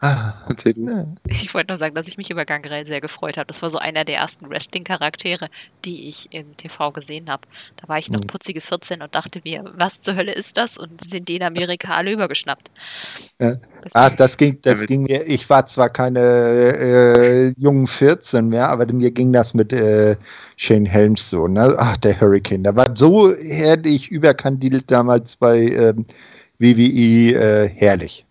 Ah, 0.04 0.34
erzähl 0.50 0.74
du. 0.74 1.16
Ich 1.28 1.54
wollte 1.54 1.72
nur 1.74 1.78
sagen, 1.78 1.94
dass 1.94 2.08
ich 2.08 2.18
mich 2.18 2.32
über 2.32 2.44
Gangrel 2.44 2.86
sehr 2.88 3.02
gefreut 3.02 3.38
habe. 3.38 3.46
Das 3.46 3.62
war 3.62 3.70
so 3.70 3.78
einer 3.78 4.04
der 4.04 4.16
ersten 4.18 4.50
Wrestling-Charaktere, 4.50 5.48
die 5.86 6.10
ich 6.10 6.34
im 6.34 6.58
TV 6.58 6.92
gesehen 6.92 7.30
habe. 7.30 7.44
Da 7.78 7.88
war 7.88 8.00
ich 8.00 8.10
noch 8.10 8.22
Mhm. 8.22 8.26
putzige 8.26 8.62
14 8.62 9.04
und 9.04 9.14
dachte 9.14 9.42
mir, 9.46 9.64
was 9.76 10.02
zur 10.02 10.16
Hölle 10.16 10.34
ist 10.34 10.58
das? 10.58 10.78
Und 10.78 11.02
sind 11.02 11.28
die 11.30 11.36
in 11.36 11.44
Amerika 11.44 11.94
alle 11.94 12.12
übergeschnappt. 12.14 12.72
Ja. 13.40 13.56
Das 13.82 13.96
Ah, 13.96 14.10
das 14.10 14.38
ging, 14.38 14.60
das 14.62 14.82
ging 14.86 15.04
mir, 15.04 15.26
ich 15.28 15.50
war 15.50 15.66
zwar 15.68 15.90
keine 15.90 16.20
äh, 16.20 17.54
jungen 17.58 17.88
14 17.88 18.48
mehr, 18.50 18.70
aber 18.70 18.92
mir 18.92 19.12
ging 19.12 19.34
das 19.34 19.54
mit 19.54 19.74
äh, 19.74 20.16
Shane 20.58 20.86
Helms 20.86 21.30
so, 21.30 21.48
ne? 21.48 21.76
Ach, 21.78 21.98
der 21.98 22.20
Hurricane, 22.22 22.64
der 22.64 22.76
war 22.76 22.96
so 22.96 23.36
herrlich 23.36 24.10
überkandidelt 24.10 24.90
damals 24.92 25.36
bei 25.36 25.60
ähm, 25.68 26.06
WWE, 26.60 27.34
äh, 27.36 27.70
herrlich. 27.70 28.26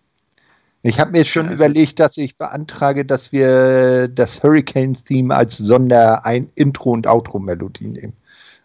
Ich 0.83 0.99
habe 0.99 1.11
mir 1.11 1.25
schon 1.25 1.47
also- 1.47 1.55
überlegt, 1.63 1.99
dass 1.99 2.17
ich 2.17 2.37
beantrage, 2.37 3.05
dass 3.05 3.31
wir 3.31 4.07
das 4.07 4.41
Hurricane-Theme 4.41 5.35
als 5.35 5.57
Sonder 5.57 6.25
ein 6.25 6.49
Intro- 6.55 6.91
und 6.91 7.07
Outro-Melodie 7.07 7.87
nehmen. 7.87 8.13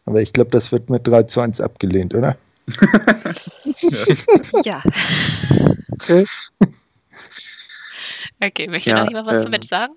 Aber 0.06 0.22
ich 0.22 0.32
glaube, 0.32 0.50
das 0.50 0.72
wird 0.72 0.88
mit 0.88 1.06
3 1.06 1.24
zu 1.24 1.40
1 1.40 1.60
abgelehnt, 1.60 2.14
oder? 2.14 2.36
Ja. 4.64 4.82
Okay. 5.92 6.24
Okay, 8.38 8.68
möchte 8.68 8.90
Ja, 8.90 9.00
noch 9.00 9.08
jemand 9.08 9.26
was 9.26 9.38
ähm, 9.38 9.44
damit 9.44 9.64
sagen? 9.64 9.94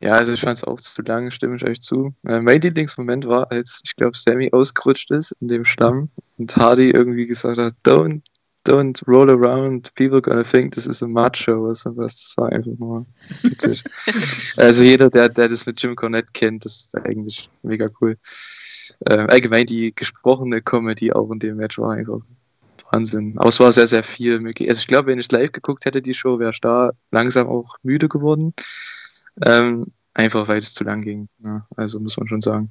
Ja, 0.00 0.12
also 0.12 0.32
ich 0.32 0.40
fand 0.42 0.58
es 0.58 0.64
auch 0.64 0.78
zu 0.78 1.00
lang, 1.02 1.30
stimme 1.30 1.56
ich 1.56 1.64
euch 1.64 1.80
zu. 1.80 2.14
Äh, 2.26 2.40
mein 2.40 2.60
Lieblingsmoment 2.60 3.26
war, 3.26 3.50
als 3.50 3.80
ich 3.82 3.96
glaube, 3.96 4.16
Sammy 4.16 4.50
ausgerutscht 4.52 5.10
ist 5.10 5.32
in 5.40 5.48
dem 5.48 5.64
Stamm 5.64 6.10
und 6.36 6.54
Hardy 6.54 6.90
irgendwie 6.90 7.24
gesagt 7.24 7.56
hat, 7.56 7.72
don't, 7.86 8.20
don't 8.64 9.02
roll 9.06 9.30
around, 9.30 9.94
people 9.94 10.20
gonna 10.20 10.42
think 10.42 10.74
this 10.74 10.86
is 10.86 11.02
a 11.02 11.06
macho 11.06 11.64
oder 11.64 11.74
sowas. 11.74 12.14
Das 12.14 12.34
war 12.36 12.52
einfach 12.52 12.72
nur 12.78 13.06
witzig. 13.42 13.84
also 14.56 14.82
jeder, 14.82 15.10
der, 15.10 15.28
der 15.28 15.48
das 15.48 15.66
mit 15.66 15.80
Jim 15.82 15.94
Cornette 15.96 16.32
kennt, 16.32 16.64
das 16.64 16.76
ist 16.76 16.96
eigentlich 16.96 17.50
mega 17.62 17.86
cool. 18.00 18.16
Ähm, 19.10 19.28
allgemein 19.30 19.66
die 19.66 19.94
gesprochene 19.94 20.62
Comedy 20.62 21.12
auch 21.12 21.30
in 21.30 21.38
dem 21.38 21.56
Match 21.56 21.78
war 21.78 21.92
einfach 21.92 22.20
Wahnsinn. 22.90 23.34
Aber 23.36 23.48
es 23.48 23.60
war 23.60 23.72
sehr, 23.72 23.86
sehr 23.86 24.02
viel. 24.02 24.40
möglich. 24.40 24.68
Also 24.68 24.80
ich 24.80 24.86
glaube, 24.86 25.08
wenn 25.08 25.18
ich 25.18 25.30
live 25.30 25.52
geguckt 25.52 25.84
hätte, 25.84 26.02
die 26.02 26.14
Show, 26.14 26.38
wäre 26.38 26.50
ich 26.50 26.60
da 26.60 26.92
langsam 27.10 27.48
auch 27.48 27.76
müde 27.82 28.08
geworden. 28.08 28.54
Ähm, 29.44 29.86
einfach 30.14 30.48
weil 30.48 30.58
es 30.58 30.74
zu 30.74 30.84
lang 30.84 31.02
ging. 31.02 31.28
Ja, 31.42 31.66
also 31.76 32.00
muss 32.00 32.16
man 32.16 32.28
schon 32.28 32.40
sagen. 32.40 32.70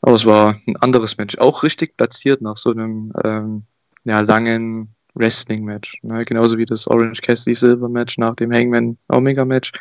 Aber 0.00 0.14
es 0.14 0.24
war 0.24 0.54
ein 0.66 0.76
anderes 0.76 1.16
Match. 1.18 1.38
Auch 1.38 1.62
richtig 1.62 1.96
platziert 1.96 2.40
nach 2.40 2.56
so 2.56 2.70
einem 2.70 3.12
ähm, 3.24 3.64
ja, 4.04 4.20
langen 4.20 4.94
Wrestling-Match. 5.16 5.98
Ne? 6.02 6.24
Genauso 6.24 6.56
wie 6.58 6.64
das 6.64 6.86
Orange 6.86 7.20
Cassidy 7.20 7.54
Silver 7.54 7.88
Match 7.88 8.18
nach 8.18 8.34
dem 8.36 8.52
Hangman 8.52 8.96
Omega 9.08 9.44
Match. 9.44 9.72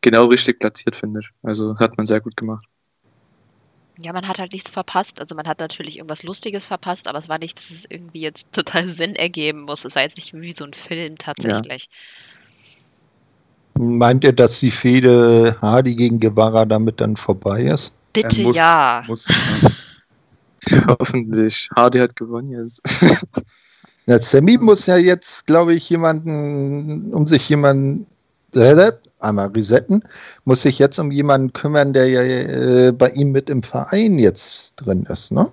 Genau 0.00 0.26
richtig 0.26 0.58
platziert, 0.58 0.96
finde 0.96 1.20
ich. 1.20 1.30
Also 1.42 1.78
hat 1.78 1.96
man 1.96 2.06
sehr 2.06 2.20
gut 2.20 2.36
gemacht. 2.36 2.66
Ja, 4.02 4.12
man 4.12 4.26
hat 4.26 4.38
halt 4.38 4.52
nichts 4.52 4.70
verpasst. 4.70 5.20
Also 5.20 5.34
man 5.34 5.46
hat 5.46 5.60
natürlich 5.60 5.96
irgendwas 5.96 6.24
Lustiges 6.24 6.66
verpasst, 6.66 7.08
aber 7.08 7.18
es 7.18 7.28
war 7.28 7.38
nicht, 7.38 7.56
dass 7.56 7.70
es 7.70 7.86
irgendwie 7.88 8.20
jetzt 8.20 8.52
total 8.52 8.88
Sinn 8.88 9.14
ergeben 9.14 9.62
muss. 9.62 9.84
Es 9.84 9.94
war 9.94 10.02
jetzt 10.02 10.16
nicht 10.16 10.34
wie 10.34 10.52
so 10.52 10.64
ein 10.64 10.74
Film 10.74 11.16
tatsächlich. 11.16 11.88
Meint 13.74 14.24
ihr, 14.24 14.32
dass 14.32 14.60
die 14.60 14.70
Fehde 14.70 15.56
Hardy 15.60 15.94
gegen 15.94 16.20
Guevara 16.20 16.64
damit 16.64 17.00
dann 17.00 17.16
vorbei 17.16 17.62
ist? 17.62 17.92
Bitte 18.12 18.42
muss, 18.42 18.56
ja. 18.56 19.02
Muss, 19.06 19.26
ja. 20.68 20.86
Hoffentlich. 20.98 21.68
Hardy 21.74 21.98
hat 21.98 22.14
gewonnen 22.16 22.50
jetzt. 22.50 22.82
Ja, 24.06 24.20
Sammy 24.20 24.58
muss 24.58 24.86
ja 24.86 24.96
jetzt, 24.96 25.46
glaube 25.46 25.74
ich, 25.74 25.88
jemanden, 25.88 27.12
um 27.14 27.26
sich 27.26 27.48
jemanden, 27.48 28.06
äh, 28.54 28.92
einmal 29.18 29.48
resetten, 29.48 30.04
muss 30.44 30.62
sich 30.62 30.78
jetzt 30.78 30.98
um 30.98 31.10
jemanden 31.10 31.52
kümmern, 31.52 31.92
der 31.92 32.08
ja 32.08 32.22
äh, 32.22 32.92
bei 32.92 33.10
ihm 33.10 33.32
mit 33.32 33.48
im 33.48 33.62
Verein 33.62 34.18
jetzt 34.18 34.74
drin 34.76 35.04
ist, 35.04 35.32
ne? 35.32 35.50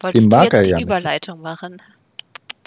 Wolltest 0.00 0.24
Den 0.26 0.30
du 0.30 0.36
mag 0.36 0.44
jetzt 0.44 0.54
er 0.54 0.62
die 0.62 0.70
ja 0.70 0.76
nicht. 0.76 0.86
Überleitung 0.86 1.40
machen? 1.40 1.82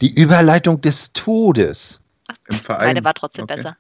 Die 0.02 0.14
Überleitung 0.14 0.82
des 0.82 1.12
Todes. 1.14 2.02
Im 2.50 2.56
Verein. 2.56 2.88
Meine 2.88 3.04
war 3.06 3.14
trotzdem 3.14 3.44
Okay. 3.44 3.56
besser. 3.56 3.78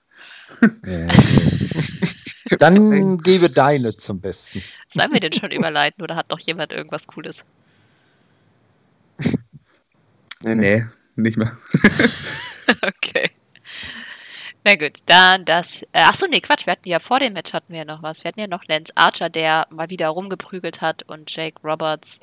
Dann 2.60 3.18
gebe 3.18 3.50
deine 3.50 3.96
zum 3.96 4.22
Besten. 4.22 4.62
Sollen 4.88 5.12
wir 5.12 5.20
denn 5.20 5.34
schon 5.34 5.52
überleiten 5.52 6.04
oder 6.04 6.16
hat 6.16 6.30
noch 6.30 6.40
jemand 6.40 6.72
irgendwas 6.72 7.08
Cooles? 7.08 7.44
Nee, 10.46 10.56
nee. 10.56 10.86
Nicht 11.16 11.38
mehr. 11.38 11.52
Okay. 12.82 13.30
Na 14.64 14.76
gut, 14.76 15.00
dann 15.06 15.46
das. 15.46 15.84
Äh, 15.92 16.02
achso, 16.02 16.26
nee, 16.28 16.42
Quatsch. 16.42 16.66
Wir 16.66 16.72
hatten 16.72 16.90
ja 16.90 17.00
vor 17.00 17.20
dem 17.20 17.34
Match 17.34 17.54
hatten 17.54 17.72
wir 17.72 17.80
ja 17.80 17.86
noch 17.86 18.02
was. 18.02 18.24
Wir 18.24 18.30
hatten 18.30 18.40
ja 18.40 18.48
noch 18.48 18.64
Lance 18.68 18.92
Archer, 18.96 19.30
der 19.30 19.68
mal 19.70 19.92
wieder 19.92 20.08
rumgeprügelt 20.10 20.82
hat 20.82 21.04
und 21.04 21.30
Jake 21.36 21.62
Roberts, 21.64 22.20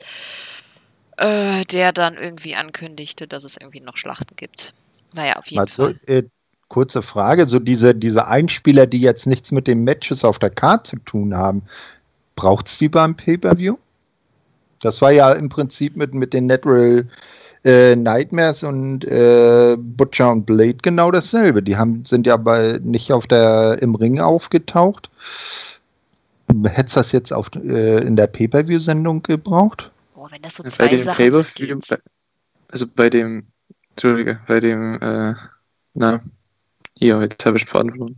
äh, 1.19 1.65
der 1.67 1.93
dann 1.93 2.17
irgendwie 2.17 2.57
ankündigte, 2.57 3.29
dass 3.29 3.45
es 3.45 3.57
irgendwie 3.57 3.81
noch 3.81 3.97
Schlachten 3.97 4.35
gibt. 4.37 4.75
Naja, 5.13 5.37
auf 5.37 5.47
jeden 5.47 5.61
Also, 5.61 5.85
Fall. 5.85 6.01
äh, 6.07 6.23
kurze 6.69 7.03
Frage, 7.03 7.47
so 7.49 7.61
diese, 7.61 7.95
diese 7.95 8.27
Einspieler, 8.27 8.87
die 8.87 9.01
jetzt 9.01 9.27
nichts 9.27 9.53
mit 9.53 9.67
den 9.69 9.85
Matches 9.85 10.25
auf 10.25 10.39
der 10.41 10.51
Karte 10.51 10.91
zu 10.91 10.97
tun 11.05 11.37
haben, 11.37 11.63
braucht 12.35 12.67
es 12.67 12.79
die 12.79 12.89
beim 12.89 13.17
Pay-Per-View? 13.17 13.77
Das 14.81 15.01
war 15.01 15.13
ja 15.13 15.33
im 15.33 15.49
Prinzip 15.49 15.97
mit, 15.97 16.15
mit 16.15 16.35
den 16.35 16.47
Natural 16.47 17.07
äh, 17.65 17.95
Nightmares 17.97 18.63
und 18.63 19.05
äh, 19.05 19.77
Butcher 19.79 20.33
und 20.33 20.47
Blade 20.47 20.79
genau 20.83 21.11
dasselbe. 21.11 21.63
Die 21.63 21.77
haben, 21.77 22.05
sind 22.05 22.27
ja 22.27 22.37
bei, 22.37 22.81
nicht 22.83 23.13
auf 23.13 23.27
der, 23.27 23.79
im 23.81 23.95
Ring 23.95 24.21
aufgetaucht. 24.21 25.11
Hättest 26.65 26.97
das 26.97 27.13
jetzt 27.13 27.33
auf, 27.33 27.49
äh, 27.55 27.99
in 28.05 28.17
der 28.17 28.27
Pay-Per-View-Sendung 28.27 29.23
gebraucht? 29.23 29.91
Oh, 30.15 30.27
wenn 30.31 30.43
das 30.43 30.57
so 30.57 30.63
Bei 30.65 30.71
zwei 30.71 30.89
dem 30.89 30.99
Sachen 31.03 31.33
sind, 31.33 31.89
bei- 31.89 31.99
also 32.71 32.87
bei 32.95 33.09
dem, 33.11 33.47
Entschuldige, 33.91 34.41
bei 34.47 34.61
dem, 34.61 34.95
äh, 35.01 35.35
na, 35.95 36.21
hier, 36.99 37.21
jetzt 37.23 37.45
habe 37.47 37.57
ich 37.57 37.65
Faden 37.67 37.91
verloren. 37.91 38.17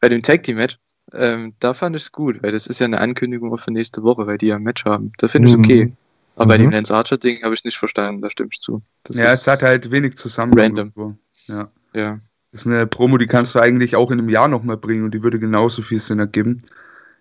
Bei 0.00 0.08
dem 0.08 0.22
Tag 0.22 0.42
Team 0.42 0.56
Match, 0.56 0.78
ähm, 1.12 1.54
da 1.60 1.74
fand 1.74 1.96
ich 1.96 2.02
es 2.02 2.12
gut, 2.12 2.42
weil 2.42 2.52
das 2.52 2.66
ist 2.66 2.80
ja 2.80 2.86
eine 2.86 3.00
Ankündigung 3.00 3.52
auch 3.52 3.58
für 3.58 3.70
nächste 3.72 4.02
Woche, 4.02 4.26
weil 4.26 4.38
die 4.38 4.48
ja 4.48 4.56
ein 4.56 4.62
Match 4.62 4.84
haben. 4.84 5.12
Da 5.18 5.28
finde 5.28 5.48
ich 5.48 5.54
es 5.54 5.58
Mhm. 5.58 5.96
Aber 6.36 6.48
bei 6.48 6.58
Mhm. 6.58 6.62
dem 6.62 6.70
Lance 6.72 6.94
Archer 6.94 7.16
Ding 7.18 7.42
habe 7.42 7.54
ich 7.54 7.64
nicht 7.64 7.76
verstanden, 7.76 8.20
da 8.22 8.30
stimmst 8.30 8.66
du. 8.66 8.82
Das 9.04 9.16
ja, 9.16 9.32
es 9.32 9.46
hat 9.46 9.62
halt 9.62 9.90
wenig 9.90 10.16
zusammen. 10.16 10.58
random. 10.58 10.92
irgendwo. 10.96 11.16
Ja. 11.46 11.68
ja. 11.94 12.18
Das 12.50 12.60
ist 12.60 12.66
eine 12.66 12.86
Promo, 12.86 13.18
die 13.18 13.26
kannst 13.26 13.54
du 13.54 13.60
eigentlich 13.60 13.96
auch 13.96 14.10
in 14.10 14.18
einem 14.18 14.28
Jahr 14.28 14.48
nochmal 14.48 14.76
bringen 14.76 15.04
und 15.04 15.12
die 15.14 15.22
würde 15.22 15.38
genauso 15.38 15.82
viel 15.82 16.00
Sinn 16.00 16.18
ergeben. 16.18 16.62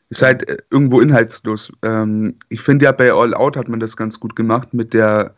Ist 0.09 0.21
halt 0.21 0.47
äh, 0.47 0.57
irgendwo 0.69 0.99
inhaltslos. 1.01 1.71
Ähm, 1.81 2.35
ich 2.49 2.61
finde 2.61 2.85
ja 2.85 2.91
bei 2.91 3.11
All 3.11 3.33
Out 3.33 3.57
hat 3.57 3.67
man 3.67 3.79
das 3.79 3.97
ganz 3.97 4.19
gut 4.19 4.35
gemacht 4.35 4.73
mit 4.73 4.93
der, 4.93 5.33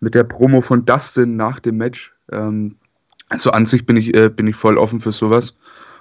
mit 0.00 0.14
der 0.14 0.24
Promo 0.24 0.60
von 0.60 0.84
Dustin 0.84 1.36
nach 1.36 1.60
dem 1.60 1.76
Match. 1.76 2.14
Ähm, 2.32 2.76
also 3.28 3.50
an 3.50 3.66
sich 3.66 3.84
bin 3.86 3.96
ich, 3.96 4.14
äh, 4.16 4.28
bin 4.30 4.46
ich 4.46 4.56
voll 4.56 4.78
offen 4.78 5.00
für 5.00 5.12
sowas. 5.12 5.54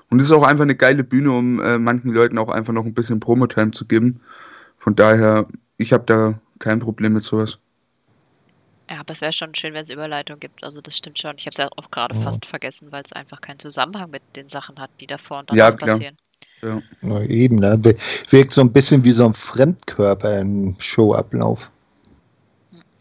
Und 0.10 0.20
es 0.22 0.28
ist 0.28 0.32
auch 0.34 0.44
einfach 0.44 0.64
eine 0.64 0.76
geile 0.76 1.04
Bühne, 1.04 1.32
um 1.32 1.60
äh, 1.62 1.78
manchen 1.78 2.12
Leuten 2.12 2.38
auch 2.38 2.50
einfach 2.50 2.74
noch 2.74 2.86
ein 2.86 2.94
bisschen 2.94 3.20
Promo-Time 3.20 3.72
zu 3.72 3.86
geben. 3.86 4.22
Von 4.78 4.96
daher, 4.96 5.48
ich 5.78 5.92
habe 5.92 6.04
da 6.06 6.40
kein 6.64 6.80
Problem 6.80 7.14
mit 7.14 7.24
sowas. 7.24 7.60
Ja, 8.90 9.00
aber 9.02 9.12
es 9.12 9.22
wäre 9.22 9.34
schon 9.34 9.54
schön, 9.56 9.74
wenn 9.74 9.82
es 9.82 9.90
Überleitung 9.90 10.40
gibt. 10.40 10.64
Also 10.64 10.80
das 10.82 10.96
stimmt 10.98 11.20
schon. 11.20 11.36
Ich 11.38 11.46
habe 11.46 11.52
es 11.52 11.58
ja 11.58 11.68
auch 11.76 11.92
gerade 11.92 12.16
Ja. 12.16 12.22
fast 12.22 12.46
vergessen, 12.46 12.92
weil 12.92 13.04
es 13.04 13.12
einfach 13.12 13.42
keinen 13.42 13.60
Zusammenhang 13.60 14.10
mit 14.10 14.22
den 14.36 14.48
Sachen 14.48 14.80
hat, 14.80 14.90
die 15.00 15.08
davor 15.08 15.40
und 15.40 15.52
Ja, 15.52 15.72
danach 15.72 15.78
klar. 15.78 15.90
passieren. 15.98 16.18
Na 17.02 17.22
eben, 17.24 17.58
ne? 17.58 17.78
Wir- 17.82 17.96
Wirkt 18.30 18.54
so 18.54 18.62
ein 18.62 18.72
bisschen 18.72 19.04
wie 19.04 19.12
so 19.12 19.26
ein 19.26 19.34
Fremdkörper 19.34 20.40
im 20.40 20.76
Showablauf. 20.80 21.70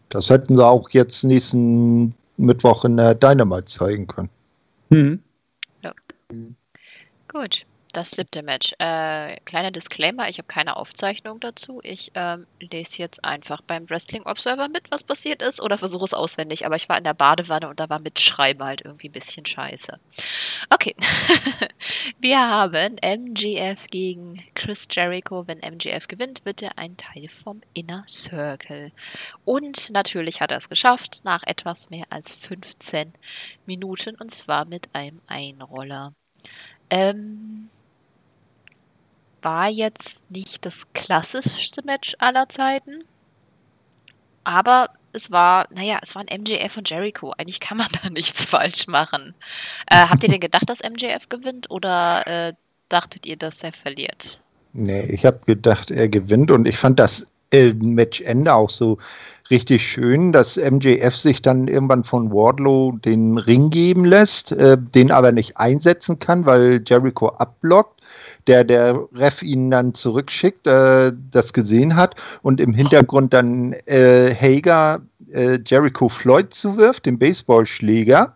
Das 0.09 0.29
hätten 0.29 0.55
sie 0.57 0.65
auch 0.65 0.89
jetzt 0.89 1.23
nächsten 1.23 2.13
Mittwoch 2.35 2.83
in 2.83 2.97
der 2.97 3.15
Dynamite 3.15 3.65
zeigen 3.65 4.07
können. 4.07 4.29
Gut, 7.29 7.65
das 7.93 8.11
siebte 8.11 8.43
Match. 8.43 8.73
Äh, 8.79 9.39
kleiner 9.45 9.71
Disclaimer, 9.71 10.27
ich 10.29 10.37
habe 10.39 10.47
keine 10.47 10.75
Aufzeichnung 10.77 11.39
dazu. 11.39 11.79
Ich 11.83 12.11
ähm, 12.15 12.47
lese 12.59 12.97
jetzt 12.99 13.23
einfach 13.23 13.61
beim 13.61 13.89
Wrestling 13.89 14.23
Observer 14.23 14.67
mit, 14.67 14.91
was 14.91 15.03
passiert 15.03 15.41
ist, 15.41 15.61
oder 15.61 15.77
versuche 15.77 16.03
es 16.03 16.13
auswendig. 16.13 16.65
Aber 16.65 16.75
ich 16.75 16.89
war 16.89 16.97
in 16.97 17.03
der 17.03 17.13
Badewanne 17.13 17.69
und 17.69 17.79
da 17.79 17.89
war 17.89 17.99
Mitschreiben 17.99 18.63
halt 18.63 18.81
irgendwie 18.81 19.09
ein 19.09 19.13
bisschen 19.13 19.45
scheiße. 19.45 19.99
Okay. 20.69 20.95
Wir 22.19 22.39
haben 22.39 22.97
MGF 22.97 23.87
gegen 23.87 24.43
Chris 24.55 24.87
Jericho. 24.89 25.47
Wenn 25.47 25.59
MGF 25.59 26.07
gewinnt, 26.07 26.45
wird 26.45 26.61
er 26.61 26.77
ein 26.77 26.97
Teil 26.97 27.29
vom 27.29 27.61
Inner 27.73 28.03
Circle. 28.07 28.91
Und 29.45 29.91
natürlich 29.91 30.41
hat 30.41 30.51
er 30.51 30.57
es 30.57 30.69
geschafft, 30.69 31.21
nach 31.23 31.43
etwas 31.45 31.89
mehr 31.89 32.05
als 32.09 32.35
15 32.35 33.13
Minuten, 33.65 34.15
und 34.15 34.31
zwar 34.31 34.65
mit 34.65 34.89
einem 34.93 35.21
Einroller. 35.27 36.13
Ähm, 36.89 37.69
war 39.43 39.69
jetzt 39.69 40.29
nicht 40.29 40.65
das 40.65 40.91
klassischste 40.93 41.83
Match 41.85 42.15
aller 42.19 42.49
Zeiten, 42.49 43.03
aber 44.43 44.89
es 45.13 45.31
war, 45.31 45.67
naja, 45.73 45.99
es 46.01 46.15
waren 46.15 46.25
MJF 46.25 46.77
und 46.77 46.89
Jericho. 46.89 47.33
Eigentlich 47.37 47.59
kann 47.59 47.77
man 47.77 47.87
da 48.03 48.09
nichts 48.09 48.45
falsch 48.45 48.87
machen. 48.87 49.35
Äh, 49.87 50.07
habt 50.09 50.23
ihr 50.23 50.29
denn 50.29 50.39
gedacht, 50.39 50.69
dass 50.69 50.79
MJF 50.81 51.29
gewinnt 51.29 51.69
oder 51.69 52.25
äh, 52.27 52.53
dachtet 52.89 53.25
ihr, 53.25 53.37
dass 53.37 53.63
er 53.63 53.71
verliert? 53.71 54.39
Nee, 54.73 55.05
ich 55.05 55.25
habe 55.25 55.39
gedacht, 55.45 55.91
er 55.91 56.09
gewinnt 56.09 56.49
und 56.49 56.67
ich 56.67 56.77
fand 56.77 56.99
das 56.99 57.27
äh, 57.51 57.73
Matchende 57.73 58.53
auch 58.53 58.71
so 58.71 58.97
richtig 59.51 59.87
schön, 59.87 60.31
dass 60.31 60.57
MJF 60.57 61.15
sich 61.15 61.41
dann 61.41 61.67
irgendwann 61.67 62.03
von 62.03 62.31
Wardlow 62.31 62.93
den 62.93 63.37
Ring 63.37 63.69
geben 63.69 64.05
lässt, 64.05 64.51
äh, 64.53 64.77
den 64.79 65.11
aber 65.11 65.31
nicht 65.31 65.57
einsetzen 65.57 66.17
kann, 66.17 66.47
weil 66.47 66.81
Jericho 66.87 67.27
abblockt. 67.29 67.92
Der, 68.47 68.63
der 68.63 69.07
Ref 69.13 69.41
ihn 69.41 69.71
dann 69.71 69.93
zurückschickt, 69.93 70.67
äh, 70.67 71.11
das 71.31 71.53
gesehen 71.53 71.95
hat 71.95 72.15
und 72.41 72.59
im 72.59 72.73
Hintergrund 72.73 73.33
dann 73.33 73.73
äh, 73.85 74.35
Hager 74.35 75.01
äh, 75.31 75.59
Jericho 75.65 76.09
Floyd 76.09 76.53
zuwirft, 76.53 77.05
den 77.05 77.19
Baseballschläger. 77.19 78.35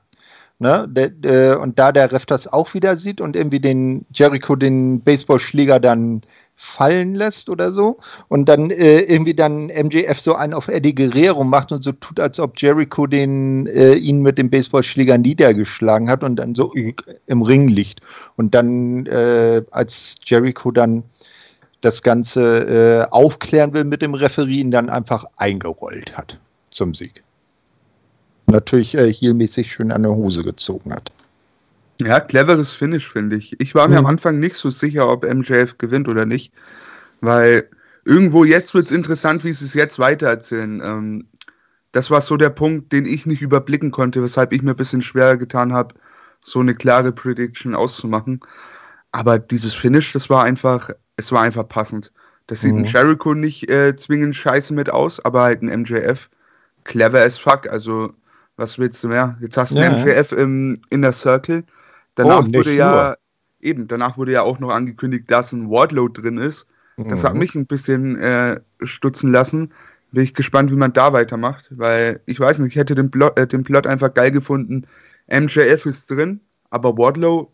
Ne, 0.60 0.88
der, 0.90 1.12
äh, 1.24 1.56
und 1.56 1.78
da 1.78 1.92
der 1.92 2.12
Ref 2.12 2.26
das 2.26 2.52
auch 2.52 2.74
wieder 2.74 2.96
sieht 2.96 3.22
und 3.22 3.36
irgendwie 3.36 3.60
den 3.60 4.08
Jericho 4.12 4.56
den 4.56 5.02
Baseballschläger 5.02 5.80
dann 5.80 6.22
fallen 6.60 7.14
lässt 7.14 7.50
oder 7.50 7.72
so 7.72 8.00
und 8.30 8.50
dann 8.50 8.72
äh, 8.72 9.02
irgendwie 9.02 9.36
dann 9.36 9.68
MJF 9.68 10.20
so 10.20 10.34
einen 10.34 10.54
auf 10.54 10.68
Eddie 10.68 10.96
Guerrero 10.96 11.44
macht 11.44 11.72
und 11.72 11.84
so 11.84 11.92
tut, 11.92 12.20
als 12.20 12.40
ob 12.40 12.60
Jericho 12.60 13.06
den 13.06 13.68
äh, 13.68 13.94
ihn 13.94 14.24
mit 14.24 14.40
dem 14.40 14.50
Baseballschläger 14.50 15.20
niedergeschlagen 15.20 16.10
hat 16.10 16.24
und 16.24 16.36
dann 16.38 16.56
so 16.56 16.74
im 17.28 17.42
Ring 17.44 17.68
liegt 17.68 18.02
und 18.38 18.56
dann 18.56 19.06
äh, 19.06 19.62
als 19.70 20.16
Jericho 20.26 20.72
dann 20.72 21.04
das 21.82 22.02
Ganze 22.02 23.06
äh, 23.08 23.12
aufklären 23.12 23.74
will 23.74 23.84
mit 23.84 24.02
dem 24.02 24.16
Referee 24.16 24.60
ihn 24.60 24.72
dann 24.72 24.90
einfach 24.90 25.26
eingerollt 25.38 26.18
hat 26.18 26.40
zum 26.72 26.96
Sieg. 26.96 27.24
Natürlich 28.48 28.96
äh, 28.96 29.14
heelmäßig 29.14 29.72
schön 29.72 29.92
an 29.92 30.02
der 30.02 30.16
Hose 30.16 30.44
gezogen 30.44 30.92
hat. 30.92 31.12
Ja, 32.00 32.20
cleveres 32.20 32.74
Finish, 32.74 33.08
finde 33.08 33.38
ich. 33.38 33.60
Ich 33.60 33.74
war 33.76 33.88
mir 33.88 33.96
Mhm. 33.96 33.98
am 34.00 34.06
Anfang 34.06 34.40
nicht 34.40 34.56
so 34.56 34.70
sicher, 34.70 35.10
ob 35.10 35.26
MJF 35.26 35.78
gewinnt 35.78 36.08
oder 36.08 36.26
nicht, 36.26 36.54
weil 37.22 37.70
irgendwo 38.06 38.44
jetzt 38.46 38.74
wird 38.74 38.88
es 38.88 38.92
interessant, 38.92 39.44
wie 39.44 39.54
sie 39.54 39.66
es 39.66 39.74
jetzt 39.74 40.00
weitererzählen. 40.00 40.82
Ähm, 40.84 41.28
das 41.94 42.12
war 42.12 42.22
so 42.22 42.38
der 42.38 42.50
Punkt, 42.52 42.92
den 42.94 43.06
ich 43.06 43.26
nicht 43.26 43.42
überblicken 43.42 43.92
konnte, 43.92 44.22
weshalb 44.24 44.54
ich 44.54 44.62
mir 44.62 44.72
ein 44.72 44.78
bisschen 44.78 45.02
schwerer 45.02 45.38
getan 45.38 45.74
habe, 45.74 45.96
so 46.42 46.60
eine 46.60 46.76
klare 46.76 47.12
Prediction 47.12 47.76
auszumachen. 47.76 48.42
Aber 49.12 49.40
dieses 49.40 49.74
Finish, 49.74 50.14
das 50.14 50.30
war 50.30 50.44
einfach, 50.44 50.92
es 51.18 51.32
war 51.32 51.42
einfach 51.42 51.68
passend. 51.68 52.12
Das 52.48 52.62
sieht 52.62 52.76
Mhm. 52.76 52.82
ein 52.82 52.86
Jericho 52.86 53.34
nicht 53.34 53.70
äh, 53.72 53.96
zwingend 53.96 54.36
scheiße 54.36 54.74
mit 54.74 54.90
aus, 54.90 55.20
aber 55.26 55.42
halt 55.44 55.62
ein 55.64 55.70
MJF 55.70 56.30
clever 56.84 57.22
as 57.22 57.40
fuck. 57.40 57.68
Also, 57.70 58.14
was 58.58 58.80
willst 58.80 59.04
du 59.04 59.10
mehr? 59.10 59.38
Jetzt 59.42 59.58
hast 59.58 59.74
du 59.74 59.80
Ja. 59.80 59.88
einen 59.88 59.98
MJF 59.98 60.32
im 60.34 60.82
Inner 60.90 61.12
Circle. 61.12 61.64
Danach 62.18 62.44
Oh, 62.44 62.54
wurde 62.54 62.74
ja, 62.74 62.92
nur. 62.92 63.18
eben, 63.62 63.88
danach 63.88 64.18
wurde 64.18 64.34
ja 64.34 64.42
auch 64.42 64.60
noch 64.60 64.72
angekündigt, 64.72 65.32
dass 65.32 65.54
ein 65.54 65.70
Wardlow 65.70 66.10
drin 66.10 66.38
ist. 66.38 66.68
Das 66.98 67.24
hat 67.24 67.34
Mhm. 67.34 67.40
mich 67.40 67.56
ein 67.56 67.66
bisschen 67.68 68.18
äh, 68.18 68.60
stutzen 68.84 69.32
lassen. 69.32 69.74
Bin 70.12 70.24
ich 70.24 70.34
gespannt, 70.34 70.72
wie 70.72 70.76
man 70.76 70.94
da 70.94 71.14
weitermacht, 71.14 71.68
weil 71.72 72.22
ich 72.26 72.40
weiß 72.40 72.60
nicht, 72.60 72.72
ich 72.72 72.76
hätte 72.78 72.96
den 72.96 73.12
Plot, 73.12 73.38
äh, 73.40 73.48
den 73.48 73.64
Plot 73.64 73.88
einfach 73.88 74.14
geil 74.14 74.32
gefunden. 74.32 74.88
MJF 75.28 75.86
ist 75.86 76.10
drin, 76.10 76.42
aber 76.70 76.98
Wardlow, 76.98 77.52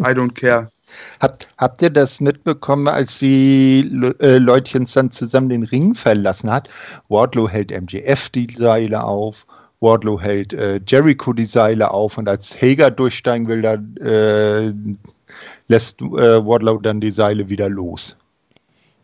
I 0.00 0.08
don't 0.12 0.34
care. 0.34 0.70
Habt, 1.20 1.48
habt 1.58 1.82
ihr 1.82 1.90
das 1.90 2.20
mitbekommen, 2.20 2.88
als 2.88 3.18
die 3.18 3.80
äh, 4.20 4.38
Leutchen 4.38 4.86
dann 4.94 5.10
zusammen 5.10 5.48
den 5.48 5.62
Ring 5.64 5.94
verlassen 5.94 6.50
hat? 6.52 6.68
Wardlow 7.08 7.48
hält 7.48 7.70
MJF 7.72 8.28
die 8.30 8.54
Seile 8.54 9.02
auf, 9.02 9.46
Wardlow 9.84 10.20
hält 10.20 10.52
äh, 10.52 10.80
Jericho 10.86 11.32
die 11.32 11.46
Seile 11.46 11.90
auf 11.90 12.18
und 12.18 12.28
als 12.28 12.60
Hager 12.60 12.90
durchsteigen 12.90 13.46
will, 13.46 13.62
dann 13.62 13.96
äh, 13.98 14.72
lässt 15.68 16.00
äh, 16.00 16.04
Wardlow 16.04 16.78
dann 16.78 17.00
die 17.00 17.10
Seile 17.10 17.48
wieder 17.48 17.68
los. 17.68 18.16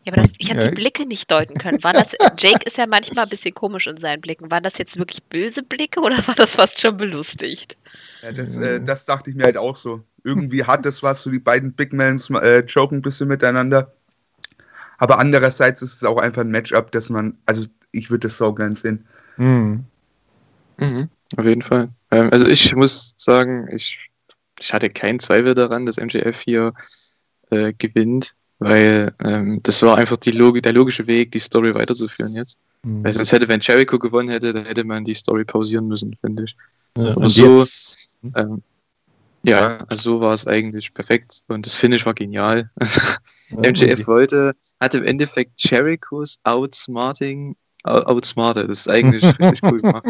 Ja, 0.03 0.13
aber 0.13 0.23
das, 0.23 0.33
ich 0.39 0.49
habe 0.49 0.67
die 0.67 0.75
Blicke 0.75 1.05
nicht 1.05 1.29
deuten 1.29 1.59
können. 1.59 1.83
War 1.83 1.93
das, 1.93 2.15
Jake 2.39 2.65
ist 2.65 2.77
ja 2.77 2.87
manchmal 2.87 3.25
ein 3.25 3.29
bisschen 3.29 3.53
komisch 3.53 3.85
in 3.85 3.97
seinen 3.97 4.19
Blicken. 4.19 4.49
Waren 4.49 4.63
das 4.63 4.79
jetzt 4.79 4.97
wirklich 4.97 5.23
böse 5.23 5.61
Blicke 5.61 6.01
oder 6.01 6.17
war 6.27 6.33
das 6.33 6.55
fast 6.55 6.81
schon 6.81 6.97
belustigt? 6.97 7.77
Ja, 8.23 8.31
das, 8.31 8.57
äh, 8.57 8.81
das 8.81 9.05
dachte 9.05 9.29
ich 9.29 9.35
mir 9.35 9.43
halt 9.43 9.57
auch 9.57 9.77
so. 9.77 10.01
Irgendwie 10.23 10.63
hat 10.63 10.85
das 10.85 11.03
was, 11.03 11.21
so 11.21 11.29
die 11.29 11.39
beiden 11.39 11.73
Big 11.73 11.93
Mans 11.93 12.31
äh, 12.31 12.63
joken 12.65 12.97
ein 12.97 13.01
bisschen 13.03 13.27
miteinander. 13.27 13.93
Aber 14.97 15.19
andererseits 15.19 15.81
ist 15.83 15.95
es 15.95 16.03
auch 16.03 16.17
einfach 16.17 16.41
ein 16.41 16.51
Matchup, 16.51 16.91
dass 16.91 17.09
man, 17.09 17.37
also 17.45 17.65
ich 17.91 18.09
würde 18.09 18.27
das 18.27 18.37
so 18.37 18.53
gern 18.53 18.73
sehen. 18.73 19.05
Mhm. 19.37 19.85
Mhm, 20.81 21.09
auf 21.37 21.45
jeden 21.45 21.61
Fall. 21.61 21.89
Ähm, 22.11 22.29
also 22.31 22.47
ich 22.47 22.75
muss 22.75 23.13
sagen, 23.17 23.69
ich, 23.71 24.09
ich 24.59 24.73
hatte 24.73 24.89
keinen 24.89 25.19
Zweifel 25.19 25.53
daran, 25.53 25.85
dass 25.85 25.97
MJF 25.97 26.41
hier 26.41 26.73
äh, 27.51 27.71
gewinnt, 27.77 28.35
weil 28.59 29.13
ähm, 29.23 29.59
das 29.63 29.81
war 29.83 29.97
einfach 29.97 30.17
Log 30.25 30.61
der 30.61 30.73
logische 30.73 31.07
Weg, 31.07 31.31
die 31.31 31.39
Story 31.39 31.73
weiterzuführen 31.73 32.35
jetzt. 32.35 32.57
Mhm. 32.83 33.03
Weil 33.03 33.13
sonst 33.13 33.31
hätte, 33.31 33.47
wenn 33.47 33.59
Jericho 33.59 33.99
gewonnen 33.99 34.29
hätte, 34.29 34.53
dann 34.53 34.65
hätte 34.65 34.83
man 34.83 35.03
die 35.03 35.13
Story 35.13 35.45
pausieren 35.45 35.87
müssen, 35.87 36.15
finde 36.19 36.43
ich. 36.43 36.55
Ja, 36.97 37.13
und 37.13 37.29
so, 37.29 37.65
ähm, 38.35 38.63
ja, 39.43 39.77
also 39.87 40.15
so 40.17 40.21
war 40.21 40.33
es 40.33 40.45
eigentlich 40.45 40.93
perfekt 40.93 41.41
und 41.47 41.65
das 41.65 41.75
Finish 41.75 42.05
war 42.05 42.13
genial. 42.13 42.69
Ja, 43.53 43.69
MJF 43.69 43.83
okay. 43.83 44.07
wollte, 44.07 44.53
hatte 44.79 44.99
im 44.99 45.03
Endeffekt 45.03 45.61
Jerichos 45.61 46.39
Outsmarting 46.45 47.57
outsmartet. 47.83 48.69
Das 48.69 48.79
ist 48.79 48.89
eigentlich 48.89 49.23
richtig 49.39 49.61
cool 49.63 49.81
gemacht. 49.81 50.05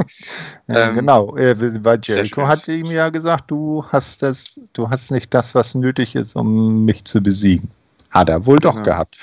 Ja, 0.67 0.89
ähm, 0.89 0.95
genau, 0.95 1.34
weil 1.36 1.99
Jericho 2.03 2.47
hat 2.47 2.67
ihm 2.67 2.86
ja 2.88 3.09
gesagt, 3.09 3.49
du 3.49 3.84
hast 3.89 4.22
das, 4.22 4.59
du 4.74 4.89
hast 4.89 5.11
nicht 5.11 5.34
das, 5.34 5.55
was 5.55 5.76
nötig 5.76 6.15
ist, 6.15 6.36
um 6.36 6.86
mich 6.86 7.05
zu 7.05 7.22
besiegen. 7.22 7.69
Hat 8.09 8.28
er 8.28 8.45
wohl 8.45 8.57
doch 8.57 8.76
ja. 8.76 8.82
gehabt. 8.82 9.17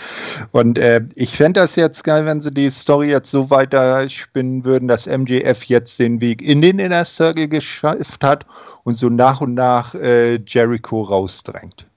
Und 0.52 0.78
äh, 0.78 1.02
ich 1.14 1.36
fände 1.36 1.60
das 1.60 1.76
jetzt 1.76 2.04
geil, 2.04 2.24
wenn 2.24 2.40
sie 2.40 2.50
die 2.50 2.70
Story 2.70 3.10
jetzt 3.10 3.30
so 3.30 3.50
weiter 3.50 4.08
spinnen 4.08 4.64
würden, 4.64 4.88
dass 4.88 5.06
MJF 5.06 5.64
jetzt 5.64 5.98
den 5.98 6.22
Weg 6.22 6.40
in 6.40 6.62
den 6.62 6.78
Inner 6.78 7.04
Circle 7.04 7.48
geschafft 7.48 8.24
hat 8.24 8.46
und 8.84 8.94
so 8.94 9.10
nach 9.10 9.42
und 9.42 9.52
nach 9.52 9.94
äh, 9.94 10.36
Jericho 10.36 11.02
rausdrängt. 11.02 11.87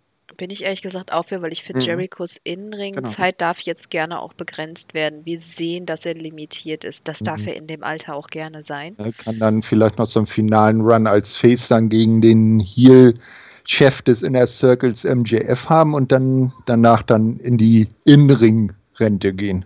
Bin 0.41 0.49
ich 0.49 0.63
ehrlich 0.63 0.81
gesagt 0.81 1.13
auch 1.13 1.25
für, 1.25 1.43
weil 1.43 1.53
ich 1.53 1.61
finde, 1.61 1.83
mhm. 1.83 1.89
Jerichos 1.89 2.37
Innenring-Zeit 2.43 3.37
genau. 3.37 3.49
darf 3.49 3.59
jetzt 3.59 3.91
gerne 3.91 4.19
auch 4.19 4.33
begrenzt 4.33 4.95
werden. 4.95 5.23
Wir 5.23 5.39
sehen, 5.39 5.85
dass 5.85 6.03
er 6.03 6.15
limitiert 6.15 6.83
ist. 6.83 7.07
Das 7.07 7.19
mhm. 7.19 7.25
darf 7.25 7.45
er 7.45 7.55
in 7.57 7.67
dem 7.67 7.83
Alter 7.83 8.15
auch 8.15 8.27
gerne 8.27 8.63
sein. 8.63 8.95
Er 8.97 9.13
kann 9.13 9.37
dann 9.37 9.61
vielleicht 9.61 9.99
noch 9.99 10.07
so 10.07 10.19
einen 10.19 10.25
finalen 10.25 10.81
Run 10.81 11.05
als 11.05 11.37
Face 11.37 11.67
dann 11.67 11.89
gegen 11.89 12.21
den 12.21 12.59
Heel 12.59 13.19
Chef 13.65 14.01
des 14.01 14.23
Inner 14.23 14.47
Circles 14.47 15.03
MJF 15.03 15.69
haben 15.69 15.93
und 15.93 16.11
dann 16.11 16.51
danach 16.65 17.03
dann 17.03 17.37
in 17.37 17.59
die 17.59 17.89
Innenring-Rente 18.05 19.33
gehen. 19.33 19.65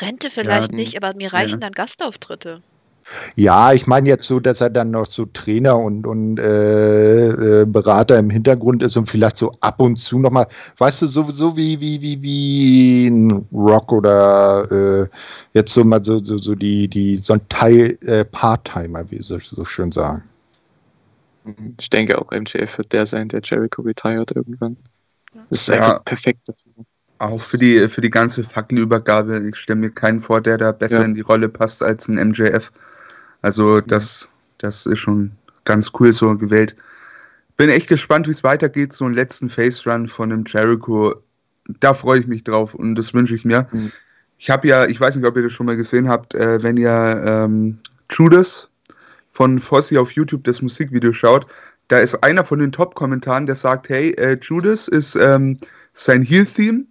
Rente 0.00 0.28
vielleicht 0.28 0.72
ja, 0.72 0.76
nicht, 0.76 0.96
aber 0.96 1.14
mir 1.14 1.32
reichen 1.32 1.50
ja. 1.52 1.58
dann 1.58 1.72
Gastauftritte. 1.72 2.62
Ja, 3.36 3.72
ich 3.72 3.86
meine 3.86 4.08
jetzt 4.08 4.26
so, 4.26 4.40
dass 4.40 4.60
er 4.60 4.70
dann 4.70 4.90
noch 4.90 5.06
so 5.06 5.26
Trainer 5.26 5.78
und, 5.78 6.06
und 6.06 6.38
äh, 6.38 7.62
äh, 7.62 7.66
Berater 7.66 8.18
im 8.18 8.30
Hintergrund 8.30 8.82
ist 8.82 8.96
und 8.96 9.08
vielleicht 9.08 9.36
so 9.36 9.52
ab 9.60 9.80
und 9.80 9.96
zu 9.96 10.18
nochmal, 10.18 10.46
weißt 10.78 11.02
du, 11.02 11.06
sowieso 11.06 11.56
wie, 11.56 11.80
wie, 11.80 12.00
wie, 12.00 12.22
wie 12.22 13.06
ein 13.08 13.46
Rock 13.52 13.92
oder 13.92 14.70
äh, 15.02 15.08
jetzt 15.52 15.72
so 15.72 15.84
mal 15.84 16.04
so, 16.04 16.22
so, 16.22 16.38
so 16.38 16.54
die, 16.54 16.88
die, 16.88 17.16
so 17.18 17.34
ein 17.34 17.48
Teil, 17.48 17.98
äh, 18.02 18.24
Part-Timer, 18.24 19.10
wie 19.10 19.22
sie 19.22 19.38
so 19.40 19.64
schön 19.64 19.92
sagen. 19.92 20.22
Ich 21.78 21.90
denke 21.90 22.18
auch 22.18 22.30
MJF 22.30 22.78
wird 22.78 22.92
der 22.92 23.04
sein, 23.04 23.28
der 23.28 23.40
Jericho 23.44 23.82
retired 23.82 24.32
irgendwann. 24.32 24.76
Das 25.50 25.62
ist 25.62 25.70
einfach 25.70 25.88
ja. 25.88 25.98
perfekt 26.00 26.48
dafür. 26.48 26.84
Auch 27.18 27.38
für 27.38 27.58
die, 27.58 27.88
für 27.88 28.00
die 28.00 28.10
ganze 28.10 28.44
Fackelübergabe. 28.44 29.48
Ich 29.48 29.56
stelle 29.56 29.78
mir 29.78 29.90
keinen 29.90 30.20
vor, 30.20 30.40
der 30.40 30.58
da 30.58 30.72
besser 30.72 31.00
ja. 31.00 31.04
in 31.04 31.14
die 31.14 31.20
Rolle 31.20 31.48
passt 31.48 31.82
als 31.82 32.08
ein 32.08 32.14
MJF. 32.14 32.72
Also 33.44 33.82
das, 33.82 34.26
das 34.56 34.86
ist 34.86 35.00
schon 35.00 35.32
ganz 35.66 35.92
cool 36.00 36.14
so 36.14 36.34
gewählt. 36.34 36.74
Bin 37.58 37.68
echt 37.68 37.88
gespannt, 37.88 38.26
wie 38.26 38.30
es 38.30 38.42
weitergeht. 38.42 38.94
So 38.94 39.04
einen 39.04 39.12
letzten 39.12 39.50
Face 39.50 39.86
Run 39.86 40.08
von 40.08 40.32
einem 40.32 40.44
Jericho. 40.46 41.14
Da 41.78 41.92
freue 41.92 42.20
ich 42.20 42.26
mich 42.26 42.42
drauf 42.42 42.72
und 42.72 42.94
das 42.94 43.12
wünsche 43.12 43.34
ich 43.34 43.44
mir. 43.44 43.68
Mhm. 43.70 43.92
Ich 44.38 44.48
habe 44.48 44.66
ja, 44.66 44.86
ich 44.86 44.98
weiß 44.98 45.16
nicht, 45.16 45.26
ob 45.26 45.36
ihr 45.36 45.42
das 45.42 45.52
schon 45.52 45.66
mal 45.66 45.76
gesehen 45.76 46.08
habt, 46.08 46.34
äh, 46.34 46.62
wenn 46.62 46.78
ihr 46.78 47.22
ähm, 47.26 47.78
Judas 48.10 48.70
von 49.30 49.58
Fossi 49.58 49.98
auf 49.98 50.12
YouTube 50.12 50.44
das 50.44 50.62
Musikvideo 50.62 51.12
schaut, 51.12 51.46
da 51.88 51.98
ist 51.98 52.14
einer 52.24 52.46
von 52.46 52.60
den 52.60 52.72
Top-Kommentaren, 52.72 53.44
der 53.44 53.56
sagt, 53.56 53.90
hey, 53.90 54.12
äh, 54.12 54.38
Judas 54.40 54.88
ist 54.88 55.16
ähm, 55.16 55.58
sein 55.92 56.22
Heel-Theme 56.22 56.84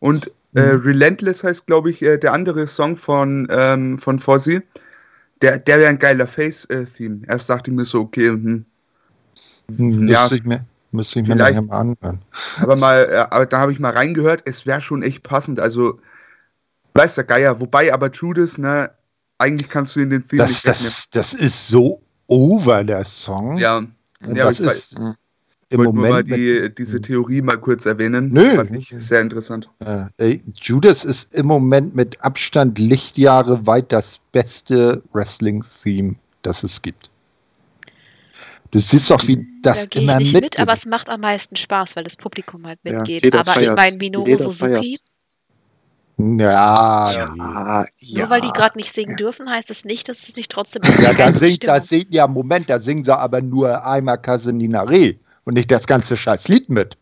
und 0.00 0.32
äh, 0.56 0.72
mhm. 0.72 0.80
Relentless 0.80 1.44
heißt, 1.44 1.68
glaube 1.68 1.90
ich, 1.90 2.02
äh, 2.02 2.18
der 2.18 2.32
andere 2.32 2.66
Song 2.66 2.96
von, 2.96 3.46
ähm, 3.48 3.96
von 3.96 4.18
Fossi. 4.18 4.60
Der, 5.42 5.58
der 5.58 5.78
wäre 5.78 5.88
ein 5.88 5.98
geiler 5.98 6.26
Face-Theme. 6.26 7.22
Erst 7.26 7.48
dachte 7.48 7.70
ich 7.70 7.76
mir 7.76 7.84
so, 7.84 8.00
okay, 8.00 8.28
hm, 8.28 8.64
hm, 9.68 10.08
ja, 10.08 10.22
müsste 10.22 10.36
ich 10.36 10.44
mir, 10.44 10.66
müsste 10.92 11.20
ich 11.20 11.28
mir 11.28 11.36
nachher 11.36 11.62
mal 11.62 11.78
anhören. 11.78 12.20
Aber 12.58 12.76
mal, 12.76 13.28
aber 13.30 13.46
da 13.46 13.58
habe 13.58 13.72
ich 13.72 13.78
mal 13.78 13.92
reingehört, 13.92 14.42
es 14.44 14.66
wäre 14.66 14.80
schon 14.80 15.02
echt 15.02 15.22
passend. 15.22 15.60
Also, 15.60 16.00
weiß 16.94 17.14
der 17.14 17.24
Geier. 17.24 17.60
Wobei 17.60 17.92
aber 17.92 18.10
Judas, 18.10 18.58
ne, 18.58 18.90
eigentlich 19.38 19.70
kannst 19.70 19.96
du 19.96 20.00
in 20.00 20.10
den 20.10 20.26
Theme 20.26 20.42
das, 20.42 20.50
nicht 20.50 20.66
das, 20.66 21.10
das 21.10 21.34
ist 21.34 21.68
so 21.68 22.02
over, 22.26 22.84
der 22.84 23.04
Song. 23.04 23.56
Ja, 23.56 23.82
ja 24.26 24.44
das 24.44 24.60
ist 24.60 24.94
bei, 24.94 25.14
im 25.70 25.84
Moment. 25.84 26.12
mal 26.12 26.24
die, 26.24 26.74
diese 26.76 27.00
Theorie 27.00 27.42
mal 27.42 27.56
kurz 27.56 27.86
erwähnen. 27.86 28.30
Nö. 28.32 28.56
Fand 28.56 28.76
ich 28.76 28.92
sehr 28.96 29.20
interessant. 29.20 29.68
Äh, 29.78 30.38
Judas 30.54 31.04
ist 31.04 31.32
im 31.34 31.46
Moment 31.46 31.94
mit 31.94 32.20
Abstand 32.22 32.78
Lichtjahre 32.78 33.66
weit 33.66 33.92
das 33.92 34.20
beste 34.32 35.02
Wrestling-Theme, 35.12 36.16
das 36.42 36.64
es 36.64 36.82
gibt. 36.82 37.10
Du 38.72 38.78
siehst 38.78 39.10
doch, 39.10 39.26
wie 39.26 39.46
das 39.62 39.88
da 39.88 40.00
immer 40.00 40.12
ich 40.12 40.18
nicht 40.18 40.34
mit, 40.34 40.42
mit 40.42 40.60
aber 40.60 40.72
es 40.72 40.86
macht 40.86 41.08
am 41.08 41.20
meisten 41.20 41.56
Spaß, 41.56 41.96
weil 41.96 42.04
das 42.04 42.16
Publikum 42.16 42.66
halt 42.66 42.78
mitgeht. 42.84 43.32
Ja, 43.32 43.40
aber 43.40 43.60
ich 43.60 43.70
meine, 43.70 43.96
Minoru 43.96 44.38
Suzuki, 44.38 44.74
feiert's. 44.74 45.04
Ja, 46.18 47.10
ja, 47.98 48.18
Nur 48.18 48.30
weil 48.30 48.42
die 48.42 48.50
gerade 48.50 48.76
nicht 48.76 48.92
singen 48.92 49.16
dürfen, 49.16 49.48
heißt 49.48 49.70
es 49.70 49.84
nicht, 49.84 50.08
dass 50.08 50.28
es 50.28 50.36
nicht 50.36 50.52
trotzdem. 50.52 50.82
Ja, 51.00 51.14
da 51.14 51.32
singt, 51.32 51.66
da 51.66 51.80
singt, 51.80 52.12
ja, 52.14 52.26
Moment, 52.26 52.68
da 52.68 52.78
singen 52.78 53.04
sie 53.04 53.16
aber 53.16 53.40
nur 53.40 53.84
einmal 53.86 54.18
Casenina 54.18 54.82
Re 54.82 55.16
und 55.50 55.54
nicht 55.54 55.70
das 55.72 55.88
ganze 55.88 56.16
scheiß 56.16 56.46
Lied 56.46 56.68
mit. 56.68 56.96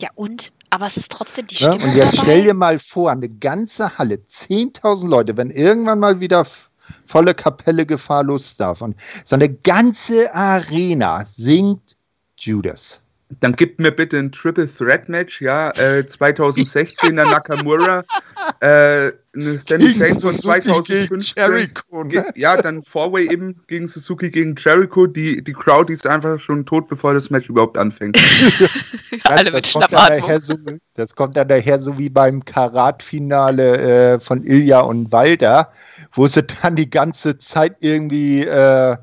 Ja, 0.00 0.08
und? 0.14 0.50
Aber 0.70 0.86
es 0.86 0.96
ist 0.96 1.12
trotzdem 1.12 1.46
die 1.46 1.56
Stimme. 1.56 1.76
Ja, 1.76 1.84
und 1.84 1.94
jetzt 1.94 2.14
dabei. 2.14 2.22
stell 2.22 2.44
dir 2.44 2.54
mal 2.54 2.78
vor, 2.78 3.10
eine 3.10 3.28
ganze 3.28 3.98
Halle, 3.98 4.18
10.000 4.48 5.08
Leute, 5.08 5.36
wenn 5.36 5.50
irgendwann 5.50 5.98
mal 5.98 6.18
wieder 6.18 6.46
volle 7.06 7.34
Kapelle 7.34 7.84
gefahrlos 7.84 8.56
darf 8.56 8.80
und 8.80 8.96
so 9.26 9.36
eine 9.36 9.50
ganze 9.50 10.34
Arena 10.34 11.26
singt 11.36 11.98
Judas. 12.38 12.98
Dann 13.40 13.54
gibt 13.54 13.78
mir 13.78 13.92
bitte 13.92 14.18
ein 14.18 14.32
Triple 14.32 14.66
Threat 14.66 15.10
Match, 15.10 15.42
ja, 15.42 15.70
äh, 15.72 16.06
2016 16.06 17.14
der 17.16 17.26
Nakamura, 17.26 18.04
äh, 18.60 19.12
eine 19.34 19.58
Sami 19.58 19.92
Zayn 19.92 20.20
von 20.20 20.38
2015. 20.38 21.20
Jericho, 21.36 22.04
ne? 22.04 22.30
Ja, 22.36 22.60
dann 22.60 22.82
Fourway 22.82 23.30
eben 23.30 23.60
gegen 23.66 23.88
Suzuki 23.88 24.30
gegen 24.30 24.54
Jericho. 24.56 25.06
Die, 25.06 25.42
die 25.42 25.52
Crowd 25.52 25.92
ist 25.92 26.06
einfach 26.06 26.38
schon 26.38 26.66
tot, 26.66 26.88
bevor 26.88 27.14
das 27.14 27.30
Match 27.30 27.48
überhaupt 27.48 27.78
anfängt. 27.78 28.18
Alle 29.24 29.50
mit 29.50 29.66
Schnappatmung. 29.66 30.40
So, 30.40 30.56
das 30.94 31.14
kommt 31.14 31.36
dann 31.36 31.48
daher 31.48 31.80
so 31.80 31.96
wie 31.96 32.10
beim 32.10 32.44
Karat-Finale 32.44 33.78
äh, 33.78 34.20
von 34.20 34.44
Ilja 34.44 34.80
und 34.80 35.10
Walter, 35.12 35.72
wo 36.12 36.26
sie 36.26 36.42
dann 36.42 36.76
die 36.76 36.90
ganze 36.90 37.38
Zeit 37.38 37.76
irgendwie 37.80 38.44
äh, 38.44 38.96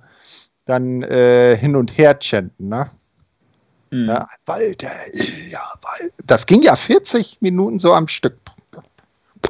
dann 0.66 1.02
äh, 1.02 1.58
hin 1.58 1.76
und 1.76 1.98
her 1.98 2.20
chanten, 2.20 2.70
ne? 2.70 2.92
Mhm. 3.92 4.10
Ja, 4.10 4.28
Walter, 4.46 4.92
ja, 5.16 5.74
Walter. 5.82 6.14
Das 6.28 6.46
ging 6.46 6.62
ja 6.62 6.76
40 6.76 7.38
Minuten 7.42 7.80
so 7.80 7.94
am 7.94 8.08
Stück. 8.08 8.38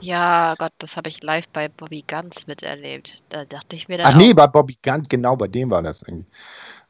Ja, 0.02 0.56
Gott, 0.56 0.72
das 0.78 0.98
habe 0.98 1.10
ich 1.10 1.22
live 1.24 1.48
bei 1.50 1.68
Bobby 1.68 2.04
Guns 2.08 2.48
miterlebt. 2.48 3.22
Da 3.30 3.46
dachte 3.46 3.76
ich 3.76 3.88
mir 3.88 3.98
dann. 3.98 4.08
Ach 4.08 4.16
nee, 4.16 4.34
bei 4.34 4.48
Bobby 4.48 4.78
Guns, 4.84 5.10
genau, 5.10 5.36
bei 5.36 5.48
dem 5.48 5.70
war 5.70 5.82
das 5.82 6.04
irgendwie. 6.04 6.26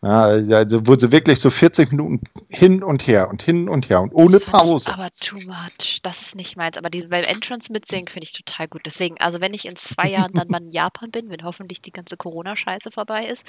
Ja, 0.02 0.28
also 0.56 0.88
wo 0.88 0.96
sie 0.96 1.12
wirklich 1.12 1.42
so 1.42 1.50
40 1.50 1.92
Minuten 1.92 2.22
hin 2.48 2.84
und 2.84 3.06
her 3.06 3.30
und 3.30 3.42
hin 3.42 3.68
und 3.68 3.90
her 3.90 4.02
und 4.02 4.14
ohne 4.14 4.40
Pause. 4.40 4.94
Aber 4.94 5.10
too 5.20 5.42
much. 5.42 6.00
Das 6.04 6.22
ist 6.22 6.36
nicht 6.38 6.56
meins. 6.56 6.78
Aber 6.78 6.90
diese, 6.90 7.10
beim 7.10 7.26
Entrance 7.26 7.70
mitsingen 7.70 8.08
finde 8.08 8.24
ich 8.24 8.32
total 8.32 8.70
gut. 8.70 8.84
Deswegen, 8.86 9.18
also 9.20 9.42
wenn 9.42 9.54
ich 9.54 9.66
in 9.66 9.76
zwei 9.76 10.10
Jahren 10.10 10.32
dann 10.32 10.48
mal 10.48 10.62
in 10.62 10.72
Japan 10.72 11.12
bin, 11.12 11.30
wenn 11.30 11.44
hoffentlich 11.44 11.82
die 11.82 11.92
ganze 11.92 12.16
Corona-Scheiße 12.16 12.92
vorbei 12.92 13.26
ist. 13.26 13.46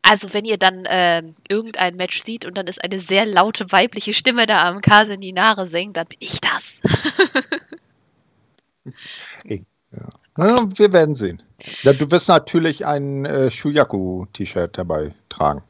Also 0.00 0.32
wenn 0.32 0.46
ihr 0.46 0.56
dann 0.56 0.84
ähm, 0.88 1.34
irgendein 1.46 1.96
Match 1.96 2.22
sieht 2.22 2.46
und 2.46 2.56
dann 2.56 2.66
ist 2.66 2.82
eine 2.82 2.98
sehr 2.98 3.26
laute 3.26 3.70
weibliche 3.70 4.14
Stimme 4.14 4.46
da 4.46 4.66
am 4.66 4.80
Kase 4.80 5.18
Ninare 5.18 5.66
singt, 5.66 5.98
dann 5.98 6.06
bin 6.06 6.18
ich 6.20 6.40
das. 6.40 6.80
Ja, 10.36 10.68
wir 10.74 10.92
werden 10.92 11.16
sehen. 11.16 11.42
Ja, 11.82 11.92
du 11.92 12.10
wirst 12.10 12.28
natürlich 12.28 12.86
ein 12.86 13.24
äh, 13.24 13.50
Shuyaku-T-Shirt 13.50 14.78
dabei 14.78 15.14
tragen. 15.28 15.62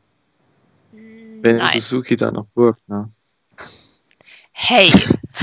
Wenn 0.93 1.57
Nein. 1.57 1.69
Suzuki 1.69 2.17
da 2.17 2.31
noch 2.31 2.47
wirkt, 2.55 2.87
ne? 2.89 3.09
Hey, 4.53 4.93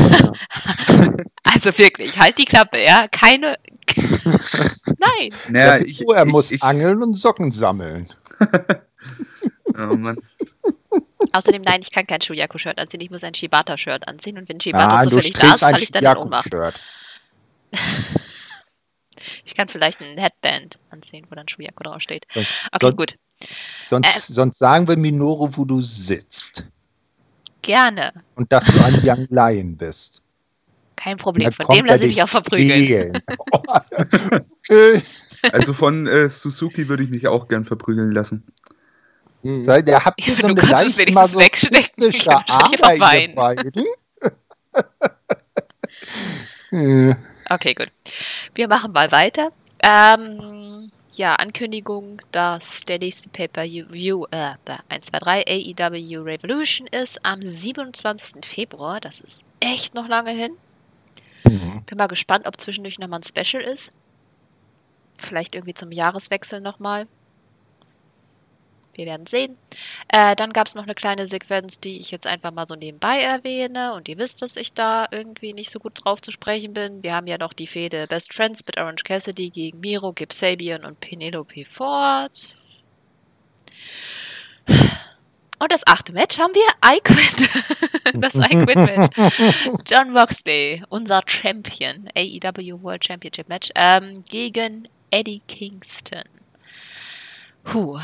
also 1.43 1.75
wirklich, 1.77 2.19
halt 2.19 2.37
die 2.37 2.45
Klappe, 2.45 2.83
ja? 2.83 3.07
Keine. 3.07 3.57
Nein. 4.99 5.33
Naja, 5.49 5.77
Ja, 5.77 5.83
ich, 5.83 6.07
er 6.07 6.25
ich, 6.25 6.31
muss 6.31 6.51
ich, 6.51 6.61
angeln 6.61 7.01
und 7.01 7.15
Socken 7.15 7.51
sammeln. 7.51 8.13
oh 9.75 9.95
Mann. 9.95 10.17
Außerdem, 11.33 11.63
nein, 11.63 11.79
ich 11.81 11.91
kann 11.91 12.05
kein 12.05 12.21
Shuyaku-Shirt 12.21 12.77
anziehen, 12.77 13.01
ich 13.01 13.09
muss 13.09 13.23
ein 13.23 13.33
Shibata-Shirt 13.33 14.07
anziehen 14.07 14.37
und 14.37 14.47
wenn 14.49 14.59
Shibata 14.59 14.99
Ah, 14.99 15.03
zufällig 15.03 15.33
da 15.33 15.55
ist, 15.55 15.61
falle 15.61 15.79
ich 15.81 15.91
dann 15.91 16.05
in 16.05 16.17
Ohnmacht. 16.17 16.53
Ich 19.43 19.55
kann 19.55 19.67
vielleicht 19.67 19.99
ein 20.01 20.17
Headband 20.17 20.79
anziehen, 20.89 21.25
wo 21.29 21.35
dann 21.35 21.47
Shuyaku 21.47 21.83
draufsteht. 21.83 22.25
Okay, 22.29 22.45
sonst, 22.81 22.97
gut. 22.97 23.15
sonst, 23.83 24.07
Äh. 24.07 24.19
sonst 24.33 24.59
sagen 24.59 24.87
wir 24.87 24.95
Minoru, 24.97 25.49
wo 25.55 25.65
du 25.65 25.81
sitzt. 25.81 26.65
Gerne. 27.61 28.13
Und 28.35 28.51
dass 28.51 28.65
du 28.65 28.79
ein 28.83 29.01
Young 29.03 29.27
Lion 29.29 29.75
bist. 29.77 30.21
Kein 30.95 31.17
Problem. 31.17 31.51
Von 31.51 31.67
dem 31.67 31.85
lasse 31.85 32.05
ich 32.05 32.15
mich 32.15 32.23
auch 32.23 32.29
verprügeln. 32.29 33.21
okay. 33.51 35.01
Also 35.51 35.73
von 35.73 36.07
äh, 36.07 36.29
Suzuki 36.29 36.87
würde 36.87 37.03
ich 37.03 37.09
mich 37.09 37.27
auch 37.27 37.47
gern 37.47 37.65
verprügeln 37.65 38.11
lassen. 38.11 38.43
Mhm. 39.43 39.65
Der 39.85 40.05
habt 40.05 40.25
ihr 40.25 40.33
Ja, 40.33 40.41
so 40.41 40.47
du 40.47 40.47
eine 40.47 40.55
kannst 40.55 40.85
es 40.91 40.97
wenigstens 40.97 41.37
wegstecken, 41.37 42.11
dann 42.11 42.11
kann 42.11 42.43
ich 42.47 42.83
einfach 42.83 43.13
ihr 43.13 43.35
beiden. 43.35 43.85
Äh, 46.71 47.15
Okay, 47.49 47.73
gut. 47.73 47.91
Wir 48.55 48.67
machen 48.67 48.91
mal 48.91 49.11
weiter. 49.11 49.51
Ähm, 49.83 50.91
ja, 51.13 51.35
Ankündigung, 51.35 52.21
dass 52.31 52.81
der 52.85 52.99
nächste 52.99 53.29
Pay-Per-View, 53.29 54.25
äh, 54.31 54.53
1, 54.89 55.05
2, 55.07 55.19
3, 55.19 55.43
AEW 55.47 56.23
Revolution 56.23 56.87
ist 56.87 57.23
am 57.25 57.41
27. 57.41 58.45
Februar. 58.45 58.99
Das 58.99 59.21
ist 59.21 59.43
echt 59.59 59.93
noch 59.95 60.07
lange 60.07 60.31
hin. 60.31 60.51
mhm. 61.43 61.83
Bin 61.85 61.97
mal 61.97 62.07
gespannt, 62.07 62.47
ob 62.47 62.59
zwischendurch 62.59 62.99
nochmal 62.99 63.21
ein 63.21 63.23
Special 63.23 63.63
ist. 63.63 63.91
Vielleicht 65.17 65.55
irgendwie 65.55 65.73
zum 65.73 65.91
Jahreswechsel 65.91 66.61
nochmal. 66.61 67.07
Wir 68.97 69.05
werden 69.05 69.27
sehen. 69.27 69.57
Äh, 70.09 70.35
dann 70.35 70.51
gab 70.51 70.67
es 70.67 70.75
noch 70.75 70.83
eine 70.83 70.95
kleine 70.95 71.27
Sequenz, 71.27 71.79
die 71.79 71.99
ich 71.99 72.09
jetzt 72.09 72.25
einfach 72.25 72.51
mal 72.51 72.65
so 72.65 72.75
nebenbei 72.75 73.21
erwähne. 73.21 73.93
Und 73.93 74.09
ihr 74.09 74.17
wisst, 74.17 74.41
dass 74.41 74.55
ich 74.55 74.73
da 74.73 75.07
irgendwie 75.11 75.53
nicht 75.53 75.69
so 75.69 75.79
gut 75.79 75.93
drauf 76.03 76.19
zu 76.19 76.31
sprechen 76.31 76.73
bin. 76.73 77.03
Wir 77.03 77.13
haben 77.13 77.27
ja 77.27 77.37
noch 77.37 77.53
die 77.53 77.67
Fehde 77.67 78.07
Best 78.07 78.33
Friends 78.33 78.65
mit 78.65 78.77
Orange 78.77 79.03
Cassidy 79.03 79.51
gegen 79.51 79.79
Miro, 79.79 80.13
Gib 80.13 80.33
Sabian 80.33 80.83
und 80.83 80.99
Penelope 80.99 81.65
Ford. 81.65 82.49
Und 85.59 85.71
das 85.71 85.85
achte 85.85 86.13
Match 86.13 86.37
haben 86.39 86.53
wir 86.53 86.67
I 86.85 86.99
Quit. 87.03 88.13
das 88.21 88.35
I 88.35 88.63
Quit 88.63 88.75
Match. 88.75 89.15
John 89.89 90.11
Moxley, 90.11 90.83
unser 90.89 91.21
Champion, 91.27 92.09
AEW 92.15 92.81
World 92.81 93.05
Championship 93.05 93.47
Match, 93.47 93.69
ähm, 93.75 94.23
gegen 94.27 94.87
Eddie 95.11 95.41
Kingston. 95.47 96.23
Puh, 97.67 97.99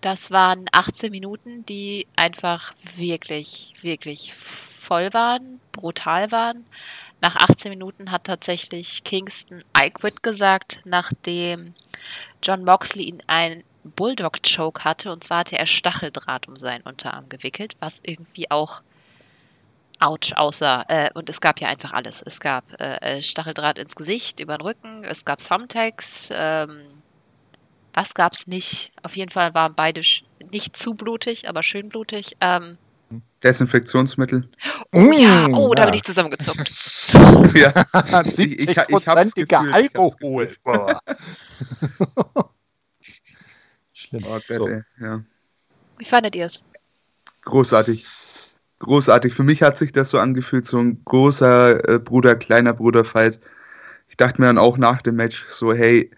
das 0.00 0.30
waren 0.30 0.66
18 0.70 1.10
Minuten, 1.10 1.66
die 1.66 2.06
einfach 2.14 2.72
wirklich, 2.96 3.74
wirklich 3.80 4.32
voll 4.32 5.12
waren, 5.12 5.60
brutal 5.72 6.30
waren. 6.30 6.64
Nach 7.20 7.34
18 7.34 7.70
Minuten 7.70 8.12
hat 8.12 8.24
tatsächlich 8.24 9.02
Kingston 9.02 9.64
I 9.76 9.92
gesagt, 10.22 10.82
nachdem 10.84 11.74
John 12.44 12.62
Moxley 12.62 13.06
ihn 13.06 13.20
einen 13.26 13.64
Bulldog-Choke 13.82 14.84
hatte. 14.84 15.10
Und 15.10 15.24
zwar 15.24 15.38
hatte 15.38 15.58
er 15.58 15.66
Stacheldraht 15.66 16.46
um 16.46 16.54
seinen 16.54 16.82
Unterarm 16.82 17.28
gewickelt, 17.28 17.74
was 17.80 18.00
irgendwie 18.04 18.48
auch 18.52 18.82
ouch 19.98 20.36
aussah. 20.36 20.84
Äh, 20.86 21.10
und 21.14 21.28
es 21.28 21.40
gab 21.40 21.60
ja 21.60 21.66
einfach 21.66 21.92
alles. 21.92 22.22
Es 22.22 22.38
gab 22.38 22.80
äh, 22.80 23.20
Stacheldraht 23.20 23.78
ins 23.78 23.96
Gesicht, 23.96 24.38
über 24.38 24.56
den 24.56 24.62
Rücken, 24.62 25.02
es 25.02 25.24
gab 25.24 25.40
Thumbtacks, 25.40 26.30
ähm, 26.32 26.97
was 27.98 28.14
gab's 28.14 28.46
nicht? 28.46 28.92
Auf 29.02 29.16
jeden 29.16 29.30
Fall 29.32 29.54
waren 29.54 29.74
beide 29.74 30.02
nicht 30.52 30.76
zu 30.76 30.94
blutig, 30.94 31.48
aber 31.48 31.64
schön 31.64 31.88
blutig. 31.88 32.36
Ähm, 32.40 32.78
Desinfektionsmittel. 33.42 34.48
oh 34.92 35.10
ja, 35.12 35.48
Mm, 35.48 35.54
oh, 35.54 35.74
da 35.74 35.82
ja. 35.82 35.86
bin 35.86 35.94
ich 35.96 36.04
zusammengezuckt. 36.04 36.68
ja. 37.54 37.70
70-prozentiger 37.72 38.86
Gefühl, 38.86 39.00
ich 39.00 39.06
hab's 39.08 39.34
Alkohol. 39.74 40.52
Schlimm. 43.92 44.24
Oh 44.26 44.40
Gott, 44.46 44.58
So. 44.58 44.68
ey. 44.68 44.82
Ja. 45.00 45.24
Wie 45.98 46.04
fandet 46.04 46.36
ihr 46.36 46.46
es? 46.46 46.62
Großartig. 47.42 48.06
Großartig. 48.78 49.34
Für 49.34 49.42
mich 49.42 49.62
hat 49.62 49.76
sich 49.78 49.90
das 49.90 50.10
so 50.10 50.20
angefühlt, 50.20 50.66
so 50.66 50.78
ein 50.78 51.02
großer 51.04 51.88
äh, 51.88 51.98
Bruder, 51.98 52.36
kleiner 52.36 52.74
Bruder-Fight. 52.74 53.40
Ich 54.08 54.16
dachte 54.16 54.40
mir 54.40 54.46
dann 54.46 54.58
auch 54.58 54.78
nach 54.78 55.02
dem 55.02 55.16
Match 55.16 55.44
so, 55.48 55.72
hey, 55.72 56.12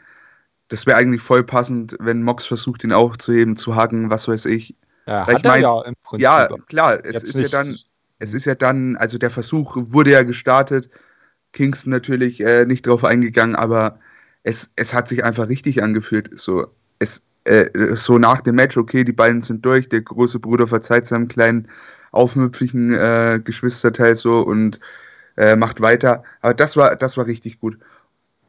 das 0.71 0.87
wäre 0.87 0.97
eigentlich 0.97 1.21
voll 1.23 1.45
passend, 1.45 1.97
wenn 2.01 2.23
Mox 2.23 2.47
versucht, 2.47 2.83
ihn 2.83 2.93
aufzuheben, 2.93 3.57
zu 3.57 3.77
hacken, 3.77 4.09
was 4.11 4.27
weiß 4.27 4.47
ich. 4.47 4.75
Ja, 5.07 5.27
ich 5.29 5.45
er 5.45 5.51
mein- 5.51 5.63
ja 5.63 5.83
im 5.83 5.95
Prinzip. 6.03 6.23
Ja, 6.23 6.49
klar, 6.69 7.05
es 7.05 7.23
ist 7.23 7.35
ja 7.35 7.41
nicht- 7.43 7.55
dann, 7.55 7.77
es 8.19 8.33
ist 8.33 8.45
ja 8.47 8.55
dann, 8.55 8.97
also 8.97 9.19
der 9.19 9.31
Versuch 9.31 9.77
wurde 9.79 10.11
ja 10.13 10.23
gestartet. 10.23 10.89
Kingston 11.53 11.91
natürlich 11.91 12.41
äh, 12.41 12.65
nicht 12.65 12.87
drauf 12.87 13.05
eingegangen, 13.05 13.57
aber 13.57 13.99
es, 14.43 14.71
es 14.77 14.95
hat 14.95 15.09
sich 15.09 15.25
einfach 15.25 15.49
richtig 15.49 15.83
angefühlt. 15.83 16.31
So, 16.39 16.69
es, 17.01 17.23
äh, 17.45 17.97
so 17.97 18.19
nach 18.19 18.41
dem 18.41 18.55
Match, 18.55 18.77
okay, 18.77 19.05
die 19.05 19.13
beiden 19.13 19.43
sind 19.43 19.65
durch, 19.65 19.89
der 19.89 20.03
große 20.03 20.39
Bruder 20.39 20.67
verzeiht 20.69 21.07
seinem 21.07 21.29
kleinen, 21.29 21.69
aufmüpfigen 22.13 22.95
äh, 22.95 23.41
Geschwisterteil 23.43 24.15
so 24.17 24.41
und 24.41 24.81
äh, 25.37 25.57
macht 25.57 25.81
weiter. 25.81 26.25
Aber 26.41 26.55
das 26.55 26.77
war, 26.77 26.97
das 26.97 27.17
war 27.17 27.27
richtig 27.27 27.61
gut. 27.61 27.79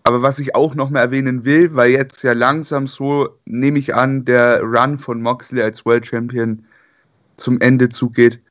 Aber 0.03 0.21
was 0.21 0.39
ich 0.39 0.55
auch 0.55 0.73
noch 0.73 0.89
mal 0.89 0.99
erwähnen 1.01 1.45
will, 1.45 1.75
weil 1.75 1.91
jetzt 1.91 2.23
ja 2.23 2.33
langsam 2.33 2.87
so, 2.87 3.37
nehme 3.45 3.77
ich 3.79 3.93
an, 3.93 4.25
der 4.25 4.61
Run 4.61 4.97
von 4.97 5.21
Moxley 5.21 5.61
als 5.61 5.85
World 5.85 6.07
Champion 6.07 6.65
zum 7.37 7.59
Ende 7.61 7.89
zugeht. 7.89 8.41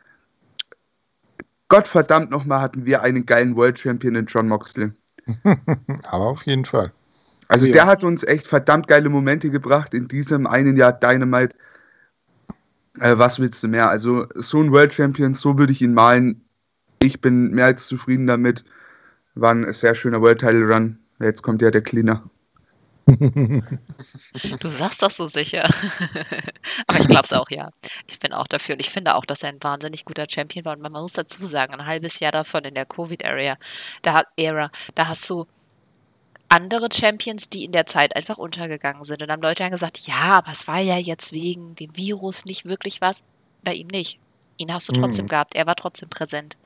Gottverdammt 1.69 2.31
nochmal 2.31 2.61
hatten 2.61 2.87
wir 2.87 3.03
einen 3.03 3.27
geilen 3.27 3.57
World 3.57 3.79
Champion 3.79 4.15
in 4.15 4.27
John 4.27 4.49
Moxley. 4.49 4.93
Aber 6.05 6.27
auf 6.27 6.43
jeden 6.45 6.65
Fall. 6.65 6.93
Also 7.49 7.67
Ja. 7.67 7.73
der 7.73 7.87
hat 7.87 8.05
uns 8.05 8.23
echt 8.23 8.47
verdammt 8.47 8.87
geile 8.87 9.09
Momente 9.09 9.51
gebracht 9.51 9.93
in 9.93 10.07
diesem 10.07 10.47
einen 10.47 10.77
Jahr 10.77 10.93
Dynamite. 10.93 11.57
Äh, 13.01 13.19
was 13.19 13.41
willst 13.41 13.63
du 13.65 13.69
mehr? 13.69 13.91
Also 13.91 14.27
so 14.37 14.63
ein 14.63 14.71
World 14.71 14.95
Champion, 14.95 15.35
so 15.35 15.59
würde 15.59 15.73
ich 15.73 15.83
ihn 15.83 15.95
malen. 15.95 16.45
Ich 17.01 17.21
bin 17.21 17.51
mehr 17.51 17.67
als 17.67 17.87
zufrieden 17.87 18.29
damit. 18.29 18.65
War 19.35 19.53
ein 19.53 19.73
sehr 19.73 19.97
schöner 19.97 20.21
World 20.21 20.41
Title 20.41 20.73
Run. 20.73 21.00
Jetzt 21.21 21.43
kommt 21.43 21.63
ja 21.63 21.71
der 21.71 21.83
Cleaner. 21.83 22.29
Du 24.61 24.69
sagst 24.69 25.03
das 25.03 25.17
so 25.17 25.27
sicher. 25.27 25.65
Aber 26.87 27.01
ich 27.01 27.09
glaube 27.09 27.25
es 27.25 27.33
auch, 27.33 27.51
ja. 27.51 27.71
Ich 28.07 28.19
bin 28.19 28.33
auch 28.33 28.47
dafür. 28.47 28.75
Und 28.75 28.81
ich 28.81 28.91
finde 28.91 29.15
auch, 29.17 29.25
dass 29.25 29.43
er 29.43 29.49
ein 29.51 29.63
wahnsinnig 29.63 30.05
guter 30.05 30.27
Champion 30.29 30.65
war. 30.65 30.75
Und 30.75 30.83
man 30.83 30.93
muss 30.93 31.13
dazu 31.15 31.45
sagen, 31.45 31.75
ein 31.75 31.87
halbes 31.87 32.21
Jahr 32.21 32.33
davon 32.33 32.65
in 32.65 32.75
der 32.75 32.87
Covid-Area, 32.87 33.57
da, 34.03 34.23
Era, 34.37 34.71
da 34.95 35.09
hast 35.09 35.29
du 35.29 35.47
andere 36.49 36.89
Champions, 36.93 37.49
die 37.49 37.65
in 37.65 37.73
der 37.73 37.87
Zeit 37.87 38.15
einfach 38.17 38.39
untergegangen 38.39 39.05
sind. 39.05 39.23
Und 39.23 39.29
dann 39.29 39.37
haben 39.37 39.43
Leute 39.43 39.63
dann 39.63 39.73
gesagt, 39.73 39.99
ja, 40.01 40.35
aber 40.35 40.53
es 40.53 40.67
war 40.69 40.81
ja 40.81 40.97
jetzt 40.97 41.33
wegen 41.33 41.75
dem 41.77 41.97
Virus 41.97 42.45
nicht 42.45 42.65
wirklich 42.65 43.01
was. 43.01 43.25
Bei 43.63 43.73
ihm 43.73 43.89
nicht. 43.89 44.19
Ihn 44.57 44.73
hast 44.73 44.89
du 44.89 44.93
trotzdem 44.93 45.25
Mhm. 45.27 45.31
gehabt. 45.31 45.55
Er 45.55 45.67
war 45.67 45.75
trotzdem 45.77 46.09
präsent. 46.09 46.57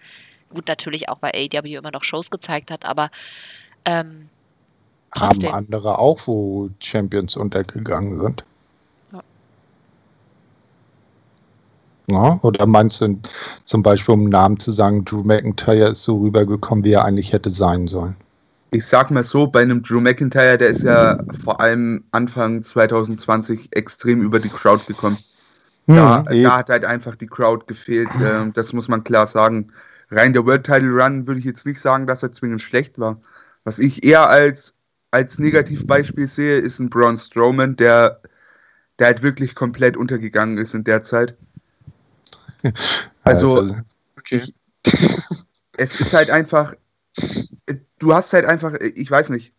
Gut, 0.51 0.69
natürlich 0.69 1.09
auch, 1.09 1.23
weil 1.23 1.33
AEW 1.35 1.77
immer 1.79 1.91
noch 1.91 2.05
Shows 2.05 2.31
gezeigt 2.31 2.71
hat, 2.71 2.85
aber 2.85 3.11
ähm, 3.85 4.29
Haben 5.17 5.29
Trotzdem. 5.29 5.55
andere 5.55 5.99
auch, 5.99 6.21
wo 6.27 6.71
Champions 6.81 7.37
untergegangen 7.37 8.21
sind. 8.21 8.45
Ja. 9.13 9.23
Ja, 12.07 12.41
oder 12.43 12.67
meinst 12.67 13.01
du 13.01 13.19
zum 13.65 13.83
Beispiel, 13.83 14.13
um 14.15 14.21
einen 14.23 14.31
Namen 14.31 14.59
zu 14.59 14.73
sagen, 14.73 15.05
Drew 15.05 15.23
McIntyre 15.23 15.91
ist 15.91 16.03
so 16.03 16.19
rübergekommen, 16.19 16.85
wie 16.85 16.93
er 16.93 17.05
eigentlich 17.05 17.33
hätte 17.33 17.51
sein 17.51 17.87
sollen? 17.87 18.17
Ich 18.73 18.87
sag 18.87 19.13
mal 19.13 19.23
so, 19.23 19.47
bei 19.47 19.63
einem 19.63 19.85
Drew 19.85 20.01
McIntyre, 20.01 20.59
der 20.59 20.69
ist 20.69 20.83
ja 20.83 21.21
vor 21.45 21.61
allem 21.61 22.03
Anfang 22.11 22.61
2020 22.61 23.69
extrem 23.71 24.21
über 24.21 24.41
die 24.41 24.49
Crowd 24.49 24.85
gekommen. 24.87 25.17
da, 25.87 26.25
hm, 26.27 26.43
da, 26.43 26.57
hat 26.57 26.71
halt 26.71 26.85
einfach 26.85 27.15
die 27.15 27.29
Crowd 27.29 27.67
gefehlt. 27.67 28.09
Äh, 28.21 28.51
das 28.53 28.73
muss 28.73 28.89
man 28.89 29.05
klar 29.05 29.29
sagen. 29.29 29.71
Rein 30.11 30.33
der 30.33 30.45
World 30.45 30.65
Title 30.65 30.91
Run 30.91 31.29
würde 31.29 31.39
ich 31.39 31.47
jetzt 31.47 31.67
nicht 31.67 31.81
sagen, 31.81 32.09
dass 32.09 32.25
er 32.25 32.33
zwingend 32.33 32.63
schlecht 32.63 32.99
war. 32.99 33.21
Was 33.63 33.79
ich 33.79 34.05
eher 34.05 34.29
als, 34.29 34.75
als 35.15 35.39
Negativbeispiel 35.39 36.27
sehe, 36.27 36.59
ist 36.59 36.81
ein 36.81 36.91
Braun 36.91 37.17
Strowman, 37.17 37.77
der, 37.77 38.21
der 38.99 39.07
halt 39.07 39.23
wirklich 39.23 39.55
komplett 39.55 39.97
untergegangen 39.97 40.59
ist 40.59 40.75
in 40.75 40.85
der 40.85 41.03
Zeit. 41.03 41.37
Also, 43.27 43.75
okay. 44.19 44.43
es 44.85 46.01
ist 46.01 46.13
halt 46.13 46.29
einfach, 46.29 46.75
du 47.99 48.15
hast 48.15 48.35
halt 48.35 48.45
einfach, 48.45 48.75
ich 48.81 49.11
weiß 49.11 49.31
nicht, 49.31 49.55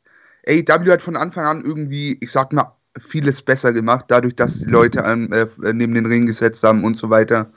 AEW 0.47 0.91
hat 0.91 1.01
von 1.01 1.15
Anfang 1.15 1.45
an 1.45 1.65
irgendwie, 1.65 2.15
ich 2.21 2.31
sag 2.31 2.53
mal, 2.53 2.75
vieles 2.99 3.41
besser 3.41 3.73
gemacht, 3.73 4.05
dadurch, 4.09 4.35
dass 4.35 4.59
die 4.59 4.69
Leute 4.69 5.03
an, 5.03 5.31
äh, 5.31 5.47
neben 5.73 5.95
den 5.95 6.05
Ring 6.05 6.27
gesetzt 6.27 6.63
haben 6.63 6.83
und 6.83 6.95
so 6.95 7.09
weiter. 7.09 7.51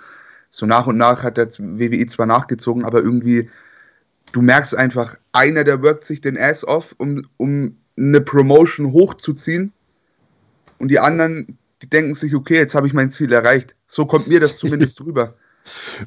So 0.49 0.64
nach 0.64 0.86
und 0.86 0.96
nach 0.96 1.22
hat 1.22 1.36
der 1.36 1.49
WWE 1.59 2.07
zwar 2.07 2.26
nachgezogen, 2.26 2.86
aber 2.86 3.03
irgendwie, 3.03 3.51
du 4.32 4.40
merkst 4.40 4.74
einfach, 4.76 5.16
einer, 5.32 5.64
der 5.64 5.82
workt 5.82 6.05
sich 6.05 6.22
den 6.22 6.38
Ass 6.38 6.66
off, 6.66 6.94
um, 6.99 7.26
um 7.36 7.76
eine 7.99 8.20
Promotion 8.20 8.92
hochzuziehen 8.92 9.72
und 10.78 10.88
die 10.88 11.01
anderen, 11.01 11.59
die 11.82 11.88
denken 11.88 12.14
sich, 12.14 12.34
okay, 12.34 12.57
jetzt 12.57 12.74
habe 12.74 12.86
ich 12.86 12.92
mein 12.92 13.11
Ziel 13.11 13.32
erreicht. 13.32 13.74
So 13.86 14.07
kommt 14.07 14.28
mir 14.28 14.40
das 14.40 14.59
zumindest 14.59 15.01
rüber. 15.05 15.34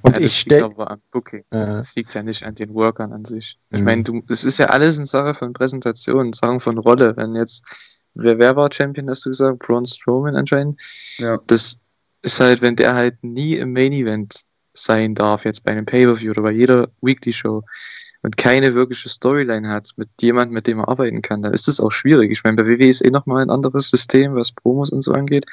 Und 0.02 0.14
ja, 0.14 0.22
ich 0.22 0.40
stelle 0.40 0.66
aber 0.66 0.90
am 0.90 1.02
Booking. 1.12 1.42
Äh, 1.52 1.66
das 1.66 1.96
liegt 1.96 2.14
ja 2.14 2.24
nicht 2.24 2.44
an 2.44 2.56
den 2.56 2.74
Workern 2.74 3.14
an 3.14 3.26
sich. 3.26 3.60
Ich 3.70 3.80
mhm. 3.80 3.86
meine, 3.86 4.04
du, 4.04 4.24
es 4.28 4.44
ist 4.44 4.58
ja 4.58 4.68
alles 4.68 4.98
eine 4.98 5.06
Sache 5.06 5.34
von 5.34 5.54
Präsentation, 5.54 6.34
Sachen 6.34 6.60
von 6.60 6.78
Rolle. 6.78 7.16
Wenn 7.16 7.36
jetzt, 7.36 7.64
wer, 8.16 8.40
wer 8.40 8.56
war 8.56 8.70
Champion, 8.72 9.10
hast 9.10 9.26
du 9.26 9.30
gesagt? 9.30 9.60
Braun 9.60 9.86
Strowman 9.86 10.36
anscheinend. 10.36 10.82
Ja. 11.18 11.38
Das 11.48 11.78
ist 12.24 12.40
halt, 12.40 12.62
wenn 12.62 12.76
der 12.76 12.96
halt 12.96 13.24
nie 13.24 13.56
im 13.56 13.74
Main 13.74 13.94
Event 13.94 14.44
sein 14.74 15.14
darf, 15.14 15.46
jetzt 15.46 15.64
bei 15.64 15.72
einem 15.72 15.86
Pay-Per-View 15.86 16.32
oder 16.32 16.44
bei 16.44 16.52
jeder 16.52 16.88
Weekly 17.02 17.34
Show 17.34 17.64
und 18.24 18.38
keine 18.38 18.76
wirkliche 18.76 19.10
Storyline 19.10 19.68
hat 19.68 19.92
mit 19.98 20.10
jemandem, 20.22 20.54
mit 20.54 20.68
dem 20.68 20.80
er 20.80 20.90
arbeiten 20.90 21.22
kann, 21.22 21.42
dann 21.42 21.54
ist 21.54 21.68
das 21.68 21.80
auch 21.80 21.92
schwierig. 21.92 22.32
Ich 22.32 22.44
meine, 22.44 22.58
bei 22.58 22.68
WWE 22.68 22.88
ist 22.88 23.04
eh 23.04 23.10
nochmal 23.10 23.42
ein 23.42 23.50
anderes 23.50 23.90
System, 23.90 24.36
was 24.36 24.52
Promos 24.52 24.92
und 24.92 25.02
so 25.02 25.14
angeht 25.14 25.46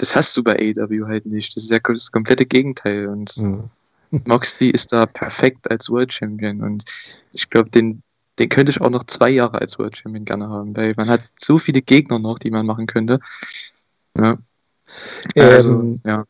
das 0.00 0.16
hast 0.16 0.36
du 0.36 0.42
bei 0.42 0.56
AEW 0.56 1.06
halt 1.06 1.26
nicht. 1.26 1.54
Das 1.54 1.64
ist 1.64 1.70
ja 1.70 1.78
das 1.78 2.10
komplette 2.10 2.46
Gegenteil. 2.46 3.06
Und 3.06 3.36
mhm. 3.36 3.70
Moxley 4.24 4.70
ist 4.70 4.92
da 4.92 5.06
perfekt 5.06 5.70
als 5.70 5.90
World 5.90 6.12
Champion. 6.12 6.62
Und 6.62 6.84
ich 7.32 7.48
glaube, 7.50 7.70
den, 7.70 8.02
den 8.38 8.48
könnte 8.48 8.70
ich 8.70 8.80
auch 8.80 8.90
noch 8.90 9.04
zwei 9.04 9.30
Jahre 9.30 9.60
als 9.60 9.78
World 9.78 9.96
Champion 9.96 10.24
gerne 10.24 10.48
haben, 10.48 10.76
weil 10.76 10.94
man 10.96 11.10
hat 11.10 11.28
so 11.36 11.58
viele 11.58 11.82
Gegner 11.82 12.18
noch, 12.18 12.38
die 12.38 12.50
man 12.50 12.66
machen 12.66 12.86
könnte. 12.86 13.20
Ja. 14.16 14.38
Also, 15.36 15.80
ähm, 15.80 16.00
ja. 16.04 16.24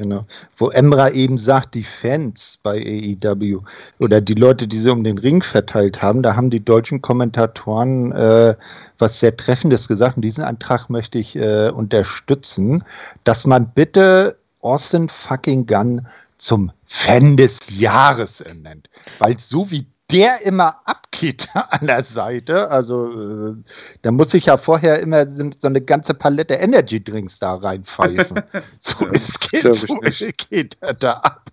Genau. 0.00 0.24
Wo 0.56 0.70
Emra 0.70 1.10
eben 1.10 1.36
sagt, 1.36 1.74
die 1.74 1.84
Fans 1.84 2.58
bei 2.62 2.78
AEW 3.22 3.60
oder 3.98 4.22
die 4.22 4.32
Leute, 4.32 4.66
die 4.66 4.78
sie 4.78 4.90
um 4.90 5.04
den 5.04 5.18
Ring 5.18 5.42
verteilt 5.42 6.00
haben, 6.00 6.22
da 6.22 6.36
haben 6.36 6.48
die 6.48 6.64
deutschen 6.64 7.02
Kommentatoren 7.02 8.10
äh, 8.12 8.54
was 8.96 9.20
sehr 9.20 9.36
Treffendes 9.36 9.88
gesagt. 9.88 10.16
Und 10.16 10.22
diesen 10.22 10.42
Antrag 10.42 10.88
möchte 10.88 11.18
ich 11.18 11.36
äh, 11.36 11.68
unterstützen, 11.68 12.82
dass 13.24 13.44
man 13.44 13.68
bitte 13.74 14.38
Austin 14.62 15.10
fucking 15.10 15.66
Gunn 15.66 16.06
zum 16.38 16.72
Fan 16.86 17.36
des 17.36 17.58
Jahres 17.78 18.40
ernennt. 18.40 18.88
Weil 19.18 19.38
so 19.38 19.70
wie 19.70 19.84
der 20.12 20.42
immer 20.44 20.76
abgeht 20.84 21.48
an 21.54 21.86
der 21.86 22.04
Seite. 22.04 22.70
Also 22.70 23.10
äh, 23.10 23.54
da 24.02 24.10
muss 24.10 24.34
ich 24.34 24.46
ja 24.46 24.56
vorher 24.56 25.00
immer 25.00 25.26
so 25.26 25.68
eine 25.68 25.80
ganze 25.80 26.14
Palette 26.14 26.54
Energy 26.54 27.02
Drinks 27.02 27.38
da 27.38 27.54
reinpfeifen. 27.54 28.42
so 28.78 29.04
ja, 29.04 29.10
es 29.12 29.38
geht, 29.40 29.74
so 29.74 29.98
geht 30.50 30.76
er 30.80 30.94
da 30.94 31.12
ab. 31.12 31.44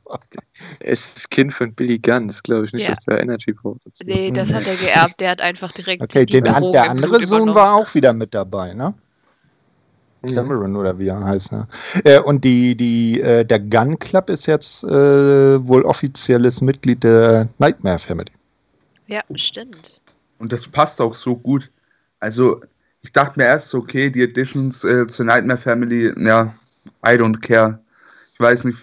Er 0.79 0.91
ist 0.91 1.15
das 1.15 1.29
Kind 1.29 1.53
von 1.53 1.73
Billy 1.73 1.99
Guns, 1.99 2.41
glaube 2.41 2.65
ich 2.65 2.73
nicht, 2.73 2.87
ja. 2.87 2.93
dass 2.93 3.05
der 3.05 3.19
Energy 3.19 3.51
braucht. 3.51 3.85
Dazu. 3.85 4.03
Nee, 4.05 4.31
das 4.31 4.53
hat 4.53 4.65
er 4.65 4.75
geerbt. 4.75 5.19
Der 5.19 5.31
hat 5.31 5.41
einfach 5.41 5.71
direkt 5.71 6.01
okay, 6.01 6.25
die 6.25 6.33
den, 6.33 6.45
Drogen 6.45 6.71
Der 6.71 6.89
andere 6.89 7.25
Sohn 7.25 7.53
war 7.53 7.75
auch 7.75 7.93
wieder 7.93 8.13
mit 8.13 8.33
dabei, 8.33 8.73
ne? 8.73 8.93
Cameron 10.33 10.75
oder 10.75 10.97
wie 10.97 11.07
er 11.07 11.23
heißt. 11.23 11.51
Ne? 11.51 11.67
Äh, 12.03 12.19
und 12.19 12.43
die, 12.43 12.75
die, 12.75 13.21
äh, 13.21 13.45
der 13.45 13.59
Gun 13.59 13.99
Club 13.99 14.29
ist 14.29 14.45
jetzt 14.45 14.83
äh, 14.83 15.67
wohl 15.67 15.83
offizielles 15.83 16.61
Mitglied 16.61 17.03
der 17.03 17.47
Nightmare 17.59 17.99
Family. 17.99 18.31
Ja, 19.07 19.23
stimmt. 19.35 20.01
Und 20.37 20.51
das 20.51 20.67
passt 20.67 21.01
auch 21.01 21.15
so 21.15 21.35
gut. 21.35 21.71
Also, 22.19 22.61
ich 23.01 23.11
dachte 23.11 23.39
mir 23.39 23.45
erst, 23.45 23.73
okay, 23.73 24.09
die 24.09 24.23
Editions 24.23 24.83
äh, 24.83 25.07
zur 25.07 25.25
Nightmare 25.25 25.57
Family, 25.57 26.13
ja, 26.23 26.53
I 27.05 27.11
don't 27.11 27.39
care. 27.39 27.79
Ich 28.33 28.39
weiß 28.39 28.65
nicht, 28.65 28.77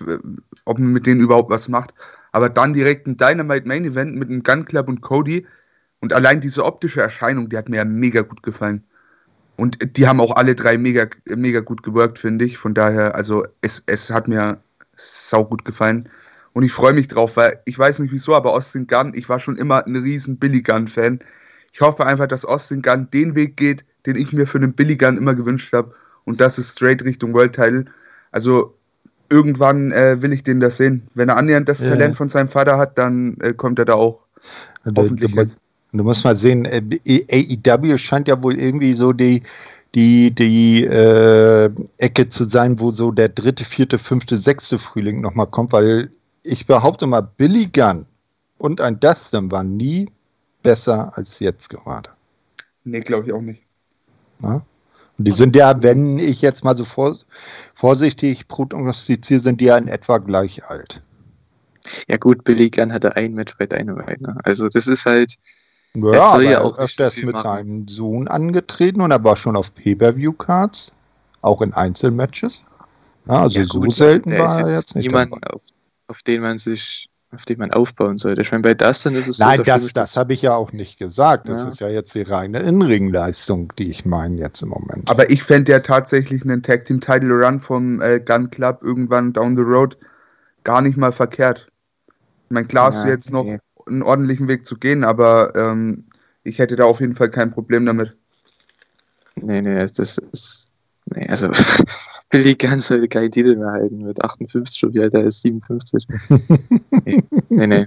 ob 0.64 0.78
man 0.78 0.92
mit 0.92 1.06
denen 1.06 1.20
überhaupt 1.20 1.50
was 1.50 1.68
macht. 1.68 1.94
Aber 2.32 2.48
dann 2.48 2.72
direkt 2.72 3.06
ein 3.06 3.16
Dynamite 3.16 3.68
Main 3.68 3.84
Event 3.84 4.16
mit 4.16 4.28
einem 4.28 4.42
Gun 4.42 4.64
Club 4.64 4.88
und 4.88 5.00
Cody. 5.00 5.46
Und 6.00 6.12
allein 6.12 6.40
diese 6.40 6.64
optische 6.64 7.00
Erscheinung, 7.00 7.48
die 7.48 7.56
hat 7.56 7.68
mir 7.68 7.76
ja 7.76 7.84
mega 7.84 8.22
gut 8.22 8.42
gefallen. 8.42 8.82
Und 9.56 9.96
die 9.96 10.08
haben 10.08 10.20
auch 10.20 10.34
alle 10.34 10.54
drei 10.54 10.76
mega, 10.76 11.06
mega 11.26 11.60
gut 11.60 11.82
gewirkt, 11.82 12.18
finde 12.18 12.44
ich. 12.44 12.58
Von 12.58 12.74
daher, 12.74 13.14
also 13.14 13.46
es, 13.60 13.82
es 13.86 14.10
hat 14.10 14.26
mir 14.26 14.58
sau 14.96 15.44
gut 15.44 15.64
gefallen. 15.64 16.08
Und 16.54 16.62
ich 16.62 16.72
freue 16.72 16.92
mich 16.92 17.08
drauf, 17.08 17.36
weil 17.36 17.60
ich 17.64 17.78
weiß 17.78 17.98
nicht 17.98 18.12
wieso, 18.12 18.34
aber 18.34 18.52
Austin 18.52 18.86
Gunn, 18.86 19.12
ich 19.14 19.28
war 19.28 19.40
schon 19.40 19.58
immer 19.58 19.84
ein 19.84 19.96
riesen 19.96 20.38
Billy 20.38 20.62
Gunn-Fan. 20.62 21.18
Ich 21.72 21.80
hoffe 21.80 22.06
einfach, 22.06 22.28
dass 22.28 22.44
Austin 22.44 22.80
Gunn 22.80 23.08
den 23.12 23.34
Weg 23.34 23.56
geht, 23.56 23.84
den 24.06 24.14
ich 24.14 24.32
mir 24.32 24.46
für 24.46 24.58
einen 24.58 24.72
Billy 24.72 24.96
Gunn 24.96 25.18
immer 25.18 25.34
gewünscht 25.34 25.72
habe. 25.72 25.92
Und 26.24 26.40
das 26.40 26.58
ist 26.58 26.72
straight 26.72 27.04
Richtung 27.04 27.34
World 27.34 27.54
Title. 27.54 27.86
Also 28.30 28.72
irgendwann 29.30 29.90
äh, 29.90 30.22
will 30.22 30.32
ich 30.32 30.44
den 30.44 30.60
da 30.60 30.70
sehen. 30.70 31.02
Wenn 31.14 31.28
er 31.28 31.36
annähernd 31.36 31.68
das 31.68 31.80
ja. 31.80 31.90
Talent 31.90 32.16
von 32.16 32.28
seinem 32.28 32.48
Vater 32.48 32.78
hat, 32.78 32.96
dann 32.98 33.36
äh, 33.40 33.52
kommt 33.52 33.80
er 33.80 33.86
da 33.86 33.94
auch. 33.94 34.20
Du, 34.84 34.92
hoffentlich. 34.96 35.34
Du, 35.34 35.46
du 35.92 36.04
musst 36.04 36.24
mal 36.24 36.36
sehen, 36.36 36.66
äh, 36.66 36.82
AEW 37.08 37.98
scheint 37.98 38.28
ja 38.28 38.40
wohl 38.40 38.54
irgendwie 38.60 38.92
so 38.92 39.12
die, 39.12 39.42
die, 39.96 40.30
die 40.30 40.84
äh, 40.84 41.68
Ecke 41.98 42.28
zu 42.28 42.44
sein, 42.48 42.78
wo 42.78 42.92
so 42.92 43.10
der 43.10 43.28
dritte, 43.28 43.64
vierte, 43.64 43.98
fünfte, 43.98 44.38
sechste 44.38 44.78
Frühling 44.78 45.20
nochmal 45.20 45.48
kommt, 45.48 45.72
weil 45.72 46.10
ich 46.44 46.66
behaupte 46.66 47.06
mal, 47.06 47.22
Billy 47.22 47.66
Gunn 47.66 48.06
und 48.58 48.80
ein 48.80 49.00
Dustin 49.00 49.50
waren 49.50 49.76
nie 49.76 50.08
besser 50.62 51.12
als 51.16 51.40
jetzt 51.40 51.70
gerade. 51.70 52.10
Nee, 52.84 53.00
glaube 53.00 53.26
ich 53.26 53.32
auch 53.32 53.40
nicht. 53.40 53.62
Ja? 54.40 54.62
Und 55.16 55.28
die 55.28 55.32
sind 55.32 55.56
ja, 55.56 55.82
wenn 55.82 56.18
ich 56.18 56.42
jetzt 56.42 56.62
mal 56.62 56.76
so 56.76 56.84
vor, 56.84 57.16
vorsichtig 57.74 58.46
prognostiziere, 58.46 59.40
sind 59.40 59.60
die 59.60 59.66
ja 59.66 59.78
in 59.78 59.88
etwa 59.88 60.18
gleich 60.18 60.64
alt. 60.64 61.02
Ja 62.08 62.16
gut, 62.16 62.44
Billy 62.44 62.70
Gunn 62.70 62.92
hatte 62.92 63.16
ein 63.16 63.34
Match 63.34 63.56
bei 63.58 63.66
Dynamite. 63.66 64.22
Ne? 64.22 64.36
Also 64.44 64.68
das 64.68 64.86
ist 64.86 65.06
halt... 65.06 65.34
Ja, 65.96 66.10
er 66.10 66.28
soll 66.30 66.44
ja 66.44 66.60
auch 66.60 66.76
öfters 66.78 67.16
mit 67.18 67.34
machen. 67.34 67.44
seinem 67.44 67.88
Sohn 67.88 68.26
angetreten 68.26 69.00
und 69.00 69.12
er 69.12 69.22
war 69.22 69.36
schon 69.36 69.54
auf 69.54 69.72
Pay-Per-View-Cards, 69.74 70.92
auch 71.40 71.62
in 71.62 71.72
Einzelmatches. 71.72 72.64
Ja, 73.26 73.42
also 73.42 73.60
ja, 73.60 73.66
gut, 73.66 73.84
so 73.84 73.90
selten 73.90 74.32
war 74.32 74.58
er 74.58 74.68
jetzt 74.68 74.96
nicht. 74.96 75.06
Niemand 75.06 75.32
dabei. 75.32 75.54
auf 75.54 75.62
auf 76.08 76.22
den 76.22 76.42
man 76.42 76.58
sich, 76.58 77.08
auf 77.30 77.44
den 77.44 77.58
man 77.58 77.72
aufbauen 77.72 78.18
sollte. 78.18 78.42
Ich 78.42 78.50
meine, 78.52 78.62
bei 78.62 78.74
Dustin 78.74 79.14
ist 79.14 79.28
es 79.28 79.38
Nein, 79.38 79.58
so. 79.58 79.62
Nein, 79.66 79.80
das, 79.80 79.92
das 79.92 80.16
habe 80.16 80.32
ich 80.32 80.42
ja 80.42 80.54
auch 80.54 80.72
nicht 80.72 80.98
gesagt. 80.98 81.48
Das 81.48 81.62
ja. 81.62 81.68
ist 81.68 81.80
ja 81.80 81.88
jetzt 81.88 82.14
die 82.14 82.22
reine 82.22 82.60
Inringleistung, 82.60 83.72
die 83.78 83.90
ich 83.90 84.04
meine 84.04 84.38
jetzt 84.38 84.62
im 84.62 84.68
Moment. 84.68 85.10
Aber 85.10 85.30
ich 85.30 85.42
fände 85.42 85.72
ja 85.72 85.80
tatsächlich 85.80 86.42
einen 86.42 86.62
Tag 86.62 86.84
Team 86.84 87.00
Title 87.00 87.44
Run 87.44 87.60
vom 87.60 88.00
äh, 88.00 88.20
Gun 88.20 88.50
Club 88.50 88.80
irgendwann 88.82 89.32
down 89.32 89.56
the 89.56 89.62
road 89.62 89.96
gar 90.64 90.80
nicht 90.80 90.96
mal 90.96 91.12
verkehrt. 91.12 91.68
Ich 92.06 92.50
meine, 92.50 92.66
klar 92.66 92.86
hast 92.86 92.96
ja, 92.96 93.04
du 93.04 93.10
jetzt 93.10 93.30
noch 93.30 93.44
nee. 93.44 93.58
einen 93.86 94.02
ordentlichen 94.02 94.48
Weg 94.48 94.66
zu 94.66 94.76
gehen, 94.76 95.04
aber 95.04 95.54
ähm, 95.54 96.04
ich 96.42 96.58
hätte 96.58 96.76
da 96.76 96.84
auf 96.84 97.00
jeden 97.00 97.16
Fall 97.16 97.30
kein 97.30 97.50
Problem 97.50 97.86
damit. 97.86 98.16
Nee, 99.36 99.62
nee, 99.62 99.74
das 99.74 100.18
ist. 100.18 100.70
Nee, 101.06 101.26
also 101.28 101.50
Billy 102.30 102.54
Gunn 102.54 102.80
sollte 102.80 103.08
keinen 103.08 103.30
Titel 103.30 103.56
mehr 103.56 103.72
halten 103.72 103.98
mit 103.98 104.22
58 104.22 104.78
schon 104.78 104.94
wieder, 104.94 105.10
der 105.10 105.24
ist 105.24 105.42
57. 105.42 106.06
nee, 107.04 107.22
nee. 107.48 107.66
nee. 107.66 107.86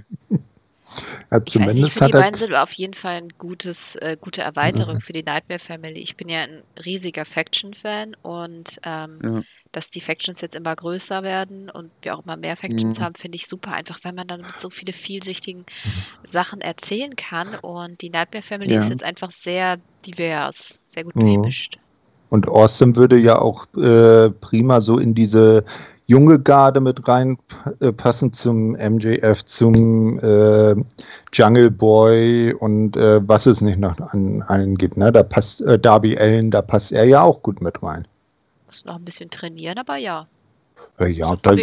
Ja, 1.30 1.40
ich 1.44 1.58
weiß 1.58 1.74
nicht, 1.74 2.06
die 2.06 2.10
beiden 2.10 2.34
sind 2.34 2.54
auf 2.54 2.72
jeden 2.72 2.94
Fall 2.94 3.16
eine 3.16 3.28
gutes, 3.36 3.96
äh, 3.96 4.16
gute 4.18 4.40
Erweiterung 4.40 4.94
ja. 4.94 5.00
für 5.00 5.12
die 5.12 5.22
Nightmare 5.22 5.58
Family. 5.58 6.00
Ich 6.00 6.16
bin 6.16 6.28
ja 6.28 6.40
ein 6.40 6.62
riesiger 6.84 7.26
Faction-Fan 7.26 8.16
und 8.22 8.80
ähm, 8.84 9.18
ja. 9.22 9.42
dass 9.72 9.90
die 9.90 10.00
Factions 10.00 10.40
jetzt 10.40 10.56
immer 10.56 10.74
größer 10.74 11.22
werden 11.22 11.68
und 11.68 11.90
wir 12.00 12.16
auch 12.16 12.24
immer 12.24 12.38
mehr 12.38 12.56
Factions 12.56 12.98
mhm. 12.98 13.02
haben, 13.02 13.14
finde 13.16 13.36
ich 13.36 13.46
super, 13.46 13.72
einfach 13.72 13.98
weil 14.02 14.14
man 14.14 14.26
dann 14.26 14.40
mit 14.40 14.58
so 14.58 14.70
viele 14.70 14.94
vielschichtigen 14.94 15.60
mhm. 15.60 16.02
Sachen 16.22 16.62
erzählen 16.62 17.14
kann 17.16 17.54
und 17.56 18.00
die 18.00 18.10
Nightmare 18.10 18.42
Family 18.42 18.74
ist 18.74 18.88
jetzt 18.88 19.04
einfach 19.04 19.30
sehr 19.30 19.76
divers, 20.06 20.80
sehr 20.88 21.04
gut 21.04 21.16
mhm. 21.16 21.20
durchmischt. 21.20 21.78
Und 22.30 22.48
Awesome 22.48 22.96
würde 22.96 23.18
ja 23.18 23.38
auch 23.40 23.66
äh, 23.76 24.30
prima 24.30 24.80
so 24.80 24.98
in 24.98 25.14
diese 25.14 25.64
junge 26.08 26.38
Garde 26.38 26.80
mit 26.80 27.06
reinpassen 27.06 28.28
äh, 28.28 28.32
zum 28.32 28.72
MJF, 28.72 29.44
zum 29.44 30.18
äh, 30.20 30.74
Jungle 31.32 31.70
Boy 31.70 32.54
und 32.54 32.96
äh, 32.96 33.26
was 33.28 33.46
es 33.46 33.60
nicht 33.60 33.78
noch 33.78 33.98
an 34.00 34.42
allen 34.48 34.76
gibt. 34.76 34.96
Ne? 34.96 35.12
Da 35.12 35.22
passt 35.22 35.60
äh, 35.60 35.78
Darby 35.78 36.18
Allen, 36.18 36.50
da 36.50 36.62
passt 36.62 36.92
er 36.92 37.04
ja 37.04 37.22
auch 37.22 37.42
gut 37.42 37.60
mit 37.60 37.82
rein. 37.82 38.08
Muss 38.66 38.84
noch 38.84 38.96
ein 38.96 39.04
bisschen 39.04 39.30
trainieren, 39.30 39.78
aber 39.78 39.96
ja. 39.96 40.26
Äh, 40.98 41.08
ja, 41.08 41.36
das, 41.42 41.58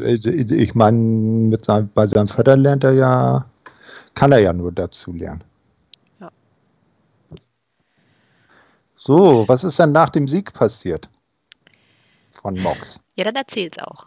äh, 0.00 0.14
ich 0.14 0.74
meine, 0.74 1.56
bei 1.94 2.06
seinem 2.06 2.28
Vater 2.28 2.56
lernt 2.56 2.84
er 2.84 2.92
ja, 2.92 3.46
kann 4.14 4.32
er 4.32 4.40
ja 4.40 4.52
nur 4.52 4.72
dazu 4.72 5.12
lernen. 5.12 5.42
So, 9.06 9.44
was 9.48 9.64
ist 9.64 9.78
dann 9.78 9.92
nach 9.92 10.08
dem 10.08 10.26
Sieg 10.26 10.54
passiert? 10.54 11.10
Von 12.40 12.58
Mox. 12.62 12.98
Ja, 13.16 13.24
dann 13.24 13.36
erzähl's 13.36 13.78
auch. 13.78 14.06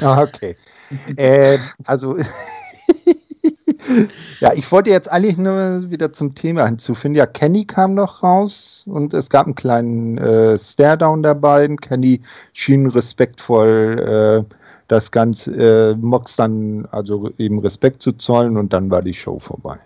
Ah, 0.00 0.22
okay. 0.22 0.56
äh, 1.16 1.58
also, 1.84 2.16
ja, 4.40 4.54
ich 4.54 4.72
wollte 4.72 4.88
jetzt 4.88 5.12
eigentlich 5.12 5.36
nur 5.36 5.90
wieder 5.90 6.14
zum 6.14 6.34
Thema 6.34 6.64
hinzufügen. 6.64 7.14
Ja, 7.14 7.26
Kenny 7.26 7.66
kam 7.66 7.92
noch 7.92 8.22
raus 8.22 8.86
und 8.88 9.12
es 9.12 9.28
gab 9.28 9.44
einen 9.44 9.54
kleinen 9.54 10.16
äh, 10.16 10.58
Stare-Down 10.58 11.22
der 11.22 11.34
beiden. 11.34 11.76
Kenny 11.76 12.22
schien 12.54 12.86
respektvoll 12.86 14.46
äh, 14.48 14.54
das 14.88 15.10
Ganze, 15.10 15.90
äh, 15.90 15.94
Mox 15.96 16.36
dann 16.36 16.88
also 16.90 17.30
eben 17.36 17.58
Respekt 17.58 18.00
zu 18.00 18.12
zollen 18.12 18.56
und 18.56 18.72
dann 18.72 18.90
war 18.90 19.02
die 19.02 19.12
Show 19.12 19.38
vorbei. 19.38 19.78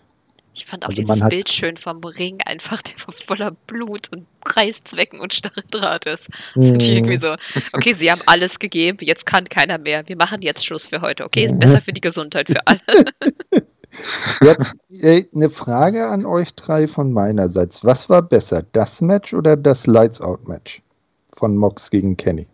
Ich 0.57 0.65
fand 0.65 0.85
auch 0.85 0.89
also 0.89 1.03
dieses 1.03 1.29
Bild 1.29 1.51
schön 1.51 1.77
vom 1.77 2.03
Ring 2.03 2.39
einfach, 2.47 2.81
der 2.81 2.95
voller 2.97 3.51
Blut 3.51 4.11
und 4.11 4.27
Reißzwecken 4.45 5.21
und 5.21 5.35
Stacheldraht 5.35 6.07
ist. 6.07 6.29
Das 6.55 6.65
mm. 6.65 6.81
irgendwie 6.81 7.19
so, 7.19 7.37
okay, 7.75 7.93
sie 7.93 8.11
haben 8.11 8.23
alles 8.25 8.59
gegeben, 8.59 8.99
jetzt 9.03 9.27
kann 9.27 9.45
keiner 9.45 9.77
mehr. 9.77 10.03
Wir 10.07 10.17
machen 10.17 10.41
jetzt 10.41 10.65
Schluss 10.65 10.87
für 10.87 11.03
heute, 11.03 11.25
okay? 11.25 11.45
Ist 11.45 11.59
besser 11.59 11.83
für 11.83 11.93
die 11.93 12.01
Gesundheit 12.01 12.49
für 12.49 12.67
alle. 12.67 12.81
Jetzt 14.43 14.77
äh, 14.91 15.25
eine 15.35 15.49
Frage 15.49 16.07
an 16.07 16.27
euch 16.27 16.53
drei 16.53 16.87
von 16.87 17.13
meinerseits. 17.13 17.83
Was 17.83 18.11
war 18.11 18.21
besser, 18.21 18.63
das 18.73 19.01
Match 19.01 19.33
oder 19.33 19.57
das 19.57 19.87
Lights 19.87 20.21
Out 20.21 20.47
Match 20.47 20.83
von 21.35 21.57
Mox 21.57 21.91
gegen 21.91 22.15
Kenny? 22.15 22.47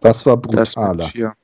Was 0.00 0.24
war 0.24 0.38
brutaler? 0.38 0.96
Das 0.96 1.14
Match, 1.14 1.36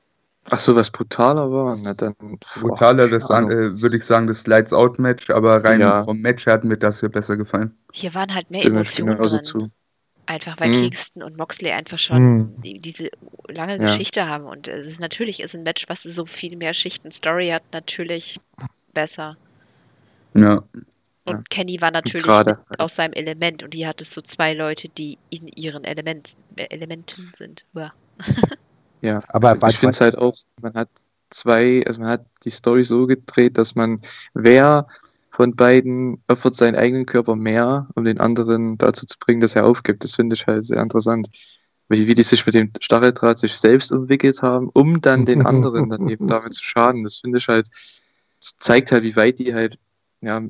Ach 0.49 0.59
so, 0.59 0.75
was 0.75 0.89
brutaler 0.89 1.51
war? 1.51 1.77
Na 1.81 1.93
dann, 1.93 2.15
brutaler, 2.39 3.09
das 3.09 3.29
äh, 3.29 3.81
würde 3.81 3.97
ich 3.97 4.05
sagen, 4.05 4.27
das 4.27 4.47
Lights 4.47 4.71
Out 4.71 4.97
Match, 4.97 5.29
aber 5.29 5.63
rein 5.63 5.81
ja. 5.81 6.03
vom 6.03 6.21
Match 6.21 6.45
hat 6.45 6.63
mir 6.63 6.77
das 6.77 7.01
hier 7.01 7.09
besser 7.09 7.35
gefallen. 7.35 7.77
Hier 7.91 8.13
waren 8.13 8.33
halt 8.33 8.49
mehr 8.49 8.61
Stimme 8.61 8.77
Emotionen 8.77 9.21
drin. 9.21 9.43
Zu. 9.43 9.71
Einfach 10.25 10.59
weil 10.59 10.73
hm. 10.73 10.81
Kingston 10.81 11.23
und 11.23 11.37
Moxley 11.37 11.71
einfach 11.71 11.99
schon 11.99 12.53
die, 12.61 12.79
diese 12.79 13.09
lange 13.47 13.73
ja. 13.73 13.79
Geschichte 13.79 14.27
haben. 14.27 14.45
Und 14.45 14.67
es 14.67 14.85
ist 14.85 14.99
natürlich 14.99 15.41
ist 15.41 15.55
ein 15.55 15.63
Match, 15.63 15.85
was 15.89 16.03
so 16.03 16.25
viel 16.25 16.55
mehr 16.55 16.73
Schichten 16.73 17.11
Story 17.11 17.49
hat, 17.49 17.63
natürlich 17.73 18.39
besser. 18.93 19.37
Ja. 20.33 20.63
Und 21.25 21.35
ja. 21.35 21.43
Kenny 21.49 21.81
war 21.81 21.91
natürlich 21.91 22.25
Gerade. 22.25 22.59
aus 22.77 22.95
seinem 22.95 23.13
Element 23.13 23.63
und 23.63 23.73
hier 23.73 23.89
hattest 23.89 24.15
du 24.15 24.21
zwei 24.21 24.53
Leute, 24.53 24.87
die 24.87 25.17
in 25.29 25.47
ihren 25.47 25.83
Element, 25.83 26.35
Elementen 26.55 27.31
sind. 27.35 27.65
Ja. 27.73 27.91
Ja, 29.01 29.21
aber 29.29 29.49
also 29.49 29.67
ich 29.67 29.77
finde 29.77 29.91
es 29.91 30.01
halt 30.01 30.17
auch, 30.17 30.35
man 30.61 30.73
hat 30.73 30.89
zwei, 31.29 31.83
also 31.85 31.99
man 32.01 32.09
hat 32.09 32.25
die 32.43 32.49
Story 32.49 32.83
so 32.83 33.05
gedreht, 33.07 33.57
dass 33.57 33.75
man, 33.75 33.99
wer 34.33 34.87
von 35.31 35.55
beiden 35.55 36.23
opfert 36.27 36.55
seinen 36.55 36.75
eigenen 36.75 37.05
Körper 37.05 37.35
mehr, 37.35 37.87
um 37.95 38.05
den 38.05 38.19
anderen 38.19 38.77
dazu 38.77 39.05
zu 39.05 39.17
bringen, 39.19 39.41
dass 39.41 39.55
er 39.55 39.65
aufgibt. 39.65 40.03
Das 40.03 40.15
finde 40.15 40.35
ich 40.35 40.47
halt 40.47 40.65
sehr 40.65 40.81
interessant. 40.81 41.27
Wie, 41.89 42.07
wie 42.07 42.15
die 42.15 42.23
sich 42.23 42.45
mit 42.45 42.55
dem 42.55 42.71
Stacheldraht 42.81 43.39
sich 43.39 43.55
selbst 43.55 43.91
umwickelt 43.91 44.41
haben, 44.41 44.69
um 44.69 44.99
dann 44.99 45.25
den 45.25 45.45
anderen 45.45 45.89
dann 45.89 46.09
eben 46.09 46.27
damit 46.27 46.53
zu 46.53 46.63
schaden. 46.63 47.03
Das 47.03 47.17
finde 47.17 47.37
ich 47.37 47.47
halt, 47.47 47.67
das 47.67 48.55
zeigt 48.59 48.91
halt, 48.91 49.03
wie 49.03 49.15
weit 49.15 49.39
die 49.39 49.53
halt 49.53 49.77
ja, 50.21 50.41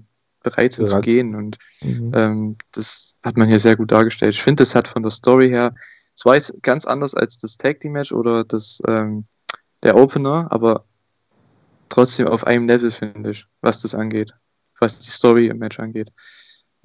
bereit 0.44 0.74
sind 0.74 0.88
ja. 0.88 0.96
zu 0.96 1.02
gehen. 1.02 1.36
Und 1.36 1.58
mhm. 1.82 2.12
ähm, 2.16 2.58
das 2.72 3.16
hat 3.26 3.38
man 3.38 3.48
hier 3.48 3.60
sehr 3.60 3.76
gut 3.76 3.92
dargestellt. 3.92 4.34
Ich 4.34 4.42
finde, 4.42 4.62
das 4.62 4.76
hat 4.76 4.88
von 4.88 5.04
der 5.04 5.12
Story 5.12 5.50
her 5.50 5.74
es 6.18 6.26
war 6.26 6.34
jetzt 6.34 6.64
ganz 6.64 6.86
anders 6.86 7.14
als 7.14 7.38
das 7.38 7.58
Tag 7.58 7.80
Team 7.80 7.92
Match 7.92 8.12
oder 8.12 8.44
das, 8.44 8.82
ähm, 8.88 9.26
der 9.84 9.96
Opener, 9.96 10.48
aber 10.50 10.84
trotzdem 11.90 12.28
auf 12.28 12.46
einem 12.48 12.68
Level, 12.68 12.90
finde 12.90 13.30
ich, 13.30 13.46
was 13.62 13.82
das 13.84 13.94
angeht. 13.94 14.34
Was 14.80 15.00
die 15.00 15.12
Story 15.12 15.48
im 15.48 15.60
Match 15.60 15.80
angeht. 15.80 16.12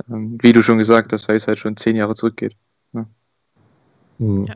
Ähm, 0.09 0.39
wie 0.43 0.53
du 0.53 0.63
schon 0.63 0.79
gesagt 0.79 1.13
hast, 1.13 1.29
weil 1.29 1.37
es 1.37 1.49
halt 1.49 1.59
schon 1.59 1.77
zehn 1.77 1.97
Jahre 1.97 2.15
zurückgeht. 2.15 2.57
Ne? 2.93 3.07
Mhm. 4.19 4.47
Ja. 4.47 4.55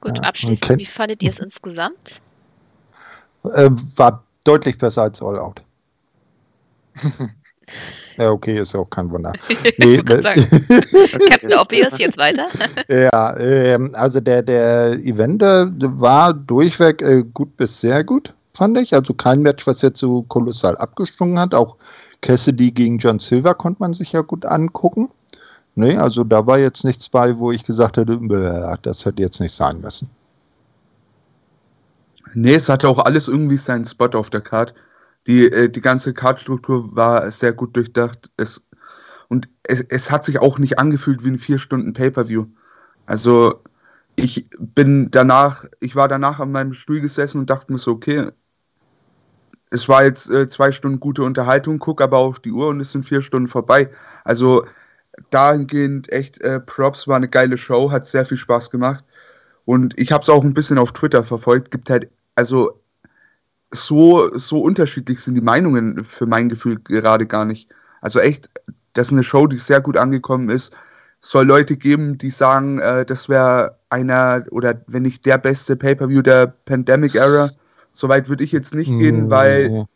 Gut, 0.00 0.18
ja, 0.18 0.24
abschließend, 0.24 0.70
okay. 0.70 0.80
wie 0.80 0.86
fandet 0.86 1.22
ihr 1.22 1.30
es 1.30 1.38
insgesamt? 1.38 2.20
Äh, 3.44 3.70
war 3.96 4.24
deutlich 4.42 4.78
besser 4.78 5.02
als 5.02 5.22
All 5.22 5.38
Out. 5.38 5.62
Ja, 8.16 8.30
okay, 8.30 8.58
ist 8.58 8.74
ja 8.74 8.80
auch 8.80 8.90
kein 8.90 9.10
Wunder. 9.10 9.32
Nee, 9.78 9.94
äh, 9.94 10.02
Captain 10.02 11.54
Obvious, 11.58 11.98
jetzt 11.98 12.18
weiter. 12.18 12.48
ja, 12.88 13.36
ähm, 13.38 13.94
also 13.94 14.20
der, 14.20 14.42
der 14.42 14.92
Event 14.92 15.42
äh, 15.42 15.66
war 15.78 16.34
durchweg 16.34 17.00
äh, 17.02 17.24
gut 17.32 17.56
bis 17.56 17.80
sehr 17.80 18.04
gut, 18.04 18.34
fand 18.54 18.76
ich. 18.78 18.92
Also 18.92 19.14
kein 19.14 19.40
Match, 19.40 19.66
was 19.66 19.80
jetzt 19.82 20.00
so 20.00 20.22
kolossal 20.22 20.76
abgestungen 20.76 21.38
hat. 21.38 21.54
Auch 21.54 21.76
Cassidy 22.20 22.70
gegen 22.70 22.98
John 22.98 23.18
Silver 23.18 23.54
konnte 23.54 23.80
man 23.80 23.94
sich 23.94 24.12
ja 24.12 24.20
gut 24.20 24.44
angucken. 24.44 25.08
Nee, 25.74 25.96
also 25.96 26.24
da 26.24 26.46
war 26.46 26.58
jetzt 26.58 26.84
nichts 26.84 27.08
bei, 27.08 27.38
wo 27.38 27.52
ich 27.52 27.64
gesagt 27.64 27.96
hätte, 27.96 28.18
das 28.82 29.04
hätte 29.06 29.22
jetzt 29.22 29.40
nicht 29.40 29.54
sein 29.54 29.80
müssen. 29.80 30.10
Nee, 32.34 32.54
es 32.54 32.68
hatte 32.68 32.88
auch 32.88 32.98
alles 32.98 33.28
irgendwie 33.28 33.56
seinen 33.56 33.84
Spot 33.84 34.10
auf 34.14 34.30
der 34.30 34.40
Karte. 34.40 34.74
Die, 35.30 35.44
äh, 35.44 35.68
die 35.68 35.80
ganze 35.80 36.12
Kartstruktur 36.12 36.96
war 36.96 37.30
sehr 37.30 37.52
gut 37.52 37.76
durchdacht. 37.76 38.32
Es, 38.36 38.66
und 39.28 39.48
es, 39.62 39.80
es 39.88 40.10
hat 40.10 40.24
sich 40.24 40.40
auch 40.40 40.58
nicht 40.58 40.80
angefühlt 40.80 41.22
wie 41.24 41.28
ein 41.28 41.38
vier 41.38 41.60
Stunden 41.60 41.92
Pay-Per-View. 41.92 42.46
Also 43.06 43.62
ich 44.16 44.48
bin 44.58 45.12
danach, 45.12 45.66
ich 45.78 45.94
war 45.94 46.08
danach 46.08 46.40
an 46.40 46.50
meinem 46.50 46.74
Stuhl 46.74 47.00
gesessen 47.00 47.38
und 47.38 47.48
dachte 47.48 47.70
mir 47.70 47.78
so, 47.78 47.92
okay, 47.92 48.32
es 49.70 49.88
war 49.88 50.02
jetzt 50.02 50.28
äh, 50.30 50.48
zwei 50.48 50.72
Stunden 50.72 50.98
gute 50.98 51.22
Unterhaltung, 51.22 51.78
guck 51.78 52.00
aber 52.02 52.18
auf 52.18 52.40
die 52.40 52.50
Uhr 52.50 52.66
und 52.66 52.80
es 52.80 52.90
sind 52.90 53.04
vier 53.04 53.22
Stunden 53.22 53.46
vorbei. 53.46 53.88
Also 54.24 54.66
dahingehend 55.30 56.12
echt 56.12 56.40
äh, 56.40 56.58
Props, 56.58 57.06
war 57.06 57.18
eine 57.18 57.28
geile 57.28 57.56
Show, 57.56 57.92
hat 57.92 58.08
sehr 58.08 58.26
viel 58.26 58.36
Spaß 58.36 58.72
gemacht. 58.72 59.04
Und 59.64 59.96
ich 59.96 60.10
habe 60.10 60.24
es 60.24 60.28
auch 60.28 60.42
ein 60.42 60.54
bisschen 60.54 60.78
auf 60.78 60.90
Twitter 60.90 61.22
verfolgt. 61.22 61.70
Gibt 61.70 61.88
halt, 61.88 62.10
also 62.34 62.79
so, 63.72 64.36
so 64.36 64.60
unterschiedlich 64.60 65.20
sind 65.20 65.34
die 65.34 65.40
Meinungen 65.40 66.04
für 66.04 66.26
mein 66.26 66.48
Gefühl 66.48 66.80
gerade 66.80 67.26
gar 67.26 67.44
nicht. 67.44 67.68
Also 68.00 68.18
echt, 68.18 68.50
das 68.94 69.08
ist 69.08 69.12
eine 69.12 69.24
Show, 69.24 69.46
die 69.46 69.58
sehr 69.58 69.80
gut 69.80 69.96
angekommen 69.96 70.50
ist. 70.50 70.74
Es 71.22 71.28
soll 71.28 71.46
Leute 71.46 71.76
geben, 71.76 72.18
die 72.18 72.30
sagen, 72.30 72.78
äh, 72.78 73.04
das 73.04 73.28
wäre 73.28 73.76
einer 73.90 74.44
oder 74.50 74.80
wenn 74.86 75.02
nicht 75.02 75.26
der 75.26 75.38
beste 75.38 75.76
Pay-per-View 75.76 76.22
der 76.22 76.46
Pandemic 76.46 77.14
Era. 77.14 77.50
Soweit 77.92 78.28
würde 78.28 78.44
ich 78.44 78.52
jetzt 78.52 78.74
nicht 78.74 78.88
gehen, 78.88 79.26
mm. 79.26 79.30
weil 79.30 79.86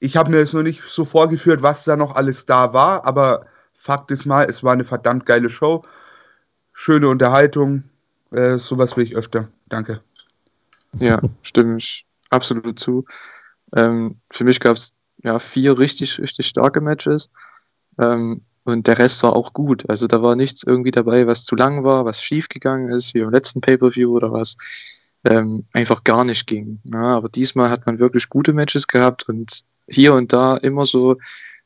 ich 0.00 0.16
habe 0.16 0.30
mir 0.30 0.38
jetzt 0.38 0.52
nur 0.52 0.62
nicht 0.62 0.82
so 0.82 1.04
vorgeführt, 1.04 1.62
was 1.62 1.84
da 1.84 1.96
noch 1.96 2.14
alles 2.14 2.44
da 2.44 2.72
war. 2.72 3.04
Aber 3.06 3.46
Fakt 3.72 4.10
ist 4.10 4.26
mal, 4.26 4.44
es 4.44 4.62
war 4.62 4.72
eine 4.72 4.84
verdammt 4.84 5.26
geile 5.26 5.48
Show, 5.48 5.84
schöne 6.72 7.08
Unterhaltung. 7.08 7.84
Äh, 8.32 8.58
sowas 8.58 8.96
will 8.96 9.04
ich 9.04 9.16
öfter. 9.16 9.48
Danke. 9.68 10.00
Ja, 10.98 11.20
stimme 11.42 11.76
ich 11.76 12.06
absolut 12.30 12.78
zu. 12.78 13.04
Ähm, 13.76 14.20
für 14.30 14.44
mich 14.44 14.60
gab 14.60 14.76
es 14.76 14.94
ja 15.22 15.38
vier 15.38 15.78
richtig, 15.78 16.18
richtig 16.18 16.46
starke 16.46 16.80
Matches. 16.80 17.30
Ähm, 17.98 18.42
und 18.64 18.88
der 18.88 18.98
Rest 18.98 19.22
war 19.22 19.36
auch 19.36 19.52
gut. 19.52 19.88
Also 19.88 20.08
da 20.08 20.22
war 20.22 20.34
nichts 20.34 20.64
irgendwie 20.64 20.90
dabei, 20.90 21.26
was 21.26 21.44
zu 21.44 21.54
lang 21.54 21.84
war, 21.84 22.04
was 22.04 22.20
schief 22.20 22.48
gegangen 22.48 22.88
ist, 22.88 23.14
wie 23.14 23.20
im 23.20 23.30
letzten 23.30 23.60
Pay-Per-View 23.60 24.10
oder 24.10 24.32
was 24.32 24.56
ähm, 25.24 25.66
einfach 25.72 26.02
gar 26.02 26.24
nicht 26.24 26.46
ging. 26.46 26.80
Ja, 26.84 27.16
aber 27.16 27.28
diesmal 27.28 27.70
hat 27.70 27.86
man 27.86 28.00
wirklich 28.00 28.28
gute 28.28 28.52
Matches 28.52 28.88
gehabt 28.88 29.28
und 29.28 29.60
hier 29.88 30.14
und 30.14 30.32
da 30.32 30.56
immer 30.56 30.84
so 30.84 31.16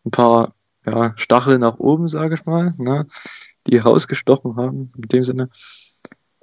ein 0.05 0.11
paar 0.11 0.55
ja, 0.87 1.15
Stachel 1.17 1.59
nach 1.59 1.79
oben, 1.79 2.09
sage 2.09 2.35
ich 2.35 2.45
mal, 2.45 2.75
ne, 2.77 3.07
die 3.67 3.79
rausgestochen 3.79 4.57
haben, 4.57 4.93
in 4.97 5.09
dem 5.09 5.25
Sinne. 5.25 5.49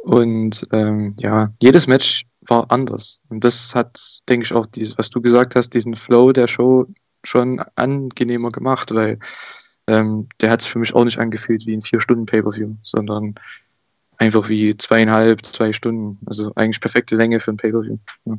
Und 0.07 0.65
ähm, 0.71 1.13
ja, 1.19 1.51
jedes 1.61 1.85
Match 1.85 2.23
war 2.47 2.71
anders. 2.71 3.19
Und 3.27 3.43
das 3.43 3.75
hat, 3.75 3.99
denke 4.29 4.45
ich, 4.45 4.53
auch 4.53 4.65
dieses, 4.65 4.97
was 4.97 5.09
du 5.09 5.19
gesagt 5.19 5.53
hast, 5.57 5.73
diesen 5.73 5.97
Flow 5.97 6.31
der 6.31 6.47
Show 6.47 6.87
schon 7.25 7.61
angenehmer 7.75 8.49
gemacht, 8.49 8.95
weil 8.95 9.19
ähm, 9.87 10.29
der 10.39 10.49
hat 10.49 10.61
es 10.61 10.67
für 10.67 10.79
mich 10.79 10.95
auch 10.95 11.03
nicht 11.03 11.19
angefühlt 11.19 11.65
wie 11.65 11.73
ein 11.75 11.81
vier 11.81 11.99
Stunden 11.99 12.25
Pay-per-View, 12.25 12.75
sondern 12.83 13.35
einfach 14.17 14.47
wie 14.47 14.77
zweieinhalb, 14.77 15.45
zwei 15.45 15.73
Stunden. 15.73 16.25
Also 16.25 16.53
eigentlich 16.55 16.79
perfekte 16.79 17.17
Länge 17.17 17.41
für 17.41 17.51
ein 17.51 17.57
Pay-per-View. 17.57 17.97
Ja. 18.23 18.37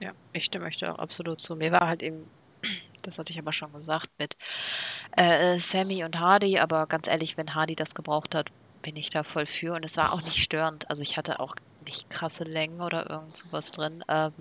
ja, 0.00 0.12
ich 0.32 0.46
stimme 0.46 0.64
euch 0.64 0.78
da 0.78 0.94
auch 0.94 0.98
absolut 0.98 1.42
zu. 1.42 1.56
Mir 1.56 1.72
war 1.72 1.86
halt 1.86 2.02
eben, 2.02 2.24
das 3.02 3.18
hatte 3.18 3.34
ich 3.34 3.38
aber 3.38 3.52
schon 3.52 3.74
gesagt, 3.74 4.08
mit 4.18 4.38
äh, 5.14 5.58
Sammy 5.58 6.04
und 6.04 6.18
Hardy, 6.18 6.58
aber 6.58 6.86
ganz 6.86 7.06
ehrlich, 7.06 7.36
wenn 7.36 7.54
Hardy 7.54 7.76
das 7.76 7.94
gebraucht 7.94 8.34
hat, 8.34 8.50
bin 8.82 8.96
ich 8.96 9.10
da 9.10 9.22
voll 9.22 9.46
für 9.46 9.74
und 9.74 9.84
es 9.84 9.96
war 9.96 10.12
auch 10.12 10.22
nicht 10.22 10.38
störend. 10.38 10.90
Also 10.90 11.02
ich 11.02 11.16
hatte 11.16 11.40
auch 11.40 11.56
nicht 11.86 12.10
krasse 12.10 12.44
Längen 12.44 12.80
oder 12.80 13.10
irgend 13.10 13.36
sowas 13.36 13.70
drin. 13.72 14.04
Ähm, 14.08 14.32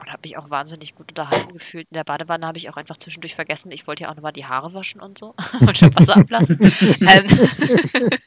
und 0.00 0.10
habe 0.10 0.20
mich 0.24 0.36
auch 0.38 0.48
wahnsinnig 0.48 0.94
gut 0.94 1.10
unterhalten 1.10 1.52
gefühlt. 1.52 1.86
In 1.90 1.94
der 1.94 2.04
Badewanne 2.04 2.46
habe 2.46 2.58
ich 2.58 2.70
auch 2.70 2.76
einfach 2.76 2.96
zwischendurch 2.96 3.34
vergessen, 3.34 3.70
ich 3.70 3.86
wollte 3.86 4.04
ja 4.04 4.10
auch 4.10 4.16
nochmal 4.16 4.32
die 4.32 4.46
Haare 4.46 4.72
waschen 4.72 5.00
und 5.00 5.18
so 5.18 5.34
und 5.60 5.76
schon 5.76 5.94
Wasser 5.94 6.16
ablassen. 6.16 6.58
ähm, 6.60 7.26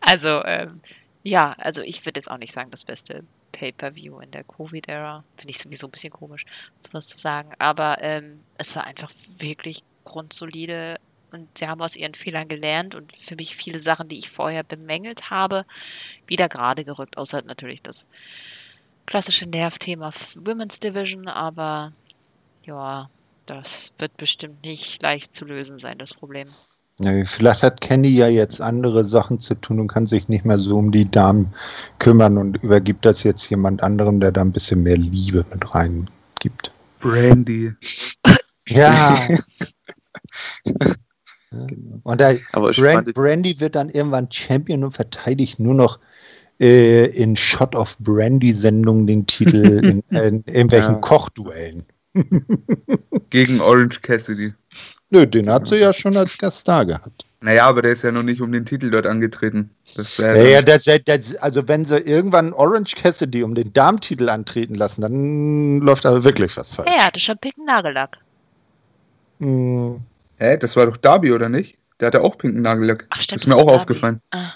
also, 0.00 0.42
ähm, 0.44 0.80
Ja, 1.22 1.52
also 1.58 1.82
ich 1.82 2.04
würde 2.06 2.18
jetzt 2.18 2.30
auch 2.30 2.38
nicht 2.38 2.52
sagen, 2.52 2.70
das 2.70 2.84
beste 2.84 3.24
Pay-Per-View 3.52 4.20
in 4.20 4.30
der 4.30 4.44
Covid-Ära. 4.44 5.24
Finde 5.36 5.50
ich 5.50 5.58
sowieso 5.58 5.88
ein 5.88 5.90
bisschen 5.90 6.12
komisch, 6.12 6.44
sowas 6.78 7.08
zu 7.08 7.18
sagen. 7.18 7.50
Aber 7.58 7.98
ähm, 8.00 8.40
es 8.56 8.74
war 8.76 8.84
einfach 8.84 9.10
wirklich 9.38 9.82
grundsolide 10.04 10.98
und 11.32 11.46
sie 11.56 11.68
haben 11.68 11.80
aus 11.80 11.96
ihren 11.96 12.14
Fehlern 12.14 12.48
gelernt 12.48 12.94
und 12.94 13.16
für 13.16 13.36
mich 13.36 13.56
viele 13.56 13.78
Sachen, 13.78 14.08
die 14.08 14.18
ich 14.18 14.30
vorher 14.30 14.62
bemängelt 14.62 15.30
habe, 15.30 15.64
wieder 16.26 16.48
gerade 16.48 16.84
gerückt. 16.84 17.16
Außer 17.16 17.42
natürlich 17.42 17.82
das 17.82 18.06
klassische 19.06 19.46
Nervthema 19.46 20.10
Women's 20.36 20.80
Division, 20.80 21.28
aber 21.28 21.92
ja, 22.64 23.08
das 23.46 23.92
wird 23.98 24.16
bestimmt 24.16 24.64
nicht 24.64 25.02
leicht 25.02 25.34
zu 25.34 25.44
lösen 25.44 25.78
sein, 25.78 25.98
das 25.98 26.14
Problem. 26.14 26.48
Ja, 27.00 27.24
vielleicht 27.24 27.62
hat 27.62 27.80
Kenny 27.80 28.08
ja 28.08 28.26
jetzt 28.26 28.60
andere 28.60 29.04
Sachen 29.04 29.38
zu 29.38 29.54
tun 29.54 29.78
und 29.78 29.88
kann 29.88 30.06
sich 30.06 30.28
nicht 30.28 30.44
mehr 30.44 30.58
so 30.58 30.76
um 30.76 30.90
die 30.90 31.08
Damen 31.08 31.54
kümmern 32.00 32.36
und 32.36 32.56
übergibt 32.62 33.04
das 33.04 33.22
jetzt 33.22 33.48
jemand 33.50 33.82
anderem, 33.82 34.18
der 34.18 34.32
da 34.32 34.40
ein 34.40 34.52
bisschen 34.52 34.82
mehr 34.82 34.96
Liebe 34.96 35.44
mit 35.50 35.74
reingibt. 35.74 36.72
Brandy. 36.98 37.72
Ja. 38.66 39.16
Genau. 41.50 42.00
Und 42.02 42.20
der 42.20 42.36
Brand, 42.52 43.14
Brandy 43.14 43.58
wird 43.60 43.74
dann 43.74 43.88
irgendwann 43.88 44.30
Champion 44.30 44.84
und 44.84 44.92
verteidigt 44.92 45.58
nur 45.58 45.74
noch 45.74 45.98
äh, 46.60 47.06
in 47.06 47.36
Shot 47.36 47.74
of 47.74 47.96
Brandy-Sendungen 47.98 49.06
den 49.06 49.26
Titel 49.26 49.64
in, 49.84 50.02
in 50.10 50.44
irgendwelchen 50.46 50.94
Ja. 50.94 51.00
Kochduellen. 51.00 51.86
Gegen 53.30 53.60
Orange 53.60 54.00
Cassidy. 54.02 54.52
Nö, 55.10 55.26
den 55.26 55.50
hat 55.50 55.68
sie 55.68 55.76
ja 55.76 55.92
schon 55.92 56.16
als 56.16 56.36
Gast 56.36 56.68
da 56.68 56.84
gehabt. 56.84 57.24
Naja, 57.40 57.68
aber 57.68 57.82
der 57.82 57.92
ist 57.92 58.02
ja 58.02 58.10
noch 58.10 58.24
nicht 58.24 58.40
um 58.40 58.50
den 58.50 58.66
Titel 58.66 58.90
dort 58.90 59.06
angetreten. 59.06 59.70
Das 59.94 60.18
wäre. 60.18 60.36
Ja, 60.38 60.48
ja, 60.50 60.62
das, 60.62 60.84
das, 60.84 61.00
das, 61.04 61.36
also 61.36 61.66
wenn 61.68 61.84
sie 61.84 61.98
irgendwann 61.98 62.52
Orange 62.52 62.94
Cassidy 62.96 63.44
um 63.44 63.54
den 63.54 63.72
Darmtitel 63.72 64.28
antreten 64.28 64.74
lassen, 64.74 65.02
dann 65.02 65.78
läuft 65.78 66.04
aber 66.04 66.24
wirklich 66.24 66.56
was 66.56 66.74
falsch. 66.74 66.90
Er 66.90 67.06
hatte 67.06 67.20
schon 67.20 67.38
pinken 67.38 67.64
Nagellack. 67.64 68.18
Hm, 69.38 70.00
Hä, 70.38 70.56
das 70.56 70.76
war 70.76 70.86
doch 70.86 70.96
Darby, 70.96 71.32
oder 71.32 71.48
nicht? 71.48 71.78
Der 72.00 72.06
hatte 72.08 72.20
auch 72.22 72.38
pinken 72.38 72.62
Nagellack. 72.62 73.06
Ach, 73.10 73.20
stimmt. 73.20 73.40
ist 73.40 73.46
mir 73.46 73.56
auch 73.56 73.66
Darby. 73.66 73.72
aufgefallen. 73.74 74.20
Ah, 74.30 74.52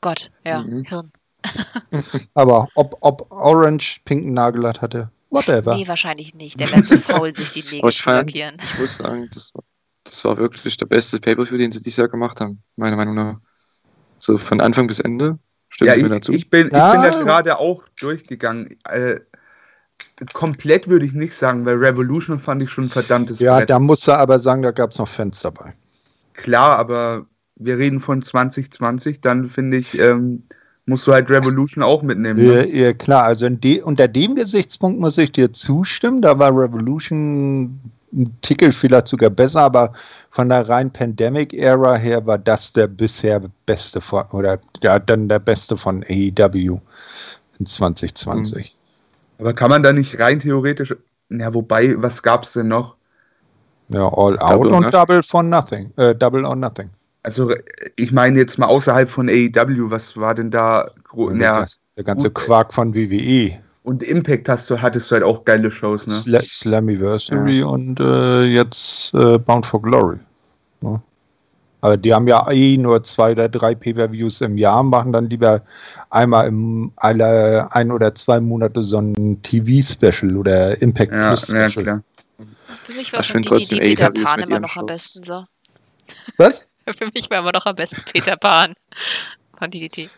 Gott, 0.00 0.30
ja, 0.44 0.62
Mhm. 0.62 0.84
Hirn. 0.84 1.12
aber 2.34 2.68
ob, 2.74 2.96
ob 3.00 3.30
Orange 3.30 4.00
pinken 4.04 4.32
Nagellack 4.32 4.80
hatte, 4.80 5.10
whatever. 5.30 5.74
Nee, 5.76 5.86
wahrscheinlich 5.88 6.34
nicht. 6.34 6.58
Der 6.60 6.70
wäre 6.70 6.82
zu 6.82 6.98
faul, 6.98 7.32
sich 7.32 7.50
die 7.52 7.62
Nägel 7.76 7.90
zu 7.92 8.10
lackieren. 8.10 8.56
ich 8.62 8.78
muss 8.78 8.96
sagen, 8.96 9.28
das 9.32 9.54
war, 9.54 9.62
das 10.04 10.24
war 10.24 10.36
wirklich 10.38 10.76
der 10.76 10.86
beste 10.86 11.18
Pay-Per-View, 11.20 11.58
den 11.58 11.70
sie 11.70 11.82
dieses 11.82 11.98
Jahr 11.98 12.08
gemacht 12.08 12.40
haben, 12.40 12.62
meiner 12.76 12.96
Meinung 12.96 13.14
nach. 13.14 13.36
So 14.18 14.36
von 14.38 14.60
Anfang 14.60 14.86
bis 14.86 15.00
Ende. 15.00 15.38
Stimmt 15.68 15.88
Ja, 15.90 15.96
mir 15.96 16.02
ich, 16.06 16.12
dazu. 16.12 16.32
ich, 16.32 16.50
bin, 16.50 16.66
ich 16.66 16.72
Ja. 16.72 16.92
bin 16.92 17.02
da 17.02 17.22
gerade 17.22 17.58
auch 17.58 17.84
durchgegangen. 18.00 18.76
Äh, 18.88 19.20
komplett 20.32 20.88
würde 20.88 21.06
ich 21.06 21.12
nicht 21.12 21.34
sagen, 21.34 21.64
weil 21.64 21.76
Revolution 21.76 22.38
fand 22.38 22.62
ich 22.62 22.70
schon 22.70 22.84
ein 22.84 22.90
verdammtes 22.90 23.40
Ja, 23.40 23.58
Brett. 23.58 23.70
da 23.70 23.78
musst 23.78 24.06
du 24.06 24.12
aber 24.12 24.38
sagen, 24.38 24.62
da 24.62 24.70
gab 24.70 24.90
es 24.92 24.98
noch 24.98 25.08
Fans 25.08 25.40
dabei. 25.40 25.72
Klar, 26.34 26.78
aber 26.78 27.26
wir 27.56 27.78
reden 27.78 28.00
von 28.00 28.22
2020, 28.22 29.20
dann 29.20 29.46
finde 29.46 29.78
ich, 29.78 29.98
ähm, 29.98 30.42
musst 30.86 31.06
du 31.06 31.12
halt 31.12 31.30
Revolution 31.30 31.82
auch 31.84 32.02
mitnehmen. 32.02 32.40
Ja, 32.40 32.62
Ne? 32.62 32.66
ja, 32.74 32.92
klar, 32.92 33.24
also 33.24 33.48
de, 33.48 33.82
unter 33.82 34.08
dem 34.08 34.34
Gesichtspunkt 34.34 35.00
muss 35.00 35.18
ich 35.18 35.32
dir 35.32 35.52
zustimmen. 35.52 36.22
Da 36.22 36.38
war 36.38 36.50
Revolution 36.56 37.78
ein 38.12 38.36
Tickel 38.42 38.72
vielleicht 38.72 39.08
sogar 39.08 39.30
besser, 39.30 39.60
aber 39.62 39.92
von 40.30 40.48
der 40.48 40.68
rein 40.68 40.92
Pandemic-Ära 40.92 41.96
her 41.96 42.26
war 42.26 42.38
das 42.38 42.72
der 42.72 42.86
bisher 42.88 43.42
beste 43.66 44.00
von, 44.00 44.24
oder 44.32 44.58
ja, 44.82 44.98
dann 44.98 45.28
der 45.28 45.38
beste 45.38 45.76
von 45.76 46.04
AEW 46.08 46.78
in 47.58 47.66
2020. 47.66 48.74
Aber 49.40 49.54
kann 49.54 49.70
man 49.70 49.82
da 49.82 49.92
nicht 49.92 50.20
rein 50.20 50.38
theoretisch, 50.38 50.94
ja, 51.30 51.54
wobei, 51.54 51.94
was 52.00 52.22
gab 52.22 52.44
es 52.44 52.52
denn 52.52 52.68
noch? 52.68 52.96
Ja, 53.88 54.06
All 54.06 54.38
Out 54.38 54.50
Double 54.50 54.72
und. 54.72 54.94
Double 54.94 55.22
for 55.22 55.42
Nothing. 55.42 55.92
Äh, 55.96 56.14
Double 56.14 56.44
or 56.44 56.54
Nothing. 56.54 56.90
Also, 57.22 57.52
ich 57.96 58.12
meine 58.12 58.38
jetzt 58.38 58.58
mal 58.58 58.66
außerhalb 58.66 59.10
von 59.10 59.28
AEW, 59.28 59.90
was 59.90 60.16
war 60.16 60.34
denn 60.34 60.50
da? 60.50 60.90
Ja, 61.38 61.66
der 61.96 62.04
ganze 62.04 62.30
gut. 62.30 62.44
Quark 62.44 62.72
von 62.72 62.94
WWE. 62.94 63.58
und 63.82 64.02
Impact 64.02 64.48
hast 64.48 64.70
du, 64.70 64.80
hattest 64.80 65.10
du 65.10 65.14
halt 65.14 65.24
auch 65.24 65.44
geile 65.44 65.70
Shows, 65.70 66.06
ne? 66.06 66.14
Sla 66.14 66.40
Slammiversary 66.40 67.62
und 67.62 67.98
äh, 68.00 68.44
jetzt 68.44 69.12
äh, 69.14 69.38
Bound 69.38 69.66
for 69.66 69.82
Glory. 69.82 70.18
Ja. 70.82 71.02
Aber 71.80 71.96
die 71.96 72.12
haben 72.12 72.28
ja 72.28 72.50
eh 72.50 72.76
nur 72.76 73.02
zwei 73.02 73.32
oder 73.32 73.48
drei 73.48 73.74
Pay-Per-Views 73.74 74.40
im 74.42 74.58
Jahr, 74.58 74.82
machen 74.82 75.12
dann 75.12 75.30
lieber 75.30 75.62
einmal 76.10 76.48
im 76.48 76.92
alle 76.96 77.72
ein 77.72 77.90
oder 77.90 78.14
zwei 78.14 78.40
Monate 78.40 78.84
so 78.84 78.98
ein 78.98 79.40
TV-Special 79.42 80.36
oder 80.36 80.80
Impact 80.82 81.12
Ja, 81.12 81.28
Plus 81.28 81.48
ja, 81.48 81.68
Special. 81.68 81.84
klar. 81.84 82.02
Für 82.84 82.92
mich 82.92 83.12
war 83.12 83.22
schon 83.22 83.42
die, 83.42 83.48
trotzdem 83.48 83.80
die 83.80 83.88
Peter 83.88 84.10
Pan 84.10 84.40
immer 84.40 84.60
noch 84.60 84.76
am 84.76 84.86
besten 84.86 85.22
so. 85.24 85.44
Was? 86.36 86.66
Für 86.96 87.08
mich 87.14 87.30
war 87.30 87.38
immer 87.38 87.52
noch 87.52 87.66
am 87.66 87.76
besten 87.76 88.02
Peter 88.10 88.36
Pan 88.36 88.74
von 89.56 89.70
DDT. 89.70 90.10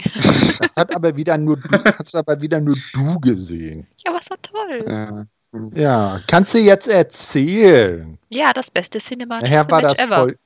Das 0.58 0.74
hat 0.76 0.94
aber 0.94 1.14
wieder 1.14 1.36
nur 1.36 1.56
du, 1.56 1.84
hast 1.84 2.14
aber 2.14 2.40
wieder 2.40 2.60
nur 2.60 2.76
du 2.94 3.20
gesehen. 3.20 3.86
Ja, 4.06 4.14
was 4.14 4.26
so 4.26 4.34
toll. 4.40 4.84
Ja. 4.86 5.26
Ja, 5.74 6.20
kannst 6.28 6.54
du 6.54 6.58
jetzt 6.58 6.88
erzählen? 6.88 8.18
Ja, 8.30 8.54
das 8.54 8.70
beste 8.70 8.98
cinematische 9.00 9.66
Match 9.68 9.98
ever. 9.98 10.16
voll, 10.16 10.38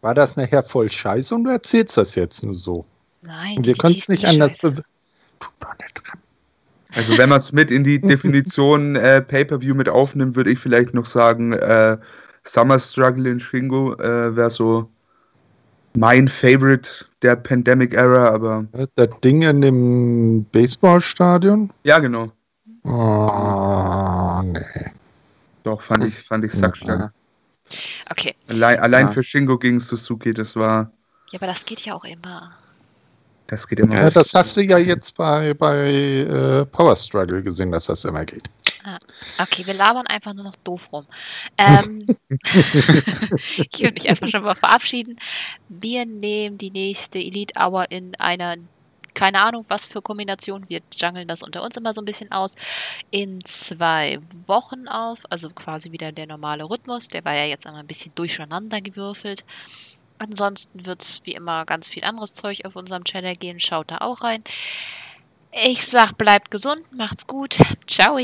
war 0.00 0.14
das 0.14 0.36
nachher 0.36 0.62
voll 0.62 0.90
scheiße 0.90 1.34
und 1.34 1.44
du 1.44 1.50
erzählst 1.50 1.96
das 1.96 2.14
jetzt 2.14 2.42
nur 2.42 2.54
so. 2.54 2.84
Nein, 3.22 3.58
Und 3.58 3.66
wir 3.66 3.74
können 3.74 3.94
es 3.96 4.08
nicht 4.08 4.24
anders 4.26 4.60
be-. 4.60 4.82
Also 6.96 7.16
wenn 7.18 7.28
man 7.28 7.38
es 7.38 7.52
mit 7.52 7.70
in 7.70 7.84
die 7.84 8.00
Definition 8.00 8.96
äh, 8.96 9.22
Pay-Per-View 9.22 9.74
mit 9.74 9.88
aufnimmt, 9.88 10.36
würde 10.36 10.50
ich 10.50 10.58
vielleicht 10.58 10.94
noch 10.94 11.06
sagen, 11.06 11.52
äh, 11.52 11.98
Summer 12.44 12.78
Struggle 12.78 13.30
in 13.30 13.40
Shingo 13.40 13.94
äh, 13.94 14.34
wäre 14.34 14.50
so 14.50 14.88
mein 15.94 16.28
Favorite 16.28 16.88
der 17.22 17.36
Pandemic 17.36 17.94
Era, 17.94 18.30
aber 18.30 18.64
Das 18.72 19.08
Ding 19.22 19.42
in 19.42 19.60
dem 19.60 20.44
Baseballstadion? 20.52 21.70
ja 21.84 21.98
genau. 21.98 22.32
Oh, 22.82 24.40
nee. 24.42 24.90
Doch, 25.64 25.82
fand 25.82 26.04
ich, 26.06 26.14
fand 26.14 26.44
ich 26.44 26.52
sackstark. 26.52 27.12
Okay, 28.10 28.34
Allein, 28.48 28.78
allein 28.80 29.06
Ja. 29.06 29.12
für 29.12 29.22
Shingo 29.22 29.58
gegen 29.58 29.78
Suzuki, 29.80 30.32
das 30.34 30.56
war, 30.56 30.90
ja, 31.32 31.38
aber 31.38 31.46
das 31.46 31.64
geht 31.64 31.80
ja 31.80 31.94
auch 31.94 32.04
immer. 32.04 32.52
das 33.46 33.66
geht 33.66 33.80
immer. 33.80 33.94
Ja, 33.94 34.10
das 34.10 34.32
hast 34.34 34.56
du 34.56 34.62
ja 34.62 34.78
jetzt 34.78 35.14
bei, 35.16 35.54
bei 35.54 35.76
äh, 35.90 36.66
Power 36.66 36.96
Struggle 36.96 37.42
gesehen, 37.42 37.70
dass 37.72 37.86
das 37.86 38.04
immer 38.04 38.24
geht. 38.24 38.48
Okay, 39.38 39.66
wir 39.66 39.74
labern 39.74 40.06
einfach 40.06 40.32
nur 40.32 40.44
noch 40.44 40.56
doof 40.56 40.88
rum. 40.92 41.06
Ähm, 41.58 42.06
ich 42.30 43.80
würde 43.80 43.92
mich 43.94 44.08
einfach 44.08 44.28
schon 44.28 44.42
mal 44.42 44.54
verabschieden. 44.54 45.18
Wir 45.68 46.06
nehmen 46.06 46.56
die 46.58 46.70
nächste 46.70 47.18
Elite 47.18 47.54
Hour 47.60 47.90
in 47.90 48.14
einer, 48.16 48.56
keine 49.14 49.40
Ahnung, 49.42 49.64
was 49.68 49.86
für 49.86 50.02
Kombination. 50.02 50.64
Wir 50.68 50.80
jungeln 50.96 51.28
das 51.28 51.42
unter 51.42 51.62
uns 51.62 51.76
immer 51.76 51.92
so 51.92 52.00
ein 52.00 52.04
bisschen 52.04 52.30
aus. 52.32 52.54
In 53.10 53.44
zwei 53.44 54.18
Wochen 54.46 54.88
auf, 54.88 55.20
also 55.30 55.50
quasi 55.50 55.92
wieder 55.92 56.12
der 56.12 56.26
normale 56.26 56.64
Rhythmus. 56.64 57.08
Der 57.08 57.24
war 57.24 57.34
ja 57.34 57.44
jetzt 57.44 57.66
einmal 57.66 57.82
ein 57.82 57.86
bisschen 57.86 58.14
durcheinander 58.14 58.80
gewürfelt. 58.80 59.44
Ansonsten 60.18 60.84
wird 60.84 61.02
es 61.02 61.22
wie 61.24 61.32
immer 61.32 61.64
ganz 61.64 61.88
viel 61.88 62.04
anderes 62.04 62.34
Zeug 62.34 62.64
auf 62.64 62.76
unserem 62.76 63.04
Channel 63.04 63.36
gehen. 63.36 63.58
Schaut 63.58 63.90
da 63.90 63.98
auch 63.98 64.22
rein. 64.22 64.44
Ich 65.52 65.86
sag, 65.86 66.12
bleibt 66.16 66.50
gesund, 66.50 66.92
macht's 66.92 67.26
gut. 67.26 67.56
Ciao. 67.86 68.18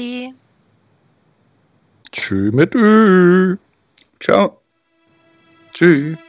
Tschö 2.12 2.50
mit 2.52 2.74
Ö. 2.74 3.56
Ciao. 4.20 4.60
Tschüss. 5.72 6.25